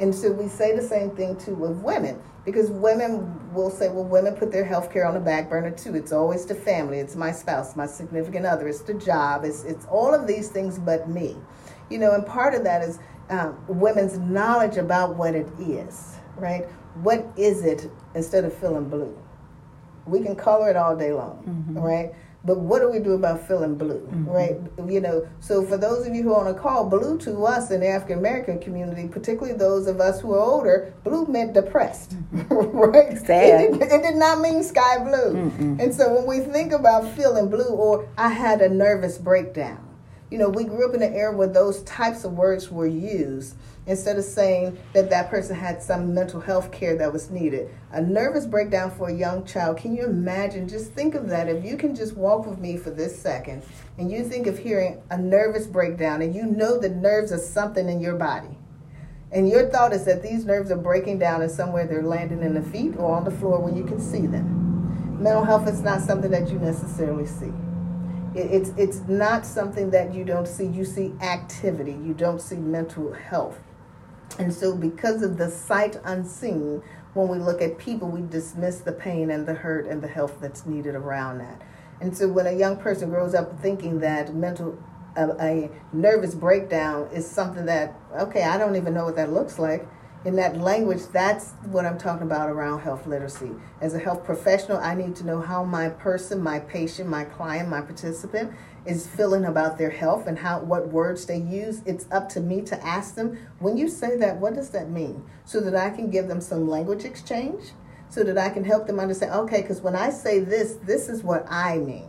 And 0.00 0.14
so 0.14 0.32
we 0.32 0.48
say 0.48 0.74
the 0.74 0.82
same 0.82 1.10
thing 1.10 1.36
too 1.36 1.54
with 1.54 1.78
women 1.78 2.20
because 2.44 2.70
women 2.70 3.54
will 3.54 3.70
say, 3.70 3.88
well, 3.88 4.04
women 4.04 4.34
put 4.34 4.50
their 4.52 4.64
health 4.64 4.92
care 4.92 5.06
on 5.06 5.14
the 5.14 5.20
back 5.20 5.48
burner 5.48 5.70
too. 5.70 5.94
It's 5.94 6.12
always 6.12 6.44
the 6.44 6.54
family, 6.54 6.98
it's 6.98 7.16
my 7.16 7.32
spouse, 7.32 7.76
my 7.76 7.86
significant 7.86 8.44
other, 8.44 8.68
it's 8.68 8.80
the 8.80 8.94
job, 8.94 9.44
it's, 9.44 9.64
it's 9.64 9.86
all 9.86 10.12
of 10.12 10.26
these 10.26 10.48
things 10.50 10.78
but 10.78 11.08
me. 11.08 11.36
You 11.90 11.98
know, 11.98 12.12
and 12.12 12.24
part 12.26 12.54
of 12.54 12.64
that 12.64 12.82
is 12.82 12.98
um, 13.30 13.56
women's 13.68 14.18
knowledge 14.18 14.76
about 14.76 15.16
what 15.16 15.34
it 15.34 15.48
is, 15.58 16.16
right? 16.36 16.64
What 17.02 17.26
is 17.36 17.64
it 17.64 17.90
instead 18.14 18.44
of 18.44 18.54
feeling 18.54 18.88
blue? 18.88 19.16
We 20.06 20.20
can 20.20 20.36
color 20.36 20.68
it 20.70 20.76
all 20.76 20.96
day 20.96 21.12
long, 21.12 21.42
mm-hmm. 21.46 21.78
right? 21.78 22.14
But 22.46 22.60
what 22.60 22.80
do 22.80 22.90
we 22.90 22.98
do 22.98 23.12
about 23.12 23.48
feeling 23.48 23.74
blue, 23.76 24.00
mm-hmm. 24.00 24.28
right? 24.28 24.56
You 24.86 25.00
know, 25.00 25.26
so 25.40 25.64
for 25.64 25.78
those 25.78 26.06
of 26.06 26.14
you 26.14 26.22
who 26.22 26.34
are 26.34 26.46
on 26.46 26.54
a 26.54 26.58
call, 26.58 26.90
blue 26.90 27.16
to 27.20 27.46
us 27.46 27.70
in 27.70 27.80
the 27.80 27.88
African 27.88 28.18
American 28.18 28.58
community, 28.58 29.08
particularly 29.08 29.56
those 29.56 29.86
of 29.86 29.98
us 29.98 30.20
who 30.20 30.34
are 30.34 30.40
older, 30.40 30.92
blue 31.04 31.24
meant 31.26 31.54
depressed, 31.54 32.16
mm-hmm. 32.34 32.52
right? 32.76 33.16
Sad. 33.16 33.60
It 33.60 33.72
did, 33.72 33.82
it 33.82 34.02
did, 34.02 34.16
not 34.16 34.40
mean 34.40 34.62
sky 34.62 35.02
blue. 35.02 35.50
And 35.80 35.94
so 35.94 36.14
when 36.14 36.26
we 36.26 36.44
think 36.44 36.72
about 36.72 37.10
feeling 37.16 37.48
blue, 37.48 37.64
or 37.64 38.06
I 38.18 38.28
had 38.28 38.60
a 38.60 38.68
nervous 38.68 39.16
breakdown, 39.16 39.83
you 40.34 40.40
know, 40.40 40.48
we 40.48 40.64
grew 40.64 40.88
up 40.88 40.96
in 40.96 41.00
an 41.00 41.14
era 41.14 41.30
where 41.30 41.46
those 41.46 41.84
types 41.84 42.24
of 42.24 42.32
words 42.32 42.68
were 42.68 42.88
used 42.88 43.54
instead 43.86 44.18
of 44.18 44.24
saying 44.24 44.76
that 44.92 45.08
that 45.08 45.30
person 45.30 45.54
had 45.54 45.80
some 45.80 46.12
mental 46.12 46.40
health 46.40 46.72
care 46.72 46.96
that 46.96 47.12
was 47.12 47.30
needed. 47.30 47.70
A 47.92 48.02
nervous 48.02 48.44
breakdown 48.44 48.90
for 48.90 49.10
a 49.10 49.14
young 49.14 49.44
child, 49.44 49.76
can 49.76 49.94
you 49.94 50.06
imagine? 50.06 50.66
Just 50.66 50.90
think 50.90 51.14
of 51.14 51.28
that. 51.28 51.48
If 51.48 51.64
you 51.64 51.76
can 51.76 51.94
just 51.94 52.16
walk 52.16 52.46
with 52.46 52.58
me 52.58 52.76
for 52.76 52.90
this 52.90 53.16
second 53.16 53.62
and 53.96 54.10
you 54.10 54.24
think 54.24 54.48
of 54.48 54.58
hearing 54.58 55.00
a 55.10 55.16
nervous 55.16 55.68
breakdown 55.68 56.20
and 56.20 56.34
you 56.34 56.46
know 56.46 56.80
the 56.80 56.88
nerves 56.88 57.30
are 57.30 57.38
something 57.38 57.88
in 57.88 58.00
your 58.00 58.16
body. 58.16 58.58
And 59.30 59.48
your 59.48 59.70
thought 59.70 59.92
is 59.92 60.04
that 60.06 60.20
these 60.20 60.44
nerves 60.44 60.72
are 60.72 60.76
breaking 60.76 61.20
down 61.20 61.42
and 61.42 61.50
somewhere 61.50 61.86
they're 61.86 62.02
landing 62.02 62.42
in 62.42 62.54
the 62.54 62.62
feet 62.72 62.96
or 62.96 63.14
on 63.14 63.22
the 63.22 63.30
floor 63.30 63.60
where 63.60 63.72
you 63.72 63.84
can 63.84 64.00
see 64.00 64.26
them. 64.26 65.22
Mental 65.22 65.44
health 65.44 65.68
is 65.68 65.80
not 65.80 66.00
something 66.00 66.32
that 66.32 66.50
you 66.50 66.58
necessarily 66.58 67.24
see. 67.24 67.52
It's, 68.34 68.70
it's 68.76 69.00
not 69.06 69.46
something 69.46 69.90
that 69.90 70.12
you 70.12 70.24
don't 70.24 70.48
see. 70.48 70.66
You 70.66 70.84
see 70.84 71.12
activity, 71.20 71.92
you 71.92 72.14
don't 72.14 72.40
see 72.40 72.56
mental 72.56 73.12
health. 73.12 73.58
And 74.38 74.52
so, 74.52 74.74
because 74.74 75.22
of 75.22 75.38
the 75.38 75.50
sight 75.50 76.00
unseen, 76.04 76.82
when 77.14 77.28
we 77.28 77.38
look 77.38 77.62
at 77.62 77.78
people, 77.78 78.08
we 78.08 78.22
dismiss 78.22 78.80
the 78.80 78.92
pain 78.92 79.30
and 79.30 79.46
the 79.46 79.54
hurt 79.54 79.86
and 79.86 80.02
the 80.02 80.08
health 80.08 80.38
that's 80.40 80.66
needed 80.66 80.96
around 80.96 81.38
that. 81.38 81.62
And 82.00 82.16
so, 82.16 82.28
when 82.28 82.46
a 82.46 82.52
young 82.52 82.76
person 82.76 83.10
grows 83.10 83.34
up 83.34 83.60
thinking 83.60 84.00
that 84.00 84.34
mental, 84.34 84.76
a, 85.16 85.28
a 85.40 85.70
nervous 85.92 86.34
breakdown 86.34 87.08
is 87.12 87.30
something 87.30 87.66
that, 87.66 87.94
okay, 88.16 88.42
I 88.42 88.58
don't 88.58 88.74
even 88.74 88.94
know 88.94 89.04
what 89.04 89.16
that 89.16 89.32
looks 89.32 89.60
like, 89.60 89.86
in 90.24 90.36
that 90.36 90.56
language, 90.56 91.02
that's 91.12 91.52
what 91.64 91.84
I'm 91.84 91.98
talking 91.98 92.26
about 92.26 92.48
around 92.48 92.80
health 92.80 93.06
literacy. 93.06 93.50
As 93.80 93.94
a 93.94 93.98
health 93.98 94.24
professional, 94.24 94.78
I 94.78 94.94
need 94.94 95.14
to 95.16 95.26
know 95.26 95.40
how 95.40 95.64
my 95.64 95.90
person, 95.90 96.42
my 96.42 96.60
patient, 96.60 97.10
my 97.10 97.24
client, 97.24 97.68
my 97.68 97.82
participant 97.82 98.52
is 98.86 99.06
feeling 99.06 99.44
about 99.44 99.76
their 99.76 99.90
health 99.90 100.26
and 100.26 100.38
how 100.38 100.60
what 100.60 100.88
words 100.88 101.26
they 101.26 101.36
use. 101.38 101.82
It's 101.84 102.06
up 102.10 102.28
to 102.30 102.40
me 102.40 102.62
to 102.62 102.86
ask 102.86 103.14
them, 103.14 103.38
when 103.58 103.76
you 103.76 103.88
say 103.88 104.16
that, 104.16 104.38
what 104.38 104.54
does 104.54 104.70
that 104.70 104.90
mean? 104.90 105.22
So 105.44 105.60
that 105.60 105.74
I 105.74 105.90
can 105.90 106.10
give 106.10 106.28
them 106.28 106.40
some 106.40 106.68
language 106.68 107.04
exchange, 107.04 107.72
so 108.08 108.22
that 108.24 108.38
I 108.38 108.48
can 108.48 108.64
help 108.64 108.86
them 108.86 109.00
understand, 109.00 109.32
okay, 109.32 109.60
because 109.60 109.80
when 109.80 109.96
I 109.96 110.08
say 110.10 110.40
this, 110.40 110.78
this 110.84 111.08
is 111.08 111.22
what 111.22 111.44
I 111.50 111.78
mean. 111.78 112.08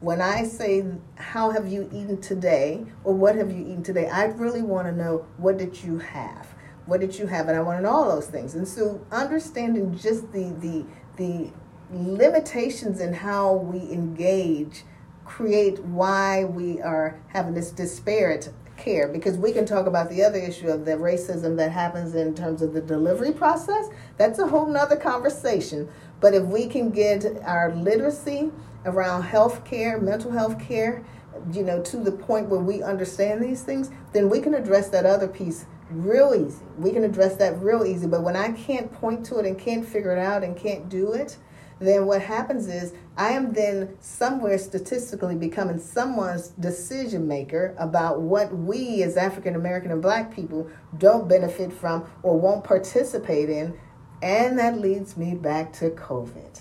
When 0.00 0.20
I 0.20 0.44
say, 0.44 0.84
how 1.14 1.50
have 1.50 1.68
you 1.68 1.88
eaten 1.92 2.20
today, 2.20 2.84
or 3.02 3.14
what 3.14 3.34
have 3.36 3.50
you 3.50 3.60
eaten 3.60 3.82
today, 3.82 4.08
I 4.08 4.24
really 4.24 4.62
want 4.62 4.88
to 4.88 4.92
know, 4.92 5.24
what 5.38 5.56
did 5.56 5.82
you 5.82 5.98
have? 5.98 6.48
What 6.86 7.00
did 7.00 7.18
you 7.18 7.26
have? 7.26 7.48
And 7.48 7.56
I 7.56 7.60
wanted 7.60 7.84
all 7.84 8.08
those 8.08 8.28
things. 8.28 8.54
And 8.54 8.66
so 8.66 9.04
understanding 9.10 9.96
just 9.96 10.32
the 10.32 10.54
the 10.60 10.84
the 11.16 11.50
limitations 11.90 13.00
in 13.00 13.12
how 13.12 13.54
we 13.54 13.78
engage 13.92 14.82
create 15.24 15.82
why 15.84 16.44
we 16.44 16.80
are 16.80 17.20
having 17.28 17.54
this 17.54 17.70
disparate 17.70 18.50
care 18.76 19.08
because 19.08 19.38
we 19.38 19.52
can 19.52 19.64
talk 19.64 19.86
about 19.86 20.10
the 20.10 20.22
other 20.22 20.38
issue 20.38 20.68
of 20.68 20.84
the 20.84 20.92
racism 20.92 21.56
that 21.56 21.72
happens 21.72 22.14
in 22.14 22.34
terms 22.34 22.60
of 22.60 22.74
the 22.74 22.80
delivery 22.80 23.32
process 23.32 23.88
that's 24.18 24.38
a 24.38 24.46
whole 24.46 24.66
nother 24.66 24.96
conversation 24.96 25.88
but 26.20 26.34
if 26.34 26.44
we 26.44 26.66
can 26.66 26.90
get 26.90 27.24
our 27.44 27.74
literacy 27.74 28.50
around 28.84 29.22
health 29.22 29.64
care 29.64 29.98
mental 29.98 30.30
health 30.30 30.60
care 30.60 31.02
you 31.52 31.62
know 31.62 31.82
to 31.82 31.96
the 31.96 32.12
point 32.12 32.48
where 32.48 32.60
we 32.60 32.82
understand 32.82 33.42
these 33.42 33.62
things 33.62 33.90
then 34.12 34.28
we 34.28 34.40
can 34.40 34.54
address 34.54 34.90
that 34.90 35.06
other 35.06 35.28
piece 35.28 35.64
real 35.90 36.34
easy. 36.34 36.64
We 36.78 36.92
can 36.92 37.04
address 37.04 37.36
that 37.36 37.60
real 37.60 37.84
easy. 37.84 38.06
But 38.06 38.22
when 38.22 38.36
I 38.36 38.52
can't 38.52 38.92
point 38.92 39.24
to 39.26 39.38
it 39.38 39.46
and 39.46 39.58
can't 39.58 39.86
figure 39.86 40.14
it 40.16 40.18
out 40.18 40.42
and 40.42 40.56
can't 40.56 40.88
do 40.88 41.12
it, 41.12 41.36
then 41.78 42.06
what 42.06 42.22
happens 42.22 42.68
is 42.68 42.94
I 43.16 43.30
am 43.30 43.52
then 43.52 43.96
somewhere 44.00 44.58
statistically 44.58 45.34
becoming 45.34 45.78
someone's 45.78 46.48
decision 46.48 47.28
maker 47.28 47.74
about 47.78 48.20
what 48.20 48.54
we 48.56 49.02
as 49.02 49.16
African 49.16 49.54
American 49.54 49.90
and 49.90 50.00
black 50.00 50.34
people 50.34 50.70
don't 50.96 51.28
benefit 51.28 51.72
from 51.72 52.08
or 52.22 52.38
won't 52.38 52.64
participate 52.64 53.50
in. 53.50 53.78
And 54.22 54.58
that 54.58 54.78
leads 54.78 55.16
me 55.16 55.34
back 55.34 55.72
to 55.74 55.90
COVID. 55.90 56.60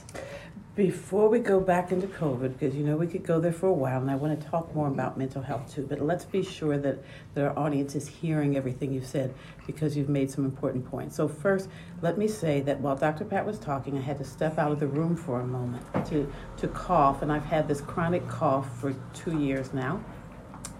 Before 0.75 1.29
we 1.29 1.39
go 1.39 1.61
back 1.61 1.93
into 1.93 2.05
COVID, 2.05 2.59
because 2.59 2.75
you 2.75 2.83
know 2.83 2.97
we 2.97 3.07
could 3.07 3.23
go 3.23 3.39
there 3.39 3.53
for 3.53 3.67
a 3.67 3.73
while, 3.73 4.01
and 4.01 4.11
I 4.11 4.15
want 4.15 4.38
to 4.38 4.47
talk 4.49 4.76
more 4.76 4.89
about 4.89 5.17
mental 5.17 5.41
health 5.41 5.73
too, 5.73 5.88
but 5.88 6.01
let's 6.01 6.26
be 6.26 6.43
sure 6.43 6.78
that, 6.78 6.97
that 7.34 7.45
our 7.45 7.57
audience 7.57 7.95
is 7.95 8.09
hearing 8.09 8.57
everything 8.57 8.91
you've 8.91 9.05
said 9.05 9.34
because 9.65 9.95
you've 9.95 10.09
made 10.09 10.30
some 10.30 10.43
important 10.43 10.86
points. 10.86 11.15
So, 11.15 11.30
first, 11.30 11.69
let 12.01 12.17
me 12.17 12.28
say 12.28 12.59
that 12.59 12.82
while 12.82 12.97
Dr. 12.97 13.23
Pat 13.23 13.45
was 13.45 13.57
talking, 13.57 13.97
I 13.97 14.01
had 14.01 14.17
to 14.17 14.26
step 14.26 14.57
out 14.57 14.73
of 14.73 14.82
the 14.82 14.88
room 14.88 15.15
for 15.15 15.39
a 15.39 15.47
moment 15.47 15.86
to, 16.07 16.30
to 16.57 16.67
cough, 16.67 17.21
and 17.21 17.32
I've 17.32 17.45
had 17.45 17.69
this 17.69 17.80
chronic 17.80 18.28
cough 18.28 18.78
for 18.82 18.93
two 19.13 19.39
years 19.39 19.73
now. 19.73 20.03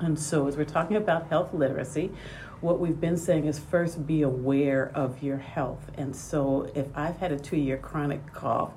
And 0.02 0.20
so, 0.20 0.46
as 0.50 0.58
we're 0.58 0.66
talking 0.66 0.98
about 0.98 1.30
health 1.30 1.54
literacy, 1.54 2.12
what 2.60 2.82
we've 2.82 3.00
been 3.00 3.16
saying 3.16 3.46
is 3.46 3.60
first 3.60 4.06
be 4.06 4.24
aware 4.24 4.92
of 4.94 5.24
your 5.24 5.38
health. 5.38 5.90
And 5.98 6.14
so, 6.14 6.70
if 6.76 6.88
I've 6.98 7.16
had 7.16 7.32
a 7.32 7.40
two 7.40 7.56
year 7.56 7.78
chronic 7.78 8.34
cough, 8.34 8.74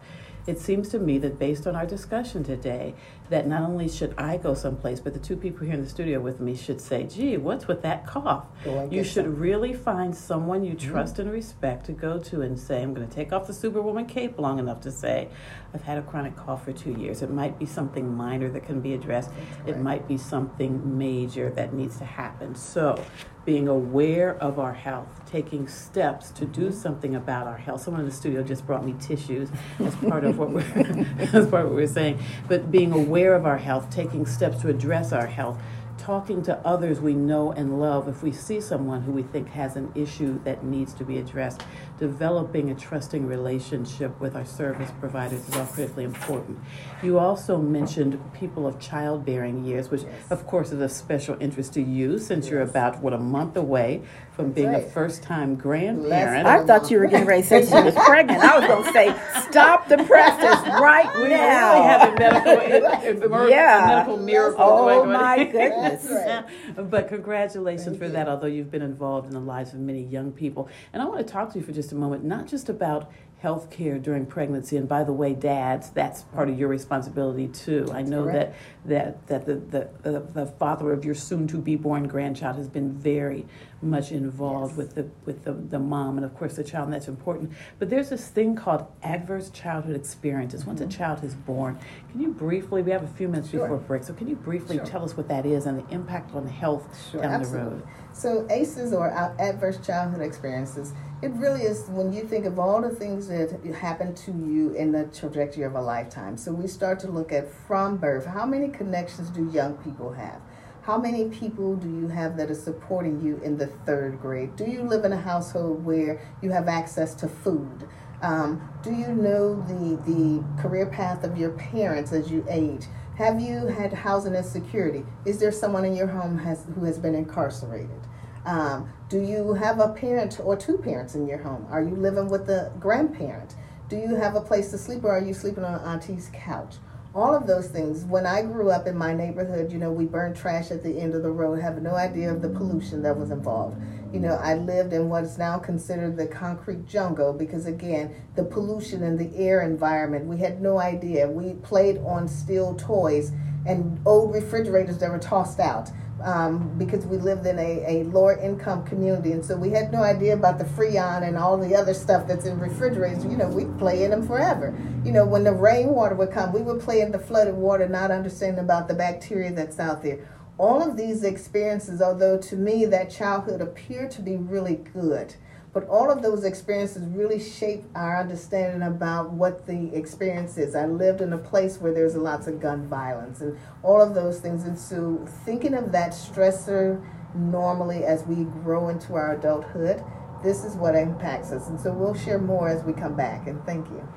it 0.49 0.59
seems 0.59 0.89
to 0.89 0.99
me 0.99 1.19
that 1.19 1.39
based 1.39 1.67
on 1.67 1.77
our 1.77 1.85
discussion 1.85 2.43
today, 2.43 2.95
that 3.29 3.47
not 3.47 3.69
only 3.69 3.87
should 3.87 4.15
I 4.17 4.39
go 4.39 4.55
someplace, 4.55 4.99
but 4.99 5.13
the 5.13 5.21
two 5.21 5.37
people 5.37 5.67
here 5.67 5.75
in 5.75 5.83
the 5.83 5.89
studio 5.89 6.21
with 6.21 6.41
me 6.41 6.57
should 6.57 6.81
say, 6.81 7.05
gee, 7.05 7.37
what's 7.37 7.69
with 7.69 7.83
that 7.83 8.07
cough? 8.07 8.47
You 8.65 9.05
should 9.05 9.27
some. 9.27 9.39
really 9.39 9.75
find 9.75 10.17
someone 10.17 10.65
you 10.65 10.73
mm-hmm. 10.73 10.91
trust 10.91 11.19
and 11.19 11.31
respect 11.31 11.85
to 11.87 11.93
go 11.93 12.19
to 12.21 12.41
and 12.41 12.59
say, 12.59 12.83
I'm 12.83 12.95
going 12.95 13.07
to 13.07 13.15
take 13.15 13.31
off 13.31 13.47
the 13.47 13.53
Superwoman 13.53 14.07
cape 14.07 14.39
long 14.39 14.59
enough 14.59 14.81
to 14.83 14.91
say, 14.91 15.29
I've 15.75 15.83
had 15.83 15.99
a 15.99 16.03
chronic 16.03 16.35
cough 16.35 16.65
for 16.65 16.73
two 16.73 16.93
years. 16.93 17.21
It 17.21 17.31
might 17.31 17.59
be 17.59 17.67
something 17.67 18.15
minor 18.15 18.49
that 18.51 18.65
can 18.65 18.81
be 18.81 18.95
addressed, 18.95 19.31
it 19.67 19.79
might 19.79 20.09
be 20.09 20.17
something 20.17 20.97
major 20.99 21.51
that 21.51 21.75
needs 21.75 21.99
to 21.99 22.05
happen. 22.05 22.55
So, 22.55 23.05
being 23.45 23.69
aware 23.69 24.37
of 24.37 24.59
our 24.59 24.75
health, 24.75 25.09
taking 25.25 25.69
steps 25.69 26.31
to 26.33 26.45
do 26.45 26.69
mm-hmm. 26.69 26.79
something 26.79 27.15
about 27.15 27.47
our 27.47 27.57
health. 27.57 27.83
Someone 27.83 28.01
in 28.03 28.07
the 28.07 28.15
studio 28.15 28.43
just 28.43 28.67
brought 28.67 28.85
me 28.85 28.95
tissues 29.01 29.49
as 29.79 29.95
part 29.97 30.25
of 30.25 30.39
what 30.39 30.51
we're 30.51 30.61
as 31.19 31.47
part 31.47 31.65
of 31.65 31.71
what 31.71 31.73
we're 31.73 31.87
saying. 31.87 32.19
But 32.47 32.71
being 32.71 32.93
aware 32.93 33.35
of 33.35 33.47
our 33.47 33.59
health, 33.59 33.89
taking 33.91 34.27
steps 34.27 34.61
to 34.63 34.69
address 34.69 35.13
our 35.13 35.27
health 35.27 35.59
talking 35.99 36.43
to 36.43 36.57
others 36.67 37.01
we 37.01 37.13
know 37.13 37.53
and 37.53 37.81
love 37.81 38.09
if 38.09 38.23
we 38.23 38.33
see 38.33 38.61
someone 38.61 39.03
who 39.03 39.13
we 39.13 39.23
think 39.23 39.49
has 39.49 39.77
an 39.77 39.93
issue 39.95 40.41
that 40.45 40.65
needs 40.65 40.95
to 40.95 41.05
be 41.05 41.19
addressed. 41.19 41.63
Developing 41.99 42.71
a 42.71 42.75
trusting 42.75 43.27
relationship 43.27 44.19
with 44.21 44.37
our 44.37 44.45
service 44.45 44.91
providers 45.01 45.47
is 45.49 45.57
all 45.57 45.67
critically 45.67 46.05
important. 46.05 46.59
You 47.03 47.19
also 47.19 47.59
mentioned 47.59 48.19
people 48.33 48.67
of 48.67 48.79
childbearing 48.79 49.65
years, 49.65 49.91
which, 49.91 50.03
yes. 50.03 50.31
of 50.31 50.47
course, 50.47 50.73
is 50.73 50.81
of 50.81 50.91
special 50.91 51.37
interest 51.41 51.75
to 51.75 51.83
you 51.83 52.19
since 52.19 52.47
yes. 52.47 52.53
you're 52.53 52.63
about, 52.63 53.01
what, 53.03 53.13
a 53.13 53.19
month 53.19 53.57
away 53.57 54.03
from 54.39 54.53
being 54.53 54.69
right. 54.69 54.85
a 54.85 54.91
first 54.91 55.25
time 55.25 55.57
grandparent. 55.57 56.47
I 56.47 56.65
thought 56.65 56.89
you 56.93 57.01
were 57.01 57.09
getting 57.09 57.27
ready 57.27 57.43
to 57.43 57.49
say 57.49 57.67
she 57.67 57.75
was 57.75 57.93
pregnant. 57.93 58.41
I 58.41 58.57
was 58.61 58.69
going 58.69 58.85
to 58.85 58.93
say, 58.93 59.43
stop 59.51 59.89
the 59.89 59.97
presses 59.97 60.65
right 60.81 61.13
we 61.17 61.31
now. 61.31 61.75
We 61.75 61.81
really 61.81 61.89
have 61.89 62.13
a 62.13 63.29
medical, 63.29 63.51
yeah. 63.51 63.85
medical 63.89 64.17
miracle. 64.19 64.63
Oh, 64.65 65.05
my 65.05 65.43
goodness. 65.43 66.07
Right. 66.09 66.45
but 66.89 67.09
congratulations 67.09 67.87
Thank 67.87 67.99
for 67.99 68.05
you. 68.05 68.13
that, 68.13 68.29
although 68.29 68.47
you've 68.47 68.71
been 68.71 68.81
involved 68.81 69.27
in 69.27 69.35
the 69.35 69.41
lives 69.41 69.73
of 69.73 69.81
many 69.81 70.05
young 70.05 70.31
people. 70.31 70.69
And 70.93 71.03
I 71.03 71.07
want 71.07 71.19
to 71.19 71.33
talk 71.33 71.53
to 71.55 71.59
you 71.59 71.65
for 71.65 71.73
just 71.73 71.91
a 71.91 71.97
moment, 71.97 72.23
not 72.23 72.47
just 72.47 72.69
about 72.69 73.11
health 73.39 73.71
care 73.71 73.99
during 73.99 74.27
pregnancy. 74.27 74.77
And 74.77 74.89
by 74.89 75.05
the 75.05 75.13
way, 75.13 75.33
dads, 75.33 75.91
that's 75.91 76.23
part 76.23 76.49
of 76.49 76.59
your 76.59 76.69
responsibility 76.69 77.47
too. 77.47 77.89
I 77.93 78.03
know 78.03 78.27
that 78.27 78.55
that 78.85 79.27
that 79.29 79.47
the, 79.47 79.55
the, 79.55 79.89
the, 80.03 80.21
the 80.21 80.47
father 80.47 80.93
of 80.93 81.05
your 81.05 81.15
soon 81.15 81.47
to 81.49 81.59
be 81.59 81.77
born 81.77 82.09
grandchild 82.09 82.57
has 82.57 82.69
been 82.69 82.93
very 82.93 83.47
much 83.81 84.11
involved 84.11 84.73
yes. 84.73 84.77
with 84.79 84.95
the 84.97 85.09
with 85.25 85.45
the, 85.45 85.53
the 85.53 85.79
mom 85.79 86.17
and 86.17 86.25
of 86.25 86.35
course 86.37 86.57
the 86.57 86.65
child 86.65 86.87
and 86.87 86.95
that's 86.95 87.07
important. 87.07 87.53
But 87.79 87.91
there's 87.91 88.09
this 88.09 88.27
thing 88.27 88.57
called 88.57 88.87
adverse 89.05 89.51
childhood 89.51 89.95
experiences. 89.95 90.63
Mm-hmm. 90.63 90.71
Once 90.71 90.81
a 90.81 90.85
mm-hmm. 90.85 90.99
child 90.99 91.23
is 91.23 91.37
born, 91.37 91.79
can 92.11 92.21
you 92.21 92.33
briefly 92.33 92.83
we 92.83 92.91
have 92.91 93.05
a 93.05 93.09
few 93.09 93.29
minutes 93.29 93.51
sure. 93.51 93.61
before 93.61 93.77
break, 93.79 94.03
so 94.03 94.15
can 94.15 94.27
you 94.27 94.35
briefly 94.35 94.79
sure. 94.79 94.87
tell 94.87 95.05
us 95.05 95.17
what 95.17 95.29
that 95.29 95.47
is 95.47 95.67
and 95.67 95.79
the 95.79 95.95
impact 95.95 96.35
on 96.35 96.45
health 96.49 97.09
sure, 97.13 97.23
down 97.23 97.35
absolutely. 97.35 97.71
the 97.71 97.77
road? 97.77 97.89
So 98.13 98.49
ACEs 98.51 98.93
or 98.93 99.11
adverse 99.39 99.79
childhood 99.87 100.23
experiences 100.23 100.93
it 101.21 101.33
really 101.33 101.63
is 101.63 101.89
when 101.89 102.13
you 102.13 102.23
think 102.23 102.47
of 102.47 102.59
all 102.59 102.81
the 102.81 102.91
things 102.91 103.27
that 103.27 103.51
happen 103.75 104.15
to 104.15 104.31
you 104.31 104.73
in 104.75 104.93
the 104.93 105.05
trajectory 105.07 105.65
of 105.65 105.75
a 105.75 105.81
lifetime. 105.81 106.37
So 106.37 106.53
we 106.53 106.69
start 106.69 107.01
to 107.01 107.11
look 107.11 107.33
at 107.33 107.51
from 107.67 107.97
birth, 107.97 108.25
how 108.25 108.47
many 108.47 108.69
connections 108.69 109.29
do 109.31 109.51
young 109.51 109.75
people 109.79 110.13
have? 110.13 110.41
How 110.83 110.97
many 110.97 111.29
people 111.29 111.77
do 111.77 111.89
you 111.89 112.09
have 112.09 112.37
that 112.37 112.51
are 112.51 112.55
supporting 112.55 113.21
you 113.21 113.41
in 113.43 113.59
the 113.59 113.67
third 113.67 114.21
grade? 114.21 114.55
Do 114.57 114.65
you 114.65 114.83
live 114.83 115.05
in 115.05 115.13
a 115.13 115.21
household 115.21 115.85
where 115.85 116.21
you 116.41 116.51
have 116.53 116.69
access 116.69 117.15
to 117.17 117.29
food? 117.29 117.89
Um, 118.23 118.69
do 118.83 118.93
you 118.93 119.09
know 119.09 119.57
the, 119.63 119.97
the 120.11 120.63
career 120.63 120.87
path 120.87 121.25
of 121.25 121.37
your 121.37 121.51
parents 121.51 122.13
as 122.13 122.31
you 122.31 122.47
age? 122.49 122.87
Have 123.17 123.41
you 123.41 123.67
had 123.67 123.93
housing 123.93 124.35
insecurity? 124.35 125.05
Is 125.25 125.41
there 125.41 125.51
someone 125.51 125.85
in 125.85 125.97
your 125.97 126.07
home 126.07 126.39
has, 126.39 126.65
who 126.75 126.85
has 126.85 126.99
been 126.99 127.17
incarcerated? 127.17 128.01
Um, 128.49 128.89
do 129.11 129.21
you 129.21 129.53
have 129.53 129.79
a 129.79 129.91
parent 129.91 130.41
or 130.43 130.57
two 130.57 130.79
parents 130.79 131.15
in 131.15 131.29
your 131.29 131.37
home? 131.37 131.67
Are 131.71 131.83
you 131.83 131.95
living 131.95 132.31
with 132.31 132.49
a 132.49 132.73
grandparent? 132.81 133.55
Do 133.91 133.97
you 133.99 134.15
have 134.15 134.37
a 134.37 134.41
place 134.41 134.71
to 134.71 134.79
sleep 134.79 135.05
or 135.05 135.11
are 135.11 135.23
you 135.23 135.35
sleeping 135.35 135.65
on 135.65 135.79
auntie's 135.81 136.31
couch? 136.33 136.77
All 137.15 137.35
of 137.35 137.47
those 137.47 137.69
things. 137.69 138.07
When 138.07 138.25
I 138.25 138.41
grew 138.41 138.71
up 138.71 138.87
in 138.87 138.97
my 138.97 139.13
neighborhood, 139.13 139.71
you 139.71 139.77
know, 139.77 139.93
we 139.93 140.07
burned 140.07 140.35
trash 140.35 140.71
at 140.71 140.83
the 140.83 140.99
end 140.99 141.15
of 141.15 141.23
the 141.23 141.31
road, 141.31 141.61
have 141.61 141.83
no 141.83 141.95
idea 141.95 142.33
of 142.33 142.41
the 142.41 142.49
pollution 142.49 143.03
that 143.03 143.19
was 143.19 143.31
involved. 143.31 143.77
You 144.15 144.21
know, 144.21 144.37
I 144.43 144.55
lived 144.55 144.95
in 144.95 145.11
what 145.11 145.25
is 145.25 145.37
now 145.37 145.59
considered 145.59 146.17
the 146.17 146.27
concrete 146.27 146.87
jungle 146.87 147.35
because, 147.35 147.67
again, 147.67 148.15
the 148.35 148.45
pollution 148.45 149.03
in 149.03 149.19
the 149.19 149.37
air 149.37 149.61
environment, 149.61 150.25
we 150.25 150.39
had 150.39 150.63
no 150.63 150.79
idea. 150.79 151.29
We 151.29 151.53
played 151.53 151.99
on 151.99 152.27
steel 152.27 152.75
toys 152.77 153.31
and 153.67 154.01
old 154.07 154.33
refrigerators 154.33 154.97
that 154.99 155.11
were 155.11 155.19
tossed 155.19 155.61
out 155.61 155.91
um, 156.23 156.77
because 156.79 157.07
we 157.07 157.17
lived 157.17 157.47
in 157.47 157.59
a, 157.59 157.85
a 157.87 158.05
lower 158.05 158.39
income 158.39 158.85
community. 158.85 159.33
And 159.33 159.45
so 159.45 159.57
we 159.57 159.71
had 159.71 159.93
no 159.93 160.03
idea 160.03 160.35
about 160.35 160.59
the 160.59 160.65
Freon 160.65 161.27
and 161.27 161.37
all 161.37 161.57
the 161.57 161.75
other 161.75 161.95
stuff 161.95 162.27
that's 162.27 162.47
in 162.47 162.59
refrigerators. 162.59 163.25
You 163.25 163.37
know, 163.37 163.49
we'd 163.49 163.79
play 163.79 164.05
in 164.05 164.11
them 164.11 164.27
forever. 164.27 164.79
You 165.05 165.13
know, 165.13 165.25
when 165.25 165.45
the 165.45 165.53
rainwater 165.53 166.15
would 166.15 166.33
come, 166.33 166.53
we 166.53 166.63
would 166.63 166.81
play 166.81 167.01
in 167.01 167.13
the 167.13 167.19
flooded 167.19 167.55
water, 167.55 167.89
not 167.89 168.11
understanding 168.11 168.65
about 168.65 168.89
the 168.89 168.95
bacteria 168.95 169.53
that's 169.53 169.79
out 169.79 170.03
there. 170.03 170.29
All 170.59 170.83
of 170.83 170.97
these 170.97 171.23
experiences, 171.23 172.03
although 172.03 172.37
to 172.39 172.57
me 172.57 172.85
that 172.87 173.11
childhood 173.11 173.61
appeared 173.61 174.11
to 174.13 174.23
be 174.23 174.37
really 174.37 174.77
good, 174.93 175.35
but 175.79 175.89
all 175.89 176.11
of 176.11 176.23
those 176.23 176.43
experiences 176.43 177.05
really 177.11 177.39
shape 177.39 177.85
our 177.95 178.19
understanding 178.19 178.83
about 178.83 179.31
what 179.31 179.65
the 179.65 179.95
experience 179.95 180.59
is. 180.59 180.75
I 180.75 180.87
lived 180.87 181.21
in 181.21 181.33
a 181.33 181.39
place 181.39 181.79
where 181.79 181.95
there's 181.95 182.17
lots 182.17 182.49
of 182.49 182.61
gun 182.61 182.89
violence 182.89 183.41
and 183.43 183.57
all 183.85 184.03
of 184.03 184.13
those 184.13 184.41
things. 184.41 184.65
And 184.65 184.77
so 184.77 185.25
thinking 185.45 185.75
of 185.75 185.93
that 185.93 186.11
stressor 186.11 187.01
normally 187.33 188.03
as 188.03 188.25
we 188.25 188.43
grow 188.43 188.89
into 188.89 189.15
our 189.15 189.37
adulthood, 189.37 190.03
this 190.43 190.65
is 190.65 190.75
what 190.75 190.97
impacts 190.97 191.53
us. 191.53 191.69
And 191.69 191.81
so 191.81 191.93
we'll 191.93 192.15
share 192.15 192.41
more 192.41 192.69
as 192.69 192.83
we 192.83 192.93
come 192.93 193.15
back. 193.15 193.47
And 193.47 193.65
thank 193.65 193.87
you. 193.87 194.09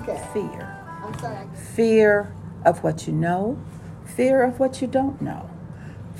Okay. 0.00 0.26
Fear. 0.32 0.78
I'm 1.04 1.18
sorry. 1.18 1.46
Fear 1.76 2.34
of 2.64 2.82
what 2.82 3.06
you 3.06 3.12
know, 3.12 3.62
fear 4.06 4.42
of 4.42 4.58
what 4.58 4.80
you 4.80 4.88
don't 4.88 5.20
know 5.20 5.51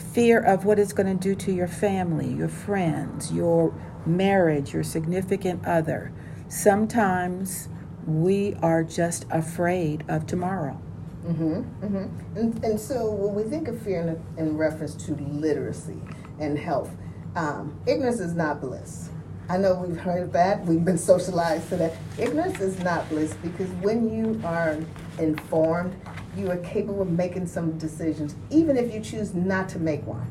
fear 0.03 0.41
of 0.41 0.65
what 0.65 0.79
it's 0.79 0.93
going 0.93 1.07
to 1.07 1.21
do 1.21 1.35
to 1.35 1.53
your 1.53 1.69
family, 1.69 2.33
your 2.33 2.49
friends, 2.49 3.33
your 3.33 3.75
marriage, 4.05 4.73
your 4.73 4.83
significant 4.83 5.65
other. 5.67 6.13
Sometimes 6.49 7.69
we 8.07 8.55
are 8.63 8.83
just 8.83 9.27
afraid 9.31 10.05
of 10.09 10.27
tomorrow. 10.27 10.81
Mm-hmm, 11.25 11.87
mm-hmm. 11.87 12.39
And, 12.39 12.65
and 12.65 12.81
so 12.81 13.11
when 13.11 13.35
we 13.35 13.49
think 13.49 13.69
of 13.69 13.81
fear 13.81 14.01
in, 14.37 14.45
in 14.45 14.57
reference 14.57 14.95
to 15.07 15.15
literacy 15.15 16.01
and 16.41 16.59
health, 16.59 16.91
um, 17.37 17.79
ignorance 17.87 18.21
is 18.21 18.35
not 18.35 18.61
bliss. 18.61 19.09
I 19.49 19.57
know 19.57 19.75
we've 19.75 19.99
heard 19.99 20.33
that, 20.33 20.65
we've 20.65 20.85
been 20.85 20.99
socialized 20.99 21.69
to 21.71 21.77
that. 21.77 21.95
Ignorance 22.19 22.61
is 22.61 22.79
not 22.81 23.09
bliss 23.09 23.35
because 23.35 23.69
when 23.83 24.13
you 24.13 24.41
are 24.45 24.79
informed, 25.19 25.95
you 26.37 26.51
are 26.51 26.57
capable 26.59 27.03
of 27.03 27.11
making 27.11 27.47
some 27.47 27.76
decisions, 27.78 28.35
even 28.51 28.76
if 28.76 28.93
you 28.93 29.01
choose 29.01 29.35
not 29.35 29.68
to 29.70 29.78
make 29.78 30.07
one. 30.07 30.26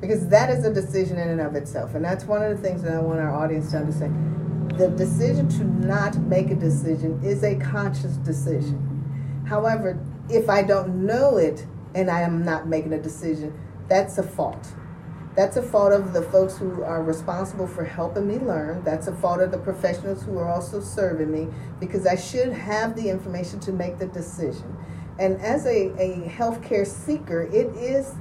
Because 0.00 0.26
that 0.28 0.50
is 0.50 0.64
a 0.64 0.72
decision 0.72 1.18
in 1.18 1.28
and 1.28 1.40
of 1.40 1.54
itself. 1.54 1.94
And 1.94 2.04
that's 2.04 2.24
one 2.24 2.42
of 2.42 2.56
the 2.56 2.62
things 2.62 2.82
that 2.82 2.92
I 2.92 2.98
want 2.98 3.20
our 3.20 3.30
audience 3.30 3.70
to 3.70 3.78
understand. 3.78 4.78
The 4.78 4.88
decision 4.88 5.48
to 5.50 5.64
not 5.64 6.16
make 6.16 6.50
a 6.50 6.54
decision 6.54 7.20
is 7.22 7.44
a 7.44 7.56
conscious 7.56 8.16
decision. 8.16 9.44
However, 9.46 9.98
if 10.28 10.48
I 10.48 10.62
don't 10.62 11.06
know 11.06 11.36
it 11.36 11.66
and 11.94 12.10
I 12.10 12.22
am 12.22 12.44
not 12.44 12.66
making 12.66 12.94
a 12.94 13.00
decision, 13.00 13.58
that's 13.88 14.18
a 14.18 14.22
fault. 14.22 14.66
That's 15.36 15.56
a 15.56 15.62
fault 15.62 15.92
of 15.92 16.12
the 16.12 16.22
folks 16.22 16.58
who 16.58 16.82
are 16.82 17.02
responsible 17.02 17.66
for 17.66 17.84
helping 17.84 18.26
me 18.26 18.38
learn. 18.38 18.82
That's 18.84 19.06
a 19.06 19.14
fault 19.14 19.40
of 19.40 19.50
the 19.50 19.58
professionals 19.58 20.22
who 20.22 20.38
are 20.38 20.48
also 20.48 20.80
serving 20.80 21.30
me 21.30 21.48
because 21.80 22.06
I 22.06 22.16
should 22.16 22.52
have 22.52 22.94
the 22.96 23.08
information 23.08 23.60
to 23.60 23.72
make 23.72 23.98
the 23.98 24.06
decision. 24.06 24.76
And 25.18 25.40
as 25.40 25.66
a, 25.66 25.90
a 25.98 26.28
healthcare 26.28 26.86
seeker, 26.86 27.42
it 27.42 27.66
is 27.76 28.14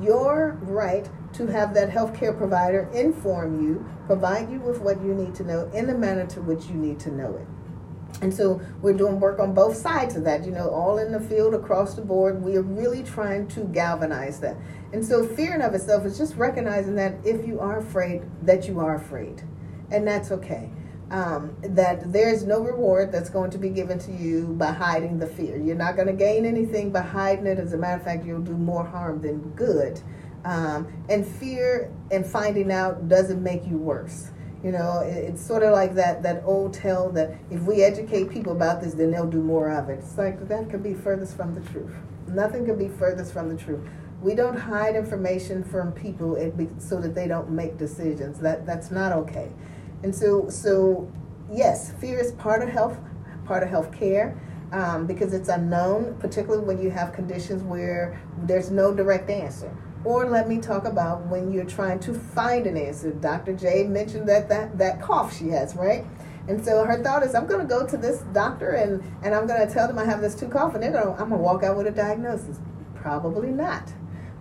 your 0.00 0.58
right 0.62 1.08
to 1.34 1.46
have 1.46 1.74
that 1.74 1.90
healthcare 1.90 2.36
provider 2.36 2.88
inform 2.94 3.62
you, 3.62 3.84
provide 4.06 4.50
you 4.50 4.60
with 4.60 4.80
what 4.80 5.02
you 5.02 5.14
need 5.14 5.34
to 5.36 5.44
know 5.44 5.70
in 5.74 5.86
the 5.86 5.94
manner 5.94 6.26
to 6.26 6.40
which 6.40 6.66
you 6.66 6.74
need 6.74 6.98
to 7.00 7.10
know 7.10 7.36
it. 7.36 7.46
And 8.22 8.32
so 8.32 8.60
we're 8.80 8.94
doing 8.94 9.20
work 9.20 9.38
on 9.38 9.52
both 9.52 9.76
sides 9.76 10.16
of 10.16 10.24
that, 10.24 10.44
you 10.44 10.50
know, 10.50 10.70
all 10.70 10.98
in 10.98 11.12
the 11.12 11.20
field 11.20 11.54
across 11.54 11.94
the 11.94 12.02
board. 12.02 12.42
We 12.42 12.56
are 12.56 12.62
really 12.62 13.02
trying 13.02 13.46
to 13.48 13.64
galvanize 13.64 14.40
that. 14.40 14.56
And 14.92 15.04
so 15.04 15.26
fear 15.26 15.54
in 15.54 15.60
of 15.60 15.74
itself 15.74 16.06
is 16.06 16.16
just 16.16 16.34
recognizing 16.36 16.94
that 16.96 17.14
if 17.24 17.46
you 17.46 17.60
are 17.60 17.78
afraid, 17.78 18.22
that 18.42 18.66
you 18.66 18.80
are 18.80 18.94
afraid. 18.94 19.42
And 19.90 20.06
that's 20.06 20.30
okay 20.32 20.70
um, 21.10 21.56
that 21.62 22.12
there's 22.12 22.44
no 22.44 22.60
reward 22.60 23.10
that's 23.12 23.30
going 23.30 23.50
to 23.50 23.58
be 23.58 23.70
given 23.70 23.98
to 24.00 24.12
you 24.12 24.54
by 24.58 24.72
hiding 24.72 25.18
the 25.18 25.26
fear. 25.26 25.56
You're 25.56 25.76
not 25.76 25.96
going 25.96 26.08
to 26.08 26.12
gain 26.12 26.44
anything 26.44 26.90
by 26.90 27.00
hiding 27.00 27.46
it. 27.46 27.58
As 27.58 27.72
a 27.72 27.78
matter 27.78 27.96
of 27.96 28.04
fact, 28.04 28.26
you'll 28.26 28.40
do 28.42 28.56
more 28.56 28.84
harm 28.84 29.20
than 29.20 29.40
good. 29.50 30.00
Um, 30.44 30.86
and 31.08 31.26
fear 31.26 31.90
and 32.10 32.26
finding 32.26 32.70
out 32.70 33.08
doesn't 33.08 33.42
make 33.42 33.66
you 33.66 33.78
worse. 33.78 34.30
You 34.62 34.72
know, 34.72 35.00
it, 35.00 35.16
it's 35.16 35.44
sort 35.44 35.62
of 35.62 35.72
like 35.72 35.94
that 35.94 36.22
that 36.22 36.42
old 36.44 36.74
tale 36.74 37.10
that 37.12 37.38
if 37.50 37.62
we 37.62 37.82
educate 37.82 38.28
people 38.30 38.52
about 38.52 38.82
this, 38.82 38.94
then 38.94 39.10
they'll 39.10 39.30
do 39.30 39.42
more 39.42 39.70
of 39.70 39.88
it. 39.88 40.00
It's 40.00 40.18
like 40.18 40.48
that 40.48 40.70
could 40.70 40.82
be 40.82 40.94
furthest 40.94 41.36
from 41.36 41.54
the 41.54 41.60
truth. 41.70 41.94
Nothing 42.28 42.66
could 42.66 42.78
be 42.78 42.88
furthest 42.88 43.32
from 43.32 43.48
the 43.48 43.56
truth. 43.56 43.80
We 44.20 44.34
don't 44.34 44.58
hide 44.58 44.96
information 44.96 45.62
from 45.62 45.92
people 45.92 46.36
so 46.78 47.00
that 47.00 47.14
they 47.14 47.28
don't 47.28 47.50
make 47.50 47.78
decisions. 47.78 48.40
That 48.40 48.66
that's 48.66 48.90
not 48.90 49.12
okay. 49.12 49.52
And 50.02 50.14
so 50.14 50.48
so 50.48 51.10
yes, 51.52 51.92
fear 51.94 52.18
is 52.18 52.32
part 52.32 52.62
of 52.62 52.68
health, 52.68 52.98
part 53.44 53.62
of 53.62 53.68
health 53.68 53.92
care. 53.92 54.40
Um, 54.70 55.06
because 55.06 55.32
it's 55.32 55.48
unknown, 55.48 56.18
particularly 56.20 56.62
when 56.62 56.78
you 56.78 56.90
have 56.90 57.14
conditions 57.14 57.62
where 57.62 58.20
there's 58.42 58.70
no 58.70 58.94
direct 58.94 59.30
answer. 59.30 59.74
Or 60.04 60.28
let 60.28 60.46
me 60.46 60.58
talk 60.58 60.84
about 60.84 61.26
when 61.26 61.50
you're 61.50 61.64
trying 61.64 62.00
to 62.00 62.12
find 62.12 62.66
an 62.66 62.76
answer. 62.76 63.12
Dr. 63.12 63.54
J 63.54 63.84
mentioned 63.84 64.28
that 64.28 64.48
that, 64.50 64.76
that 64.76 65.00
cough 65.00 65.34
she 65.34 65.48
has, 65.48 65.74
right? 65.74 66.04
And 66.48 66.64
so 66.64 66.84
her 66.84 67.02
thought 67.02 67.22
is, 67.22 67.34
I'm 67.34 67.46
going 67.46 67.60
to 67.60 67.66
go 67.66 67.86
to 67.86 67.96
this 67.96 68.20
doctor 68.32 68.70
and, 68.70 69.02
and 69.22 69.34
I'm 69.34 69.46
going 69.46 69.66
to 69.66 69.72
tell 69.72 69.86
them 69.86 69.98
I 69.98 70.04
have 70.04 70.20
this 70.22 70.34
two 70.34 70.48
cough, 70.48 70.74
and 70.74 70.82
they're 70.82 70.92
going 70.92 71.04
to, 71.04 71.10
I'm 71.12 71.28
going 71.28 71.32
to 71.32 71.36
walk 71.38 71.62
out 71.62 71.76
with 71.76 71.86
a 71.86 71.90
diagnosis. 71.90 72.58
Probably 72.94 73.50
not. 73.50 73.92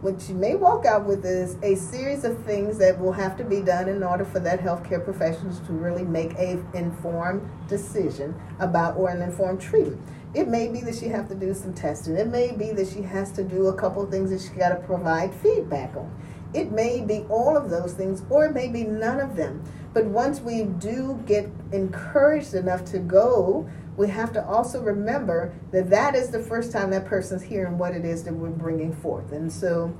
What 0.01 0.29
you 0.29 0.35
may 0.35 0.53
walk 0.53 0.85
out 0.85 1.05
with 1.05 1.25
is 1.25 1.57
a 1.63 1.73
series 1.73 2.23
of 2.23 2.37
things 2.45 2.77
that 2.77 2.99
will 2.99 3.13
have 3.13 3.35
to 3.37 3.43
be 3.43 3.61
done 3.61 3.89
in 3.89 4.03
order 4.03 4.25
for 4.25 4.39
that 4.41 4.59
healthcare 4.59 5.03
professional 5.03 5.55
to 5.55 5.73
really 5.73 6.03
make 6.03 6.35
a 6.35 6.63
informed 6.75 7.41
decision 7.67 8.35
about 8.59 8.95
or 8.95 9.09
an 9.09 9.23
informed 9.23 9.59
treatment. 9.59 9.99
It 10.35 10.47
may 10.49 10.67
be 10.67 10.81
that 10.81 10.93
she 10.93 11.07
have 11.07 11.27
to 11.29 11.35
do 11.35 11.51
some 11.55 11.73
testing. 11.73 12.15
It 12.15 12.27
may 12.27 12.51
be 12.51 12.71
that 12.73 12.89
she 12.89 13.01
has 13.01 13.31
to 13.31 13.43
do 13.43 13.69
a 13.69 13.73
couple 13.73 14.03
of 14.03 14.11
things 14.11 14.29
that 14.29 14.39
she 14.39 14.49
got 14.49 14.69
to 14.69 14.75
provide 14.75 15.33
feedback 15.33 15.95
on. 15.95 16.15
It 16.53 16.71
may 16.71 17.01
be 17.01 17.25
all 17.27 17.57
of 17.57 17.71
those 17.71 17.93
things, 17.93 18.21
or 18.29 18.45
it 18.45 18.53
may 18.53 18.67
be 18.67 18.83
none 18.83 19.19
of 19.19 19.35
them. 19.35 19.63
But 19.95 20.05
once 20.05 20.41
we 20.41 20.65
do 20.65 21.23
get 21.25 21.49
encouraged 21.71 22.53
enough 22.53 22.85
to 22.91 22.99
go, 22.99 23.67
we 23.97 24.07
have 24.07 24.31
to 24.33 24.45
also 24.45 24.81
remember 24.81 25.53
that 25.71 25.89
that 25.89 26.15
is 26.15 26.29
the 26.29 26.39
first 26.39 26.71
time 26.71 26.91
that 26.91 27.05
person's 27.05 27.41
hearing 27.41 27.77
what 27.79 27.93
it 27.93 28.05
is 28.05 28.23
that 28.23 28.33
we're 28.33 28.49
bringing 28.49 28.93
forth. 28.93 29.31
And 29.31 29.51
so 29.51 29.95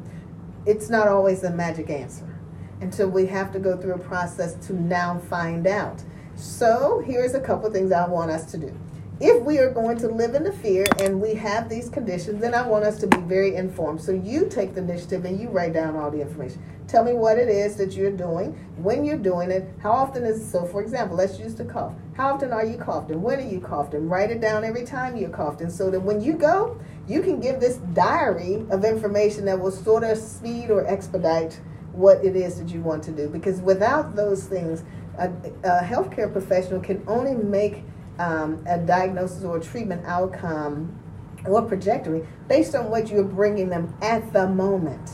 it's 0.68 0.90
not 0.90 1.08
always 1.08 1.44
a 1.44 1.50
magic 1.50 1.90
answer. 1.90 2.40
And 2.80 2.94
so 2.94 3.08
we 3.08 3.26
have 3.26 3.52
to 3.54 3.60
go 3.60 3.76
through 3.76 3.96
a 3.96 4.00
process 4.00 4.54
to 4.68 4.74
now 4.74 5.18
find 5.18 5.66
out. 5.66 6.04
So 6.36 7.02
here's 7.06 7.34
a 7.34 7.40
couple 7.40 7.72
things 7.72 7.92
I 7.92 8.08
want 8.08 8.30
us 8.30 8.52
to 8.52 8.58
do 8.60 8.80
if 9.20 9.44
we 9.44 9.58
are 9.58 9.72
going 9.72 9.98
to 9.98 10.08
live 10.08 10.36
in 10.36 10.44
the 10.44 10.52
fear 10.52 10.86
and 11.00 11.20
we 11.20 11.34
have 11.34 11.70
these 11.70 11.90
conditions, 11.90 12.40
then 12.40 12.54
I 12.54 12.68
want 12.68 12.84
us 12.86 13.00
to 13.00 13.08
be 13.08 13.18
very 13.18 13.56
informed. 13.56 14.00
So 14.00 14.12
you 14.12 14.48
take 14.48 14.76
the 14.76 14.82
initiative 14.82 15.26
and 15.26 15.40
you 15.40 15.50
write 15.50 15.74
down 15.74 15.96
all 15.96 16.12
the 16.12 16.22
information. 16.22 16.62
Tell 16.88 17.04
me 17.04 17.14
what 17.14 17.40
it 17.40 17.50
is 17.50 17.76
that 17.78 17.94
you're 17.94 18.12
doing, 18.12 18.54
when 18.78 19.04
you're 19.04 19.18
doing 19.18 19.50
it, 19.50 19.68
how 19.82 19.92
often 19.92 20.24
is 20.24 20.42
it. 20.42 20.50
So, 20.50 20.66
for 20.66 20.82
example, 20.82 21.18
let's 21.18 21.40
use 21.40 21.56
the 21.56 21.66
cough. 21.66 21.94
How 22.16 22.36
often 22.36 22.54
are 22.54 22.66
you 22.66 22.78
coughing? 22.78 23.22
When 23.22 23.40
are 23.40 23.50
you 23.50 23.60
coughing? 23.60 24.08
Write 24.08 24.32
it 24.32 24.40
down 24.40 24.64
every 24.64 24.86
time 24.86 25.18
you're 25.18 25.30
coughing 25.30 25.70
so 25.70 25.90
that 25.90 26.00
when 26.00 26.22
you 26.22 26.34
go, 26.34 26.80
you 27.08 27.22
can 27.22 27.40
give 27.40 27.60
this 27.60 27.78
diary 27.94 28.66
of 28.70 28.86
information 28.86 29.46
that 29.46 29.60
will 29.60 29.72
sort 29.72 30.04
of 30.04 30.18
speed 30.18 30.70
or 30.70 30.86
expedite 30.86 31.60
what 31.92 32.24
it 32.24 32.36
is 32.36 32.60
that 32.60 32.70
you 32.70 32.82
want 32.82 33.04
to 33.04 33.12
do. 33.12 33.28
Because 33.28 33.60
without 33.62 34.16
those 34.16 34.46
things, 34.46 34.84
a, 35.18 35.30
a 35.64 35.84
healthcare 35.84 36.32
professional 36.32 36.80
can 36.80 37.04
only 37.08 37.34
make 37.34 37.84
um, 38.20 38.64
a 38.68 38.78
diagnosis 38.78 39.44
or 39.44 39.58
a 39.58 39.62
treatment 39.62 40.06
outcome 40.06 40.98
or 41.46 41.68
trajectory 41.68 42.28
based 42.48 42.76
on 42.76 42.90
what 42.90 43.10
you're 43.10 43.24
bringing 43.24 43.70
them 43.70 43.94
at 44.02 44.34
the 44.34 44.48
moment. 44.48 45.12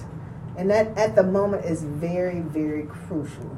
And 0.57 0.69
that 0.69 0.97
at 0.97 1.15
the 1.15 1.23
moment 1.23 1.65
is 1.65 1.83
very, 1.83 2.39
very 2.39 2.83
crucial. 2.83 3.57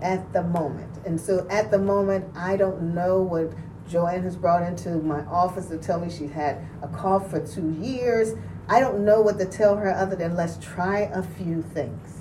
At 0.00 0.32
the 0.32 0.44
moment. 0.44 0.98
And 1.04 1.20
so 1.20 1.46
at 1.50 1.72
the 1.72 1.78
moment, 1.78 2.36
I 2.36 2.56
don't 2.56 2.94
know 2.94 3.20
what 3.20 3.52
Joanne 3.88 4.22
has 4.22 4.36
brought 4.36 4.62
into 4.62 4.90
my 4.90 5.24
office 5.24 5.66
to 5.66 5.78
tell 5.78 5.98
me 5.98 6.08
she 6.10 6.28
had 6.28 6.64
a 6.82 6.88
cough 6.88 7.30
for 7.30 7.44
two 7.44 7.70
years. 7.80 8.34
I 8.68 8.78
don't 8.80 9.04
know 9.04 9.20
what 9.20 9.38
to 9.38 9.46
tell 9.46 9.76
her 9.76 9.90
other 9.90 10.14
than 10.14 10.36
let's 10.36 10.56
try 10.64 11.10
a 11.12 11.22
few 11.22 11.62
things 11.62 12.17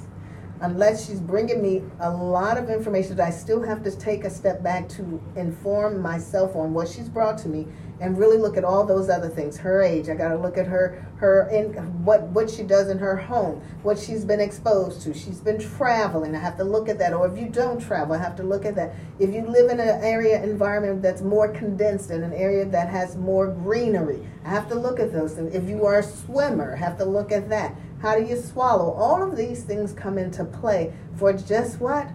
unless 0.62 1.08
she's 1.08 1.20
bringing 1.20 1.62
me 1.62 1.84
a 2.00 2.10
lot 2.10 2.58
of 2.58 2.70
information 2.70 3.16
that 3.16 3.28
I 3.28 3.32
still 3.32 3.62
have 3.64 3.84
to 3.84 3.92
take 3.96 4.24
a 4.24 4.30
step 4.30 4.64
back 4.64 4.90
to 4.90 5.22
inform 5.36 6.02
myself 6.02 6.56
on 6.56 6.74
what 6.74 6.88
she's 6.88 7.10
brought 7.10 7.38
to 7.40 7.50
me 7.50 7.68
and 8.00 8.18
really 8.18 8.38
look 8.38 8.58
at 8.58 8.64
all 8.64 8.86
those 8.86 9.10
other 9.10 9.30
things 9.30 9.58
her 9.58 9.82
age. 9.82 10.10
I 10.10 10.16
got 10.16 10.30
to 10.30 10.38
look 10.38 10.58
at 10.58 10.68
her 10.68 11.04
her 11.18 11.50
in 11.50 11.74
what 12.06 12.22
what 12.28 12.50
she 12.50 12.62
does 12.62 12.90
in 12.90 13.00
her 13.00 13.16
home 13.16 13.62
what 13.82 13.98
she's 13.98 14.24
been 14.24 14.40
exposed 14.40 15.02
to. 15.02 15.14
She's 15.14 15.40
been 15.40 15.60
traveling. 15.60 16.36
I 16.36 16.40
have 16.40 16.58
to 16.58 16.64
look 16.64 16.90
at 16.90 17.00
that. 17.00 17.14
Or 17.14 17.28
if 17.28 17.38
you 17.38 17.50
don't 17.50 17.80
travel 17.80 18.16
i 18.16 18.20
have 18.20 18.36
to 18.38 18.44
look 18.44 18.66
at 18.66 18.76
that. 18.76 18.94
If 19.20 19.34
you 19.34 19.48
live 19.48 19.72
in 19.72 19.80
an 19.80 20.04
area 20.04 20.42
environment 20.44 21.02
that's 21.02 21.22
more 21.22 21.48
condensed 21.50 22.12
in 22.12 22.24
an 22.24 22.34
area 22.34 22.66
that 22.66 22.90
has 22.90 23.16
more 23.16 23.48
greenery 23.48 24.28
i 24.46 24.50
have 24.50 24.68
to 24.70 24.76
look 24.76 25.00
at 25.00 25.12
those 25.12 25.34
things. 25.34 25.54
If 25.56 25.68
you 25.68 25.86
are 25.86 26.00
a 26.00 26.04
swimmer 26.04 26.76
I 26.76 26.78
have 26.78 26.98
to 27.00 27.06
look 27.06 27.32
at 27.32 27.50
that 27.50 27.76
how 28.02 28.18
do 28.18 28.26
you 28.26 28.38
swallow? 28.38 28.92
All 28.94 29.24
of 29.24 29.36
these 29.36 29.64
things 29.64 29.94
come 29.94 30.18
into 30.18 30.46
play 30.46 30.94
for 31.16 31.34
just 31.34 31.80
what? 31.80 32.08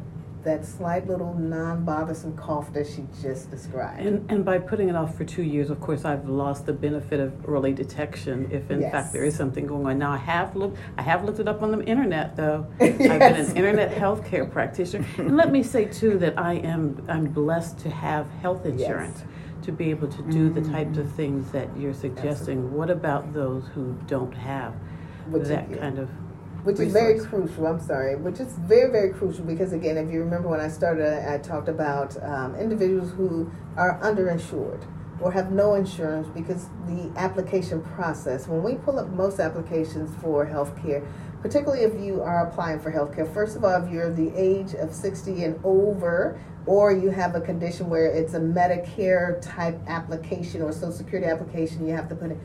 That 0.44 0.64
slight 0.64 1.06
little 1.06 1.34
non 1.34 1.84
bothersome 1.84 2.36
cough 2.36 2.72
that 2.72 2.88
she 2.88 3.04
just 3.22 3.48
described. 3.48 4.04
And, 4.04 4.28
and 4.28 4.44
by 4.44 4.58
putting 4.58 4.88
it 4.88 4.96
off 4.96 5.16
for 5.16 5.24
two 5.24 5.44
years, 5.44 5.70
of 5.70 5.80
course, 5.80 6.04
I've 6.04 6.28
lost 6.28 6.66
the 6.66 6.72
benefit 6.72 7.20
of 7.20 7.48
early 7.48 7.72
detection 7.72 8.48
if, 8.50 8.68
in 8.68 8.80
yes. 8.80 8.90
fact, 8.90 9.12
there 9.12 9.22
is 9.22 9.36
something 9.36 9.68
going 9.68 9.86
on. 9.86 9.98
Now, 9.98 10.10
I 10.10 10.16
have 10.16 10.56
looked, 10.56 10.78
I 10.98 11.02
have 11.02 11.24
looked 11.24 11.38
it 11.38 11.46
up 11.46 11.62
on 11.62 11.70
the 11.70 11.84
internet, 11.84 12.34
though. 12.34 12.66
yes. 12.80 12.90
I've 13.00 13.20
been 13.20 13.36
an 13.36 13.56
internet 13.56 13.92
healthcare 13.96 14.50
practitioner. 14.50 15.06
and 15.18 15.36
let 15.36 15.52
me 15.52 15.62
say, 15.62 15.84
too, 15.84 16.18
that 16.18 16.36
I 16.36 16.54
am 16.54 17.04
I'm 17.08 17.26
blessed 17.26 17.78
to 17.80 17.90
have 17.90 18.28
health 18.40 18.66
insurance. 18.66 19.18
Yes 19.20 19.28
to 19.62 19.70
be 19.70 19.90
able 19.90 20.08
to 20.08 20.22
do 20.22 20.50
the 20.50 20.60
types 20.60 20.98
of 20.98 21.06
mm. 21.06 21.14
things 21.14 21.52
that 21.52 21.68
you're 21.76 21.94
suggesting. 21.94 22.58
Absolutely. 22.58 22.76
What 22.76 22.90
about 22.90 23.32
those 23.32 23.64
who 23.68 23.96
don't 24.08 24.34
have? 24.34 24.74
Which 25.28 25.48
that 25.48 25.70
is, 25.70 25.78
kind 25.78 25.98
of 25.98 26.08
which 26.64 26.78
resource. 26.78 26.86
is 26.86 26.92
very 26.92 27.18
crucial. 27.20 27.66
I'm 27.66 27.80
sorry, 27.80 28.16
which 28.16 28.40
is 28.40 28.52
very 28.58 28.90
very 28.90 29.10
crucial 29.12 29.44
because 29.44 29.72
again, 29.72 29.96
if 29.96 30.10
you 30.10 30.20
remember 30.20 30.48
when 30.48 30.60
I 30.60 30.68
started, 30.68 31.28
I, 31.28 31.38
talked 31.38 31.68
about 31.68 32.22
um, 32.22 32.54
individuals 32.54 33.12
who 33.12 33.50
are 33.76 33.98
underinsured 34.00 34.84
or 35.20 35.30
have 35.32 35.52
no 35.52 35.74
insurance 35.74 36.28
because 36.28 36.68
the 36.86 37.10
application 37.16 37.82
process. 37.82 38.48
When 38.48 38.62
we 38.62 38.74
pull 38.74 38.98
up 38.98 39.08
most 39.10 39.38
applications 39.38 40.14
for 40.20 40.46
healthcare, 40.46 41.06
particularly 41.40 41.84
if 41.84 42.00
you 42.00 42.22
are 42.22 42.46
applying 42.48 42.80
for 42.80 42.92
healthcare, 42.92 43.32
first 43.32 43.56
of 43.56 43.64
all, 43.64 43.82
if 43.82 43.90
you're 43.90 44.12
the 44.12 44.32
age 44.36 44.74
of 44.74 44.92
60 44.92 45.44
and 45.44 45.60
over, 45.64 46.40
or 46.66 46.92
you 46.92 47.10
have 47.10 47.34
a 47.34 47.40
condition 47.40 47.88
where 47.88 48.06
it's 48.06 48.34
a 48.34 48.40
Medicare 48.40 49.40
type 49.42 49.78
application 49.86 50.62
or 50.62 50.72
Social 50.72 50.92
Security 50.92 51.28
application, 51.28 51.86
you 51.86 51.94
have 51.94 52.08
to 52.08 52.14
put 52.14 52.30
it. 52.30 52.38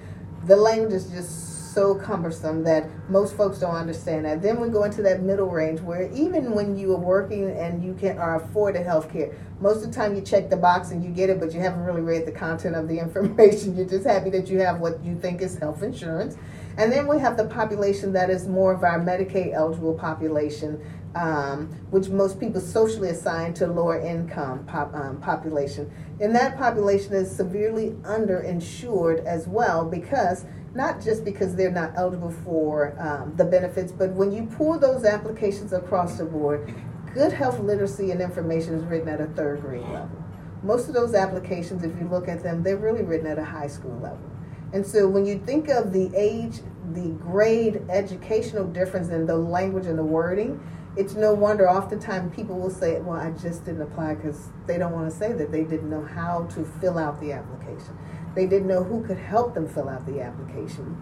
The 0.45 0.55
language 0.55 0.93
is 0.93 1.09
just 1.09 1.56
so 1.77 1.93
cumbersome 1.93 2.63
that 2.63 2.89
most 3.07 3.37
folks 3.37 3.59
don't 3.59 3.75
understand 3.75 4.25
that. 4.25 4.41
Then 4.41 4.59
we 4.59 4.67
go 4.67 4.85
into 4.85 5.03
that 5.03 5.21
middle 5.21 5.47
range 5.47 5.79
where 5.79 6.11
even 6.11 6.55
when 6.55 6.75
you 6.75 6.91
are 6.93 6.99
working 6.99 7.51
and 7.51 7.83
you 7.83 7.93
can 7.93 8.17
are 8.17 8.37
afforded 8.37 8.83
health 8.83 9.13
care, 9.13 9.35
most 9.59 9.85
of 9.85 9.91
the 9.91 9.91
time 9.91 10.15
you 10.15 10.21
check 10.21 10.49
the 10.49 10.57
box 10.57 10.89
and 10.89 11.03
you 11.03 11.11
get 11.11 11.29
it, 11.29 11.39
but 11.39 11.53
you 11.53 11.59
haven't 11.59 11.83
really 11.83 12.01
read 12.01 12.25
the 12.25 12.31
content 12.31 12.75
of 12.75 12.87
the 12.87 12.97
information. 12.99 13.77
You're 13.77 13.85
just 13.85 14.07
happy 14.07 14.31
that 14.31 14.49
you 14.49 14.59
have 14.61 14.79
what 14.79 15.05
you 15.05 15.19
think 15.19 15.39
is 15.39 15.55
health 15.59 15.83
insurance. 15.83 16.35
And 16.79 16.91
then 16.91 17.07
we 17.07 17.19
have 17.19 17.37
the 17.37 17.45
population 17.45 18.11
that 18.13 18.31
is 18.31 18.47
more 18.47 18.73
of 18.73 18.83
our 18.83 18.99
Medicaid 18.99 19.53
eligible 19.53 19.93
population, 19.93 20.83
um, 21.13 21.67
which 21.91 22.09
most 22.09 22.39
people 22.39 22.59
socially 22.59 23.09
assign 23.09 23.53
to 23.55 23.67
lower 23.67 23.99
income 23.99 24.65
pop, 24.65 24.95
um, 24.95 25.21
population. 25.21 25.91
And 26.19 26.35
that 26.35 26.57
population 26.57 27.13
is 27.13 27.29
severely 27.29 27.91
underinsured 28.01 29.23
as 29.25 29.47
well 29.47 29.85
because 29.85 30.45
not 30.77 31.01
just 31.01 31.25
because 31.25 31.55
they're 31.55 31.71
not 31.71 31.91
eligible 31.95 32.29
for 32.45 32.95
um, 32.99 33.35
the 33.35 33.43
benefits, 33.43 33.91
but 33.91 34.11
when 34.11 34.31
you 34.31 34.43
pull 34.43 34.77
those 34.77 35.03
applications 35.03 35.73
across 35.73 36.19
the 36.19 36.23
board, 36.23 36.71
good 37.15 37.33
health 37.33 37.59
literacy 37.59 38.11
and 38.11 38.21
information 38.21 38.75
is 38.75 38.83
written 38.83 39.09
at 39.09 39.19
a 39.19 39.25
third 39.25 39.59
grade 39.61 39.81
level. 39.81 40.23
Most 40.61 40.87
of 40.87 40.93
those 40.93 41.15
applications, 41.15 41.83
if 41.83 41.99
you 41.99 42.07
look 42.07 42.27
at 42.27 42.43
them, 42.43 42.61
they're 42.61 42.77
really 42.77 43.01
written 43.01 43.25
at 43.25 43.39
a 43.39 43.43
high 43.43 43.65
school 43.65 43.97
level. 43.99 44.29
And 44.71 44.85
so 44.85 45.07
when 45.07 45.25
you 45.25 45.39
think 45.39 45.67
of 45.67 45.93
the 45.93 46.11
age, 46.15 46.59
the 46.93 47.09
grade, 47.09 47.81
educational 47.89 48.67
difference 48.67 49.09
in 49.09 49.25
the 49.25 49.35
language 49.35 49.87
and 49.87 49.97
the 49.97 50.03
wording, 50.03 50.61
it's 50.95 51.15
no 51.15 51.33
wonder 51.33 51.67
oftentimes 51.67 52.35
people 52.35 52.59
will 52.59 52.69
say, 52.69 52.99
well, 52.99 53.19
I 53.19 53.31
just 53.31 53.65
didn't 53.65 53.81
apply 53.81 54.15
because 54.15 54.49
they 54.67 54.77
don't 54.77 54.93
want 54.93 55.09
to 55.09 55.15
say 55.15 55.33
that 55.33 55.51
they 55.51 55.63
didn't 55.63 55.89
know 55.89 56.03
how 56.03 56.43
to 56.53 56.65
fill 56.79 56.99
out 56.99 57.19
the 57.19 57.31
application. 57.31 57.97
They 58.37 58.45
didn't 58.45 58.67
know 58.67 58.83
who 58.83 59.03
could 59.03 59.17
help 59.17 59.55
them 59.55 59.67
fill 59.67 59.89
out 59.89 60.05
the 60.05 60.21
application. 60.21 60.95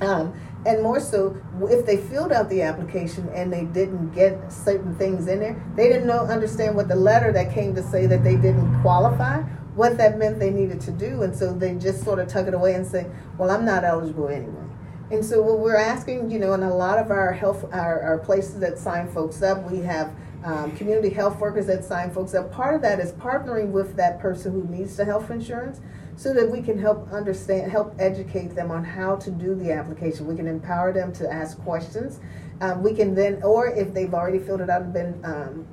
Um, 0.00 0.34
and 0.66 0.82
more 0.82 0.98
so, 0.98 1.40
if 1.70 1.86
they 1.86 1.96
filled 1.96 2.32
out 2.32 2.50
the 2.50 2.62
application 2.62 3.28
and 3.28 3.52
they 3.52 3.66
didn't 3.66 4.10
get 4.10 4.52
certain 4.52 4.92
things 4.96 5.28
in 5.28 5.38
there, 5.38 5.64
they 5.76 5.88
didn't 5.88 6.08
know 6.08 6.26
understand 6.26 6.74
what 6.74 6.88
the 6.88 6.96
letter 6.96 7.32
that 7.34 7.54
came 7.54 7.72
to 7.76 7.84
say 7.84 8.06
that 8.06 8.24
they 8.24 8.34
didn't 8.34 8.82
qualify, 8.82 9.42
what 9.76 9.96
that 9.98 10.18
meant 10.18 10.40
they 10.40 10.50
needed 10.50 10.80
to 10.80 10.90
do, 10.90 11.22
and 11.22 11.36
so 11.36 11.52
they 11.52 11.76
just 11.76 12.02
sort 12.02 12.18
of 12.18 12.26
tuck 12.26 12.48
it 12.48 12.54
away 12.54 12.74
and 12.74 12.84
say, 12.84 13.06
"Well, 13.38 13.52
I'm 13.52 13.64
not 13.64 13.84
eligible 13.84 14.26
anyway." 14.26 14.64
And 15.12 15.24
so 15.24 15.40
what 15.40 15.60
we're 15.60 15.76
asking, 15.76 16.32
you 16.32 16.40
know, 16.40 16.52
in 16.54 16.64
a 16.64 16.74
lot 16.74 16.98
of 16.98 17.12
our 17.12 17.32
health, 17.32 17.64
our, 17.72 18.00
our 18.02 18.18
places 18.18 18.58
that 18.58 18.76
sign 18.76 19.06
folks 19.06 19.40
up, 19.40 19.70
we 19.70 19.78
have 19.82 20.12
um, 20.42 20.74
community 20.74 21.10
health 21.10 21.38
workers 21.38 21.66
that 21.66 21.84
sign 21.84 22.10
folks 22.10 22.34
up. 22.34 22.50
Part 22.50 22.74
of 22.74 22.82
that 22.82 22.98
is 22.98 23.12
partnering 23.12 23.70
with 23.70 23.94
that 23.96 24.18
person 24.18 24.50
who 24.50 24.64
needs 24.64 24.96
the 24.96 25.04
health 25.04 25.30
insurance 25.30 25.80
so 26.22 26.32
that 26.32 26.48
we 26.48 26.62
can 26.62 26.78
help 26.78 27.10
understand, 27.12 27.68
help 27.68 27.96
educate 27.98 28.54
them 28.54 28.70
on 28.70 28.84
how 28.84 29.16
to 29.16 29.28
do 29.28 29.56
the 29.56 29.72
application. 29.72 30.24
We 30.24 30.36
can 30.36 30.46
empower 30.46 30.92
them 30.92 31.12
to 31.14 31.28
ask 31.28 31.58
questions. 31.62 32.20
Um, 32.60 32.80
we 32.80 32.94
can 32.94 33.12
then, 33.12 33.42
or 33.42 33.66
if 33.66 33.92
they've 33.92 34.14
already 34.14 34.38
filled 34.38 34.60
it 34.60 34.70
out 34.70 34.82
and 34.82 34.92
been 34.92 35.20
um, 35.24 35.66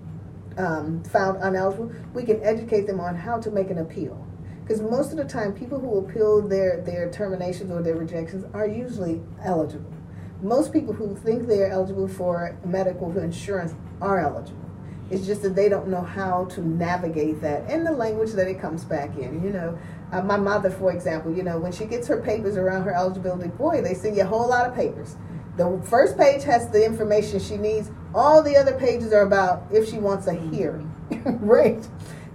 um, 0.57 1.03
found 1.03 1.37
uneligible, 1.43 1.93
we 2.15 2.23
can 2.23 2.41
educate 2.41 2.87
them 2.87 2.99
on 2.99 3.15
how 3.15 3.39
to 3.39 3.51
make 3.51 3.69
an 3.69 3.77
appeal. 3.77 4.25
Because 4.63 4.81
most 4.81 5.11
of 5.11 5.17
the 5.17 5.25
time, 5.25 5.53
people 5.53 5.79
who 5.79 5.99
appeal 5.99 6.41
their, 6.41 6.81
their 6.81 7.11
terminations 7.11 7.69
or 7.69 7.83
their 7.83 7.95
rejections 7.95 8.43
are 8.53 8.67
usually 8.67 9.21
eligible. 9.43 9.93
Most 10.41 10.73
people 10.73 10.93
who 10.93 11.15
think 11.15 11.47
they're 11.47 11.69
eligible 11.69 12.07
for 12.07 12.57
medical 12.65 13.15
insurance 13.19 13.75
are 14.01 14.19
eligible. 14.19 14.68
It's 15.11 15.25
just 15.25 15.41
that 15.41 15.55
they 15.55 15.69
don't 15.69 15.87
know 15.87 16.01
how 16.01 16.45
to 16.45 16.61
navigate 16.61 17.41
that 17.41 17.69
and 17.69 17.85
the 17.85 17.91
language 17.91 18.31
that 18.33 18.47
it 18.47 18.59
comes 18.59 18.83
back 18.83 19.17
in. 19.17 19.43
You 19.43 19.49
know, 19.49 19.79
uh, 20.11 20.21
my 20.21 20.37
mother, 20.37 20.69
for 20.69 20.91
example, 20.91 21.33
you 21.33 21.43
know, 21.43 21.57
when 21.59 21.71
she 21.71 21.85
gets 21.85 22.07
her 22.07 22.21
papers 22.21 22.57
around 22.57 22.83
her 22.83 22.93
eligibility, 22.93 23.49
boy, 23.49 23.81
they 23.81 23.93
send 23.93 24.15
you 24.15 24.23
a 24.23 24.27
whole 24.27 24.47
lot 24.47 24.67
of 24.67 24.75
papers. 24.75 25.15
The 25.57 25.81
first 25.85 26.17
page 26.17 26.43
has 26.43 26.69
the 26.69 26.85
information 26.85 27.39
she 27.39 27.57
needs. 27.57 27.91
All 28.13 28.41
the 28.41 28.55
other 28.55 28.77
pages 28.79 29.11
are 29.11 29.23
about 29.23 29.65
if 29.71 29.89
she 29.89 29.97
wants 29.97 30.27
a 30.27 30.33
hearing, 30.33 30.91
right? 31.41 31.85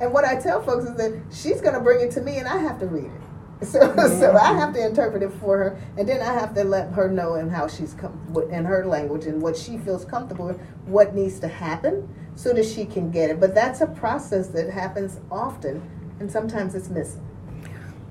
And 0.01 0.13
what 0.13 0.25
I 0.25 0.41
tell 0.41 0.63
folks 0.63 0.85
is 0.85 0.97
that 0.97 1.23
she's 1.33 1.61
going 1.61 1.75
to 1.75 1.81
bring 1.81 2.07
it 2.07 2.11
to 2.13 2.21
me, 2.21 2.39
and 2.39 2.49
I 2.49 2.59
have 2.59 2.79
to 2.81 2.87
read 2.87 3.07
it. 3.07 3.24
So, 3.75 3.81
mm-hmm. 3.81 4.21
so 4.21 4.37
I 4.37 4.53
have 4.53 4.75
to 4.75 4.87
interpret 4.87 5.23
it 5.23 5.33
for 5.41 5.57
her, 5.57 5.79
and 5.97 6.09
then 6.09 6.21
I 6.21 6.33
have 6.35 6.55
to 6.55 6.65
let 6.65 6.93
her 6.93 7.09
know 7.09 7.37
in 7.37 7.49
how 7.49 7.67
she's 7.67 7.95
com- 7.95 8.21
in 8.51 8.65
her 8.65 8.85
language 8.85 9.25
and 9.25 9.41
what 9.41 9.57
she 9.57 9.79
feels 9.79 10.05
comfortable 10.05 10.47
with, 10.47 10.61
what 10.85 11.15
needs 11.15 11.41
to 11.41 11.49
happen, 11.49 12.07
so 12.35 12.53
that 12.53 12.67
she 12.67 12.85
can 12.85 13.11
get 13.11 13.31
it. 13.31 13.41
But 13.41 13.55
that's 13.55 13.81
a 13.81 13.87
process 13.87 14.49
that 14.49 14.71
happens 14.71 15.19
often, 15.31 15.83
and 16.21 16.31
sometimes 16.31 16.75
it's 16.75 16.91
missing. 16.91 17.27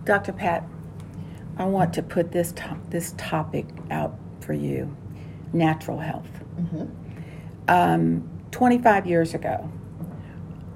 Dr. 0.06 0.34
Pat, 0.34 0.64
I 1.58 1.66
want 1.66 1.94
to 1.94 2.04
put 2.04 2.32
this 2.32 2.52
to- 2.54 2.80
this 2.90 3.14
topic 3.18 3.68
out 3.92 4.18
for 4.42 4.54
you: 4.54 4.96
natural 5.54 6.00
health. 6.00 6.30
Mm-hmm. 6.58 6.86
Um, 7.68 8.30
Twenty-five 8.52 9.06
years 9.06 9.34
ago, 9.34 9.70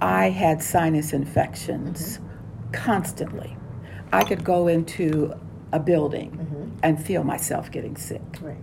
I 0.01 0.29
had 0.29 0.61
sinus 0.61 1.13
infections 1.13 2.17
mm-hmm. 2.19 2.71
constantly. 2.71 3.56
I 4.11 4.23
could 4.23 4.43
go 4.43 4.67
into 4.67 5.33
a 5.71 5.79
building 5.79 6.31
mm-hmm. 6.31 6.77
and 6.83 7.03
feel 7.03 7.23
myself 7.23 7.71
getting 7.71 7.95
sick. 7.97 8.21
Right. 8.41 8.57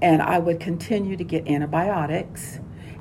And 0.00 0.22
I 0.22 0.38
would 0.38 0.60
continue 0.60 1.16
to 1.16 1.24
get 1.24 1.48
antibiotics. 1.48 2.60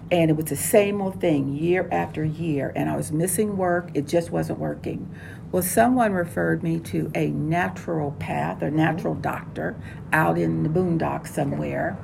And 0.09 0.31
it 0.31 0.37
was 0.37 0.45
the 0.45 0.55
same 0.55 1.01
old 1.01 1.19
thing 1.19 1.53
year 1.53 1.87
after 1.91 2.23
year. 2.23 2.71
And 2.75 2.89
I 2.89 2.95
was 2.95 3.11
missing 3.11 3.57
work, 3.57 3.91
it 3.93 4.07
just 4.07 4.31
wasn't 4.31 4.59
working. 4.59 5.13
Well, 5.51 5.63
someone 5.63 6.13
referred 6.13 6.61
me 6.61 6.79
to 6.81 7.09
a 7.15 7.31
naturopath 7.31 8.61
or 8.61 8.67
mm-hmm. 8.67 8.75
natural 8.75 9.13
mm-hmm. 9.13 9.21
doctor 9.21 9.81
out 10.11 10.37
in 10.37 10.63
the 10.63 10.69
boondocks 10.69 11.27
somewhere. 11.27 11.97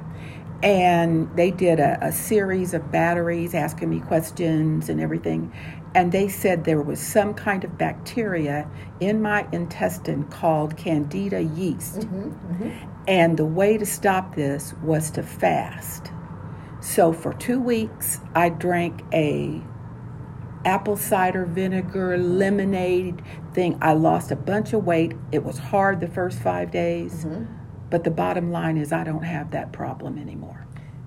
And 0.62 1.30
they 1.36 1.52
did 1.52 1.82
a, 1.82 1.98
a, 2.02 2.12
series 2.14 2.74
of 2.74 2.90
batteries 2.90 3.54
asking 3.54 3.90
me 3.90 4.00
questions 4.00 4.88
and 4.88 5.02
everything 5.02 5.52
and 5.96 6.12
they 6.12 6.28
said 6.28 6.64
there 6.64 6.82
was 6.82 7.00
some 7.00 7.34
kind 7.34 7.64
of 7.64 7.78
bacteria 7.78 8.70
in 9.00 9.22
my 9.22 9.48
intestine 9.52 10.24
called 10.26 10.76
candida 10.78 11.42
yeast. 11.42 12.00
Mm-hmm, 12.02 12.64
mm-hmm. 12.64 12.90
and 13.08 13.38
the 13.38 13.46
way 13.46 13.78
to 13.78 13.86
stop 13.86 14.36
this 14.36 14.74
was 14.84 15.12
to 15.12 15.24
fast. 15.24 16.12
So 16.82 17.14
for 17.14 17.34
two 17.34 17.62
weeks 17.62 18.20
i 18.36 18.50
drank 18.50 19.02
a 19.14 19.62
apple 20.66 20.98
cider 20.98 21.46
vinegar 21.46 22.18
lemonade 22.18 23.22
thing. 23.54 23.78
I 23.82 23.94
lost 23.94 24.32
a 24.32 24.36
bunch 24.36 24.74
of 24.74 24.86
weight. 24.86 25.14
It 25.32 25.44
was 25.44 25.58
hard 25.58 26.00
the 26.00 26.08
first 26.08 26.40
five 26.40 26.72
days. 26.72 27.26
Mm-hmm. 27.26 27.46
But 27.90 28.04
the 28.04 28.12
bottom 28.12 28.52
line 28.52 28.78
is, 28.78 28.92
I 28.92 29.04
don't 29.04 29.24
have 29.24 29.52
that 29.52 29.72
problem 29.72 30.18
anymore. 30.18 30.63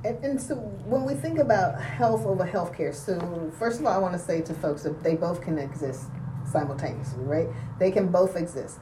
And, 0.07 0.25
and, 0.25 0.41
so 0.41 0.55
when 0.55 1.05
we 1.05 1.15
think 1.15 1.39
about 1.39 1.81
health 1.81 2.25
over 2.27 2.47
healthcare, 2.47 2.95
so 2.95 3.51
first 3.59 3.81
of 3.81 3.87
all, 3.87 3.93
I 3.93 3.99
want 3.99 4.13
to 4.13 4.19
say 4.19 4.41
to 4.43 4.55
folks 4.55 4.83
that 4.85 5.03
they 5.03 5.17
both 5.17 5.41
can 5.41 5.59
exist 5.59 6.05
simultaneously, 6.51 7.25
right? 7.25 7.49
They 7.81 7.91
can 7.91 8.09
both 8.09 8.37
exist. 8.37 8.79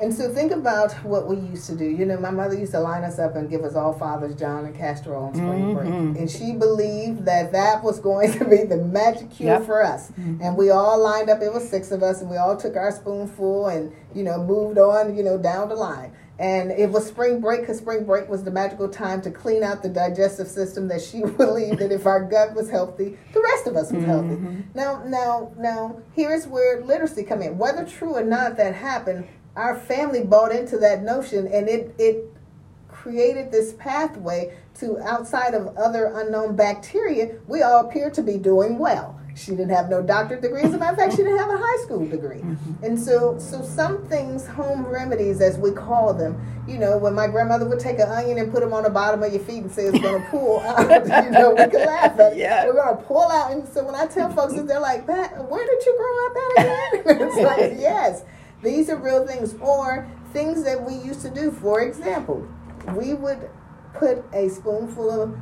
And 0.00 0.12
so 0.12 0.32
think 0.32 0.50
about 0.50 0.92
what 1.04 1.28
we 1.28 1.36
used 1.36 1.66
to 1.66 1.76
do. 1.76 1.84
You 1.84 2.06
know, 2.06 2.18
my 2.18 2.30
mother 2.30 2.58
used 2.58 2.72
to 2.72 2.80
line 2.80 3.04
us 3.04 3.18
up 3.18 3.36
and 3.36 3.48
give 3.50 3.62
us 3.62 3.76
all 3.76 3.92
Fathers 3.92 4.34
John 4.34 4.64
and 4.64 4.74
Castor 4.74 5.14
on 5.14 5.34
spring 5.34 5.74
mm-hmm. 5.74 5.74
break. 5.74 6.18
And 6.18 6.30
she 6.30 6.54
believed 6.54 7.26
that 7.26 7.52
that 7.52 7.84
was 7.84 8.00
going 8.00 8.32
to 8.38 8.44
be 8.44 8.64
the 8.64 8.78
magic 8.78 9.30
cure 9.30 9.58
yep. 9.58 9.66
for 9.66 9.84
us. 9.84 10.10
Mm-hmm. 10.12 10.42
And 10.42 10.56
we 10.56 10.70
all 10.70 10.98
lined 10.98 11.28
up, 11.28 11.42
it 11.42 11.52
was 11.52 11.68
six 11.68 11.92
of 11.92 12.02
us, 12.02 12.22
and 12.22 12.30
we 12.30 12.36
all 12.36 12.56
took 12.56 12.76
our 12.76 12.90
spoonful 12.90 13.68
and, 13.68 13.92
you 14.14 14.24
know, 14.24 14.42
moved 14.42 14.78
on, 14.78 15.14
you 15.14 15.22
know, 15.22 15.36
down 15.38 15.68
the 15.68 15.76
line. 15.76 16.12
And 16.42 16.72
it 16.72 16.90
was 16.90 17.06
spring 17.06 17.40
break 17.40 17.60
because 17.60 17.78
spring 17.78 18.04
break 18.04 18.28
was 18.28 18.42
the 18.42 18.50
magical 18.50 18.88
time 18.88 19.22
to 19.22 19.30
clean 19.30 19.62
out 19.62 19.80
the 19.80 19.88
digestive 19.88 20.48
system 20.48 20.88
that 20.88 21.00
she 21.00 21.20
believed 21.36 21.78
that 21.78 21.92
if 21.92 22.04
our 22.04 22.24
gut 22.24 22.52
was 22.52 22.68
healthy, 22.68 23.16
the 23.32 23.40
rest 23.40 23.68
of 23.68 23.76
us 23.76 23.92
was 23.92 24.02
healthy. 24.02 24.34
Mm-hmm. 24.34 24.60
Now, 24.74 25.04
now, 25.06 25.52
now, 25.56 26.00
here's 26.14 26.48
where 26.48 26.82
literacy 26.82 27.22
come 27.22 27.42
in. 27.42 27.58
Whether 27.58 27.84
true 27.84 28.16
or 28.16 28.24
not 28.24 28.56
that 28.56 28.74
happened, 28.74 29.28
our 29.54 29.78
family 29.78 30.24
bought 30.24 30.50
into 30.50 30.78
that 30.78 31.04
notion, 31.04 31.46
and 31.46 31.68
it 31.68 31.94
it 31.96 32.24
created 32.88 33.52
this 33.52 33.74
pathway 33.74 34.56
to 34.80 34.98
outside 34.98 35.54
of 35.54 35.76
other 35.76 36.06
unknown 36.06 36.56
bacteria. 36.56 37.36
We 37.46 37.62
all 37.62 37.86
appear 37.86 38.10
to 38.10 38.22
be 38.22 38.36
doing 38.36 38.78
well. 38.78 39.20
She 39.34 39.52
didn't 39.52 39.70
have 39.70 39.88
no 39.88 40.02
doctorate 40.02 40.42
degree. 40.42 40.62
As 40.62 40.74
a 40.74 40.78
matter 40.78 40.92
of 40.92 40.98
fact, 40.98 41.12
she 41.12 41.18
didn't 41.18 41.38
have 41.38 41.50
a 41.50 41.58
high 41.58 41.82
school 41.84 42.06
degree. 42.06 42.40
Mm-hmm. 42.40 42.84
And 42.84 42.98
so, 42.98 43.38
so 43.38 43.62
some 43.62 44.04
things, 44.06 44.46
home 44.46 44.86
remedies, 44.86 45.40
as 45.40 45.58
we 45.58 45.72
call 45.72 46.12
them, 46.12 46.40
you 46.68 46.78
know, 46.78 46.96
when 46.98 47.14
my 47.14 47.26
grandmother 47.26 47.68
would 47.68 47.80
take 47.80 47.98
an 47.98 48.08
onion 48.08 48.38
and 48.38 48.52
put 48.52 48.60
them 48.60 48.72
on 48.72 48.84
the 48.84 48.90
bottom 48.90 49.22
of 49.22 49.32
your 49.32 49.42
feet 49.42 49.62
and 49.62 49.72
say 49.72 49.84
it's 49.84 49.98
going 49.98 50.22
to 50.22 50.28
pull 50.28 50.60
out, 50.60 51.24
you 51.24 51.30
know, 51.30 51.50
we 51.50 51.70
can 51.70 51.86
laugh 51.86 52.18
at 52.18 52.34
it. 52.34 52.38
Yeah. 52.38 52.66
We're 52.66 52.74
going 52.74 52.96
to 52.96 53.02
pull 53.02 53.30
out. 53.30 53.52
And 53.52 53.66
so 53.68 53.84
when 53.84 53.94
I 53.94 54.06
tell 54.06 54.32
folks 54.32 54.54
that, 54.54 54.66
they're 54.66 54.80
like, 54.80 55.06
that, 55.06 55.48
where 55.50 55.66
did 55.66 55.86
you 55.86 55.96
grow 55.96 56.26
up 56.26 56.36
at 56.36 56.64
again? 56.64 57.28
it's 57.28 57.36
like, 57.36 57.72
yes, 57.80 58.24
these 58.62 58.90
are 58.90 58.96
real 58.96 59.26
things. 59.26 59.54
Or 59.60 60.08
things 60.32 60.64
that 60.64 60.82
we 60.82 60.94
used 60.94 61.22
to 61.22 61.30
do. 61.30 61.50
For 61.50 61.82
example, 61.82 62.46
we 62.94 63.14
would 63.14 63.50
put 63.94 64.24
a 64.32 64.48
spoonful 64.48 65.10
of 65.10 65.36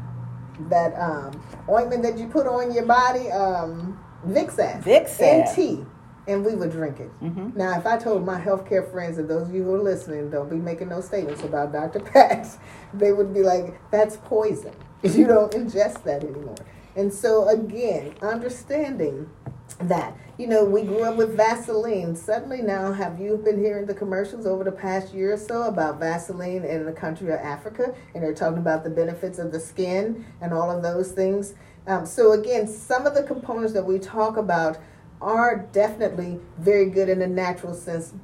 that 0.68 0.94
um, 0.98 1.42
ointment 1.68 2.02
that 2.02 2.18
you 2.18 2.26
put 2.26 2.46
on 2.46 2.72
your 2.72 2.86
body, 2.86 3.30
um, 3.30 3.98
Vicks 4.26 4.58
Vicks 4.82 5.20
in 5.20 5.54
tea, 5.54 5.84
and 6.26 6.44
we 6.44 6.54
would 6.54 6.70
drink 6.70 7.00
it. 7.00 7.10
Mm-hmm. 7.22 7.56
Now, 7.56 7.78
if 7.78 7.86
I 7.86 7.96
told 7.96 8.24
my 8.24 8.40
healthcare 8.40 8.90
friends 8.90 9.18
and 9.18 9.28
those 9.28 9.48
of 9.48 9.54
you 9.54 9.62
who 9.62 9.74
are 9.74 9.82
listening, 9.82 10.30
don't 10.30 10.50
be 10.50 10.56
making 10.56 10.88
no 10.88 11.00
statements 11.00 11.42
about 11.42 11.72
Dr. 11.72 12.00
Pat, 12.12 12.46
they 12.92 13.12
would 13.12 13.32
be 13.32 13.42
like, 13.42 13.80
"That's 13.90 14.16
poison. 14.18 14.74
You 15.02 15.26
don't 15.26 15.52
ingest 15.52 16.02
that 16.04 16.24
anymore." 16.24 16.56
And 16.96 17.12
so, 17.12 17.48
again, 17.48 18.14
understanding 18.20 19.30
that. 19.78 20.16
You 20.38 20.46
know, 20.46 20.64
we 20.64 20.82
grew 20.82 21.02
up 21.02 21.16
with 21.16 21.36
Vaseline. 21.36 22.16
Suddenly 22.16 22.62
now, 22.62 22.92
have 22.92 23.20
you 23.20 23.36
been 23.36 23.58
hearing 23.58 23.86
the 23.86 23.94
commercials 23.94 24.46
over 24.46 24.64
the 24.64 24.72
past 24.72 25.12
year 25.12 25.34
or 25.34 25.36
so 25.36 25.62
about 25.64 25.98
Vaseline 25.98 26.64
in 26.64 26.86
the 26.86 26.92
country 26.92 27.28
of 27.28 27.40
Africa? 27.40 27.94
And 28.14 28.22
they're 28.22 28.34
talking 28.34 28.58
about 28.58 28.84
the 28.84 28.90
benefits 28.90 29.38
of 29.38 29.52
the 29.52 29.60
skin 29.60 30.24
and 30.40 30.52
all 30.52 30.70
of 30.70 30.82
those 30.82 31.12
things. 31.12 31.54
Um, 31.86 32.06
so, 32.06 32.32
again, 32.32 32.66
some 32.66 33.06
of 33.06 33.14
the 33.14 33.22
components 33.22 33.72
that 33.72 33.84
we 33.84 33.98
talk 33.98 34.36
about 34.36 34.78
are 35.20 35.68
definitely 35.72 36.40
very 36.58 36.88
good 36.88 37.08
in 37.08 37.20
a 37.22 37.26
natural 37.26 37.74
sense. 37.74 38.14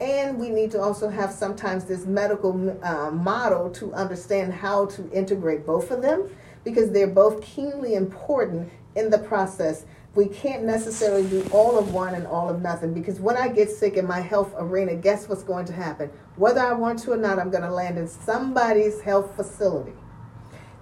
And 0.00 0.38
we 0.38 0.48
need 0.48 0.70
to 0.72 0.80
also 0.80 1.08
have 1.08 1.30
sometimes 1.30 1.84
this 1.84 2.06
medical 2.06 2.76
uh, 2.82 3.10
model 3.10 3.70
to 3.72 3.92
understand 3.92 4.54
how 4.54 4.86
to 4.86 5.10
integrate 5.12 5.66
both 5.66 5.90
of 5.90 6.00
them 6.00 6.30
because 6.64 6.90
they're 6.90 7.06
both 7.06 7.42
keenly 7.42 7.94
important 7.94 8.70
in 8.96 9.10
the 9.10 9.18
process 9.18 9.84
we 10.14 10.26
can't 10.26 10.64
necessarily 10.64 11.28
do 11.28 11.48
all 11.52 11.78
of 11.78 11.94
one 11.94 12.14
and 12.14 12.26
all 12.26 12.48
of 12.48 12.60
nothing 12.60 12.92
because 12.92 13.20
when 13.20 13.36
I 13.36 13.48
get 13.48 13.70
sick 13.70 13.96
in 13.96 14.06
my 14.06 14.20
health 14.20 14.52
arena, 14.58 14.96
guess 14.96 15.28
what's 15.28 15.44
going 15.44 15.66
to 15.66 15.72
happen? 15.72 16.10
Whether 16.36 16.60
I 16.60 16.72
want 16.72 16.98
to 17.00 17.12
or 17.12 17.16
not, 17.16 17.38
I'm 17.38 17.50
going 17.50 17.62
to 17.62 17.70
land 17.70 17.96
in 17.96 18.08
somebody's 18.08 19.00
health 19.00 19.36
facility. 19.36 19.92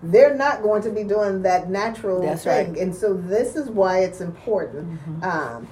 They're 0.03 0.35
not 0.35 0.63
going 0.63 0.83
to 0.83 0.91
be 0.91 1.05
doing 1.05 1.43
that 1.43 1.69
natural 1.69 2.23
That's 2.23 2.45
thing. 2.45 2.73
Right. 2.73 2.83
And 2.83 2.95
so 2.95 3.13
this 3.13 3.57
is 3.57 3.69
why 3.69 4.01
it's 4.01 4.21
important. 4.21 4.89
Mm-hmm. 4.89 5.25
Um, 5.25 5.69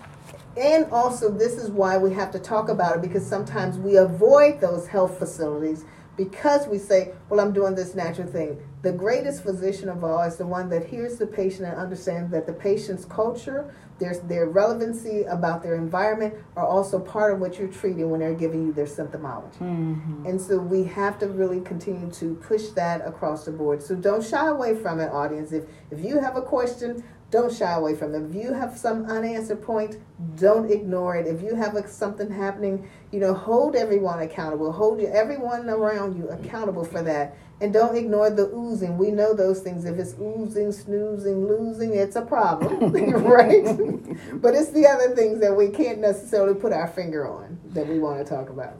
and 0.56 0.86
also, 0.90 1.30
this 1.30 1.52
is 1.52 1.70
why 1.70 1.96
we 1.96 2.12
have 2.14 2.32
to 2.32 2.38
talk 2.38 2.68
about 2.68 2.96
it 2.96 3.02
because 3.02 3.26
sometimes 3.26 3.78
we 3.78 3.96
avoid 3.96 4.60
those 4.60 4.86
health 4.86 5.18
facilities 5.18 5.84
because 6.16 6.66
we 6.66 6.78
say, 6.78 7.12
well, 7.28 7.40
I'm 7.40 7.52
doing 7.52 7.74
this 7.74 7.94
natural 7.94 8.26
thing. 8.26 8.58
The 8.82 8.92
greatest 8.92 9.42
physician 9.42 9.88
of 9.88 10.04
all 10.04 10.22
is 10.22 10.36
the 10.36 10.46
one 10.46 10.68
that 10.70 10.86
hears 10.86 11.18
the 11.18 11.26
patient 11.26 11.68
and 11.68 11.76
understands 11.76 12.30
that 12.30 12.46
the 12.46 12.52
patient's 12.52 13.04
culture, 13.04 13.74
their, 13.98 14.14
their 14.20 14.46
relevancy 14.46 15.22
about 15.24 15.62
their 15.62 15.74
environment 15.74 16.34
are 16.54 16.66
also 16.66 16.98
part 17.00 17.34
of 17.34 17.40
what 17.40 17.58
you're 17.58 17.68
treating 17.68 18.10
when 18.10 18.20
they're 18.20 18.34
giving 18.34 18.66
you 18.66 18.72
their 18.72 18.86
symptomology. 18.86 19.58
Mm-hmm. 19.58 20.26
And 20.26 20.40
so 20.40 20.58
we 20.58 20.84
have 20.84 21.18
to 21.18 21.28
really 21.28 21.60
continue 21.60 22.10
to 22.12 22.34
push 22.36 22.68
that 22.70 23.06
across 23.06 23.44
the 23.44 23.52
board. 23.52 23.82
So 23.82 23.94
don't 23.94 24.24
shy 24.24 24.46
away 24.46 24.76
from 24.76 25.00
it, 25.00 25.10
audience. 25.10 25.52
If, 25.52 25.64
if 25.90 26.04
you 26.04 26.20
have 26.20 26.36
a 26.36 26.42
question, 26.42 27.02
don't 27.30 27.52
shy 27.52 27.72
away 27.72 27.94
from 27.94 28.12
them. 28.12 28.30
If 28.30 28.36
you 28.36 28.52
have 28.52 28.78
some 28.78 29.06
unanswered 29.06 29.62
point, 29.62 29.96
don't 30.36 30.70
ignore 30.70 31.16
it. 31.16 31.26
If 31.26 31.42
you 31.42 31.54
have 31.54 31.74
a, 31.74 31.86
something 31.88 32.30
happening, 32.30 32.88
you 33.10 33.18
know, 33.18 33.34
hold 33.34 33.74
everyone 33.74 34.20
accountable. 34.20 34.70
Hold 34.72 35.00
you, 35.00 35.08
everyone 35.08 35.68
around 35.68 36.16
you 36.16 36.28
accountable 36.28 36.84
for 36.84 37.02
that. 37.02 37.36
And 37.60 37.72
don't 37.72 37.96
ignore 37.96 38.30
the 38.30 38.50
oozing. 38.54 38.98
We 38.98 39.10
know 39.10 39.34
those 39.34 39.60
things. 39.60 39.86
If 39.86 39.98
it's 39.98 40.14
oozing, 40.20 40.72
snoozing, 40.72 41.48
losing, 41.48 41.94
it's 41.94 42.14
a 42.16 42.22
problem, 42.22 42.92
right? 43.24 43.64
but 44.40 44.54
it's 44.54 44.70
the 44.70 44.86
other 44.86 45.14
things 45.14 45.40
that 45.40 45.56
we 45.56 45.68
can't 45.68 45.98
necessarily 45.98 46.54
put 46.54 46.72
our 46.72 46.86
finger 46.86 47.26
on 47.26 47.58
that 47.70 47.88
we 47.88 47.98
want 47.98 48.24
to 48.24 48.30
talk 48.30 48.50
about. 48.50 48.76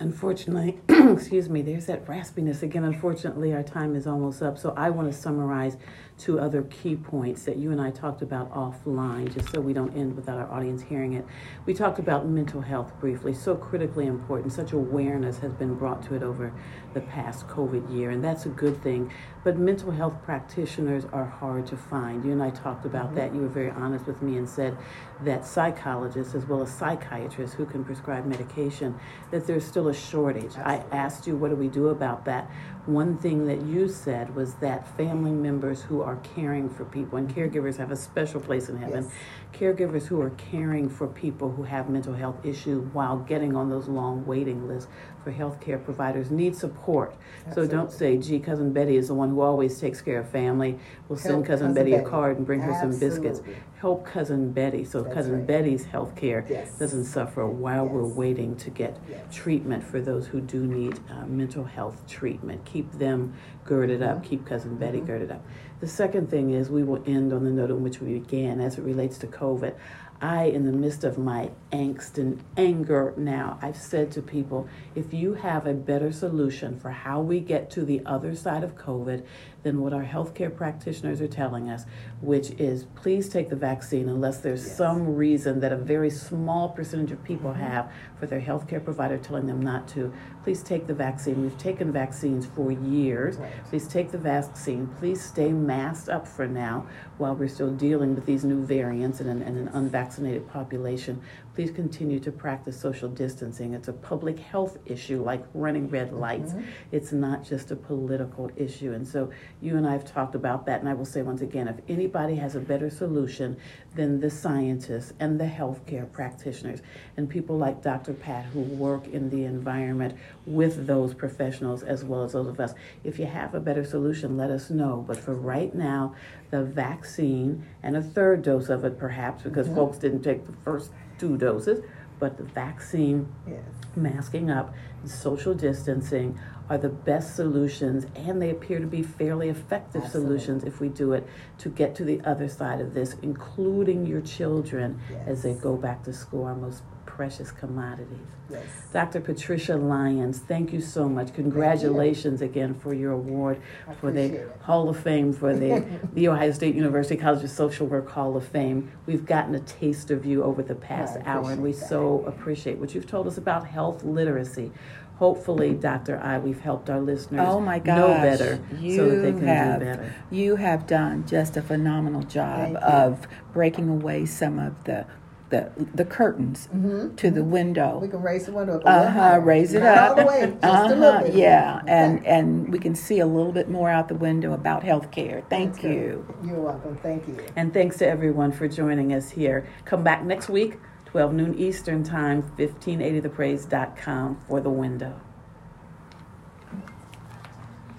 Unfortunately, 0.00 0.78
excuse 0.88 1.48
me, 1.48 1.62
there's 1.62 1.86
that 1.86 2.06
raspiness 2.06 2.62
again. 2.62 2.84
Unfortunately, 2.84 3.52
our 3.52 3.62
time 3.62 3.94
is 3.94 4.06
almost 4.06 4.42
up. 4.42 4.58
So 4.58 4.74
I 4.76 4.90
want 4.90 5.10
to 5.12 5.16
summarize 5.16 5.76
two 6.18 6.38
other 6.38 6.62
key 6.62 6.96
points 6.96 7.44
that 7.44 7.56
you 7.56 7.70
and 7.70 7.80
I 7.80 7.90
talked 7.90 8.22
about 8.22 8.52
offline, 8.52 9.32
just 9.32 9.52
so 9.52 9.60
we 9.60 9.72
don't 9.72 9.94
end 9.96 10.16
without 10.16 10.38
our 10.38 10.50
audience 10.50 10.82
hearing 10.82 11.14
it. 11.14 11.24
We 11.66 11.74
talked 11.74 11.98
about 11.98 12.26
mental 12.26 12.60
health 12.60 12.92
briefly, 13.00 13.34
so 13.34 13.54
critically 13.54 14.06
important. 14.06 14.52
Such 14.52 14.72
awareness 14.72 15.38
has 15.38 15.52
been 15.52 15.74
brought 15.74 16.02
to 16.04 16.14
it 16.14 16.22
over 16.22 16.52
the 16.92 17.00
past 17.00 17.46
COVID 17.48 17.94
year, 17.94 18.10
and 18.10 18.22
that's 18.22 18.46
a 18.46 18.50
good 18.50 18.82
thing. 18.82 19.12
But 19.44 19.58
mental 19.58 19.90
health 19.90 20.14
practitioners 20.24 21.04
are 21.12 21.26
hard 21.26 21.66
to 21.66 21.76
find. 21.76 22.24
You 22.24 22.32
and 22.32 22.42
I 22.42 22.50
talked 22.50 22.86
about 22.86 23.08
mm-hmm. 23.08 23.16
that. 23.16 23.34
You 23.34 23.42
were 23.42 23.48
very 23.48 23.70
honest 23.70 24.06
with 24.06 24.22
me 24.22 24.38
and 24.38 24.48
said 24.48 24.76
that 25.22 25.44
psychologists, 25.46 26.34
as 26.34 26.46
well 26.46 26.62
as 26.62 26.72
psychiatrists 26.72 27.54
who 27.54 27.66
can 27.66 27.84
prescribe 27.84 28.24
medication, 28.24 28.98
that 29.30 29.46
there's 29.46 29.64
still 29.64 29.88
a 29.88 29.94
shortage. 29.94 30.56
Absolutely. 30.56 30.92
I 30.92 30.96
asked 30.96 31.26
you, 31.26 31.36
what 31.36 31.50
do 31.50 31.56
we 31.56 31.68
do 31.68 31.88
about 31.88 32.24
that? 32.24 32.50
One 32.86 33.16
thing 33.16 33.46
that 33.46 33.62
you 33.62 33.88
said 33.88 34.36
was 34.36 34.54
that 34.56 34.86
family 34.98 35.30
members 35.30 35.80
who 35.80 36.02
are 36.02 36.16
caring 36.36 36.68
for 36.68 36.84
people, 36.84 37.16
and 37.16 37.34
caregivers 37.34 37.78
have 37.78 37.90
a 37.90 37.96
special 37.96 38.40
place 38.40 38.68
in 38.68 38.76
heaven, 38.76 39.04
yes. 39.04 39.58
caregivers 39.58 40.06
who 40.06 40.20
are 40.20 40.30
caring 40.30 40.90
for 40.90 41.06
people 41.06 41.50
who 41.50 41.62
have 41.62 41.88
mental 41.88 42.12
health 42.12 42.44
issues 42.44 42.84
while 42.92 43.16
getting 43.16 43.56
on 43.56 43.70
those 43.70 43.88
long 43.88 44.26
waiting 44.26 44.68
lists 44.68 44.90
for 45.22 45.32
healthcare 45.32 45.82
providers 45.82 46.30
need 46.30 46.54
support. 46.54 47.16
Absolutely. 47.46 47.70
So 47.70 47.76
don't 47.76 47.90
say, 47.90 48.18
gee, 48.18 48.38
Cousin 48.38 48.70
Betty 48.74 48.96
is 48.96 49.08
the 49.08 49.14
one 49.14 49.30
who 49.30 49.40
always 49.40 49.80
takes 49.80 50.02
care 50.02 50.20
of 50.20 50.28
family. 50.28 50.78
We'll 51.08 51.18
send 51.18 51.46
Cousin, 51.46 51.68
cousin 51.68 51.74
Betty, 51.74 51.92
Betty, 51.92 52.04
a 52.04 52.08
card 52.08 52.36
and 52.36 52.44
bring 52.44 52.60
Absolutely. 52.60 52.98
her 52.98 53.14
some 53.14 53.32
biscuits. 53.32 53.40
Help 53.84 54.06
Cousin 54.06 54.50
Betty 54.50 54.82
so 54.82 55.02
That's 55.02 55.14
Cousin 55.14 55.32
right. 55.34 55.46
Betty's 55.46 55.84
health 55.84 56.16
care 56.16 56.46
yes. 56.48 56.78
doesn't 56.78 57.04
suffer 57.04 57.46
while 57.46 57.84
yes. 57.84 57.92
we're 57.92 58.06
waiting 58.06 58.56
to 58.56 58.70
get 58.70 58.98
yes. 59.06 59.20
treatment 59.30 59.84
for 59.84 60.00
those 60.00 60.26
who 60.26 60.40
do 60.40 60.66
need 60.66 60.98
uh, 61.10 61.26
mental 61.26 61.64
health 61.64 62.02
treatment. 62.08 62.64
Keep 62.64 62.92
them 62.92 63.34
girded 63.66 64.00
mm-hmm. 64.00 64.16
up, 64.16 64.24
keep 64.24 64.46
Cousin 64.46 64.76
Betty 64.76 64.96
mm-hmm. 64.96 65.06
girded 65.06 65.30
up. 65.30 65.44
The 65.80 65.86
second 65.86 66.30
thing 66.30 66.54
is 66.54 66.70
we 66.70 66.82
will 66.82 67.02
end 67.06 67.34
on 67.34 67.44
the 67.44 67.50
note 67.50 67.68
in 67.68 67.82
which 67.82 68.00
we 68.00 68.18
began 68.18 68.58
as 68.58 68.78
it 68.78 68.84
relates 68.84 69.18
to 69.18 69.26
COVID. 69.26 69.74
I, 70.22 70.44
in 70.44 70.64
the 70.64 70.72
midst 70.72 71.04
of 71.04 71.18
my 71.18 71.50
angst 71.70 72.16
and 72.16 72.42
anger 72.56 73.12
now, 73.18 73.58
I've 73.60 73.76
said 73.76 74.10
to 74.12 74.22
people 74.22 74.66
if 74.94 75.12
you 75.12 75.34
have 75.34 75.66
a 75.66 75.74
better 75.74 76.10
solution 76.10 76.80
for 76.80 76.88
how 76.88 77.20
we 77.20 77.40
get 77.40 77.70
to 77.72 77.84
the 77.84 78.00
other 78.06 78.34
side 78.34 78.64
of 78.64 78.76
COVID 78.76 79.26
than 79.64 79.80
what 79.80 79.92
our 79.92 80.04
healthcare 80.04 80.54
practitioners 80.54 81.20
are 81.20 81.26
telling 81.26 81.68
us, 81.68 81.84
which 82.20 82.50
is 82.52 82.84
please 82.94 83.28
take 83.28 83.48
the 83.48 83.56
vaccine 83.56 84.08
unless 84.08 84.38
there's 84.38 84.64
yes. 84.64 84.76
some 84.76 85.16
reason 85.16 85.58
that 85.60 85.72
a 85.72 85.76
very 85.76 86.10
small 86.10 86.68
percentage 86.68 87.10
of 87.10 87.24
people 87.24 87.50
mm-hmm. 87.50 87.62
have 87.62 87.90
for 88.20 88.26
their 88.26 88.40
healthcare 88.40 88.82
provider 88.84 89.18
telling 89.18 89.46
them 89.46 89.60
not 89.60 89.88
to. 89.88 90.12
Please 90.44 90.62
take 90.62 90.86
the 90.86 90.94
vaccine. 90.94 91.42
We've 91.42 91.58
taken 91.58 91.90
vaccines 91.90 92.46
for 92.46 92.70
years. 92.70 93.38
Right. 93.38 93.50
Please 93.70 93.88
take 93.88 94.12
the 94.12 94.18
vaccine. 94.18 94.86
Please 94.98 95.24
stay 95.24 95.50
masked 95.50 96.10
up 96.10 96.28
for 96.28 96.46
now 96.46 96.86
while 97.16 97.34
we're 97.34 97.48
still 97.48 97.70
dealing 97.70 98.14
with 98.14 98.26
these 98.26 98.44
new 98.44 98.62
variants 98.64 99.20
and 99.20 99.30
an, 99.30 99.42
and 99.42 99.56
an 99.56 99.68
unvaccinated 99.68 100.46
population. 100.48 101.20
Please 101.54 101.70
continue 101.70 102.18
to 102.18 102.32
practice 102.32 102.80
social 102.80 103.08
distancing. 103.08 103.74
It's 103.74 103.86
a 103.86 103.92
public 103.92 104.40
health 104.40 104.76
issue 104.86 105.22
like 105.22 105.44
running 105.54 105.88
red 105.88 106.12
lights. 106.12 106.52
Mm-hmm. 106.52 106.68
It's 106.90 107.12
not 107.12 107.44
just 107.44 107.70
a 107.70 107.76
political 107.76 108.50
issue. 108.56 108.92
And 108.92 109.06
so 109.06 109.30
you 109.60 109.76
and 109.76 109.86
I 109.86 109.92
have 109.92 110.04
talked 110.04 110.34
about 110.34 110.66
that. 110.66 110.80
And 110.80 110.88
I 110.88 110.94
will 110.94 111.04
say 111.04 111.22
once 111.22 111.42
again 111.42 111.68
if 111.68 111.76
anybody 111.88 112.34
has 112.36 112.56
a 112.56 112.60
better 112.60 112.90
solution 112.90 113.56
than 113.94 114.18
the 114.18 114.30
scientists 114.30 115.12
and 115.20 115.38
the 115.38 115.44
healthcare 115.44 116.10
practitioners 116.10 116.80
and 117.16 117.30
people 117.30 117.56
like 117.56 117.82
Dr. 117.82 118.14
Pat 118.14 118.46
who 118.46 118.60
work 118.60 119.06
in 119.06 119.30
the 119.30 119.44
environment 119.44 120.18
with 120.46 120.88
those 120.88 121.14
professionals 121.14 121.84
as 121.84 122.04
well 122.04 122.24
as 122.24 122.32
those 122.32 122.48
of 122.48 122.58
us, 122.58 122.74
if 123.04 123.16
you 123.20 123.26
have 123.26 123.54
a 123.54 123.60
better 123.60 123.84
solution, 123.84 124.36
let 124.36 124.50
us 124.50 124.70
know. 124.70 125.04
But 125.06 125.18
for 125.18 125.34
right 125.34 125.72
now, 125.72 126.16
the 126.50 126.64
vaccine 126.64 127.64
and 127.84 127.96
a 127.96 128.02
third 128.02 128.42
dose 128.42 128.68
of 128.68 128.84
it 128.84 128.98
perhaps 128.98 129.44
because 129.44 129.66
mm-hmm. 129.66 129.76
folks 129.76 129.98
didn't 129.98 130.22
take 130.22 130.46
the 130.46 130.52
first 130.64 130.90
two 131.18 131.36
doses, 131.36 131.84
but 132.18 132.36
the 132.36 132.44
vaccine, 132.44 133.28
yes. 133.46 133.60
masking 133.96 134.50
up, 134.50 134.74
social 135.04 135.54
distancing 135.54 136.38
are 136.70 136.78
the 136.78 136.88
best 136.88 137.36
solutions, 137.36 138.06
and 138.14 138.40
they 138.40 138.50
appear 138.50 138.78
to 138.78 138.86
be 138.86 139.02
fairly 139.02 139.48
effective 139.48 140.02
Absolutely. 140.02 140.38
solutions 140.38 140.64
if 140.64 140.80
we 140.80 140.88
do 140.88 141.12
it 141.12 141.26
to 141.58 141.68
get 141.68 141.94
to 141.96 142.04
the 142.04 142.20
other 142.22 142.48
side 142.48 142.80
of 142.80 142.94
this, 142.94 143.16
including 143.22 144.06
your 144.06 144.22
children 144.22 144.98
yes. 145.10 145.22
as 145.26 145.42
they 145.42 145.54
go 145.54 145.76
back 145.76 146.02
to 146.04 146.12
school, 146.12 146.44
our 146.44 146.54
most 146.54 146.82
precious 147.06 147.50
commodities. 147.50 148.18
Yes. 148.50 148.64
Dr. 148.92 149.20
Patricia 149.20 149.76
Lyons, 149.76 150.38
thank 150.38 150.72
you 150.72 150.80
so 150.80 151.08
much. 151.08 151.32
Congratulations 151.34 152.42
again 152.42 152.74
for 152.74 152.92
your 152.92 153.12
award 153.12 153.60
for 154.00 154.10
the 154.10 154.42
it. 154.42 154.56
Hall 154.62 154.88
of 154.88 154.98
Fame 154.98 155.32
for 155.32 155.54
the, 155.54 155.84
the 156.12 156.28
Ohio 156.28 156.52
State 156.52 156.74
University 156.74 157.16
College 157.16 157.42
of 157.42 157.50
Social 157.50 157.86
Work 157.86 158.10
Hall 158.10 158.36
of 158.36 158.46
Fame. 158.46 158.90
We've 159.06 159.24
gotten 159.24 159.54
a 159.54 159.60
taste 159.60 160.10
of 160.10 160.26
you 160.26 160.42
over 160.42 160.62
the 160.62 160.74
past 160.74 161.18
hour, 161.24 161.50
and 161.50 161.62
we 161.62 161.72
that. 161.72 161.88
so 161.88 162.24
appreciate 162.26 162.78
what 162.78 162.94
you've 162.94 163.06
told 163.06 163.26
us 163.26 163.38
about 163.38 163.66
health 163.66 164.04
literacy. 164.04 164.72
Hopefully, 165.16 165.74
Dr. 165.74 166.18
I, 166.18 166.38
we've 166.38 166.60
helped 166.60 166.90
our 166.90 167.00
listeners 167.00 167.46
oh 167.48 167.60
my 167.60 167.78
gosh, 167.78 167.96
know 167.96 168.08
better 168.14 168.60
you 168.80 168.96
so 168.96 169.08
that 169.08 169.16
they 169.22 169.30
can 169.30 169.46
have, 169.46 169.78
do 169.78 169.86
better. 169.86 170.14
You 170.32 170.56
have 170.56 170.88
done 170.88 171.24
just 171.24 171.56
a 171.56 171.62
phenomenal 171.62 172.22
job 172.22 172.74
of 172.76 173.28
breaking 173.52 173.88
away 173.88 174.26
some 174.26 174.58
of 174.58 174.82
the 174.84 175.06
the 175.54 175.86
the 175.94 176.04
curtains 176.04 176.68
mm-hmm. 176.74 177.14
to 177.14 177.30
the 177.30 177.44
window. 177.44 177.98
We 178.00 178.08
can 178.08 178.22
raise 178.22 178.46
the 178.46 178.52
window 178.52 178.78
up. 178.78 178.82
Uh 178.84 179.10
huh. 179.10 179.40
Raise 179.40 179.72
it 179.74 179.82
up. 179.82 180.10
All 180.10 180.16
the 180.16 180.26
way, 180.26 180.40
just 180.40 180.64
uh-huh. 180.64 180.94
a 180.94 180.94
little 180.94 181.20
bit. 181.20 181.34
Yeah, 181.34 181.80
okay. 181.82 181.92
and 181.92 182.26
and 182.26 182.72
we 182.72 182.78
can 182.78 182.94
see 182.94 183.20
a 183.20 183.26
little 183.26 183.52
bit 183.52 183.68
more 183.68 183.88
out 183.90 184.08
the 184.08 184.14
window 184.14 184.52
about 184.52 184.82
health 184.82 185.10
care. 185.10 185.44
Thank 185.48 185.74
That's 185.74 185.84
you. 185.84 186.26
Good. 186.40 186.48
You're 186.48 186.60
welcome. 186.60 186.96
Thank 187.02 187.28
you. 187.28 187.38
And 187.56 187.72
thanks 187.72 187.98
to 187.98 188.08
everyone 188.08 188.52
for 188.52 188.66
joining 188.68 189.12
us 189.12 189.30
here. 189.30 189.68
Come 189.84 190.02
back 190.02 190.24
next 190.24 190.48
week, 190.48 190.78
12 191.06 191.32
noon 191.32 191.54
Eastern 191.58 192.02
Time, 192.02 192.42
1580thepraise.com 192.56 194.40
for 194.48 194.60
the 194.60 194.70
window. 194.70 195.20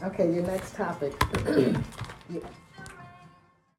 Okay, 0.04 0.32
your 0.34 0.44
next 0.44 0.76
topic. 0.76 1.14
yeah. 2.30 2.40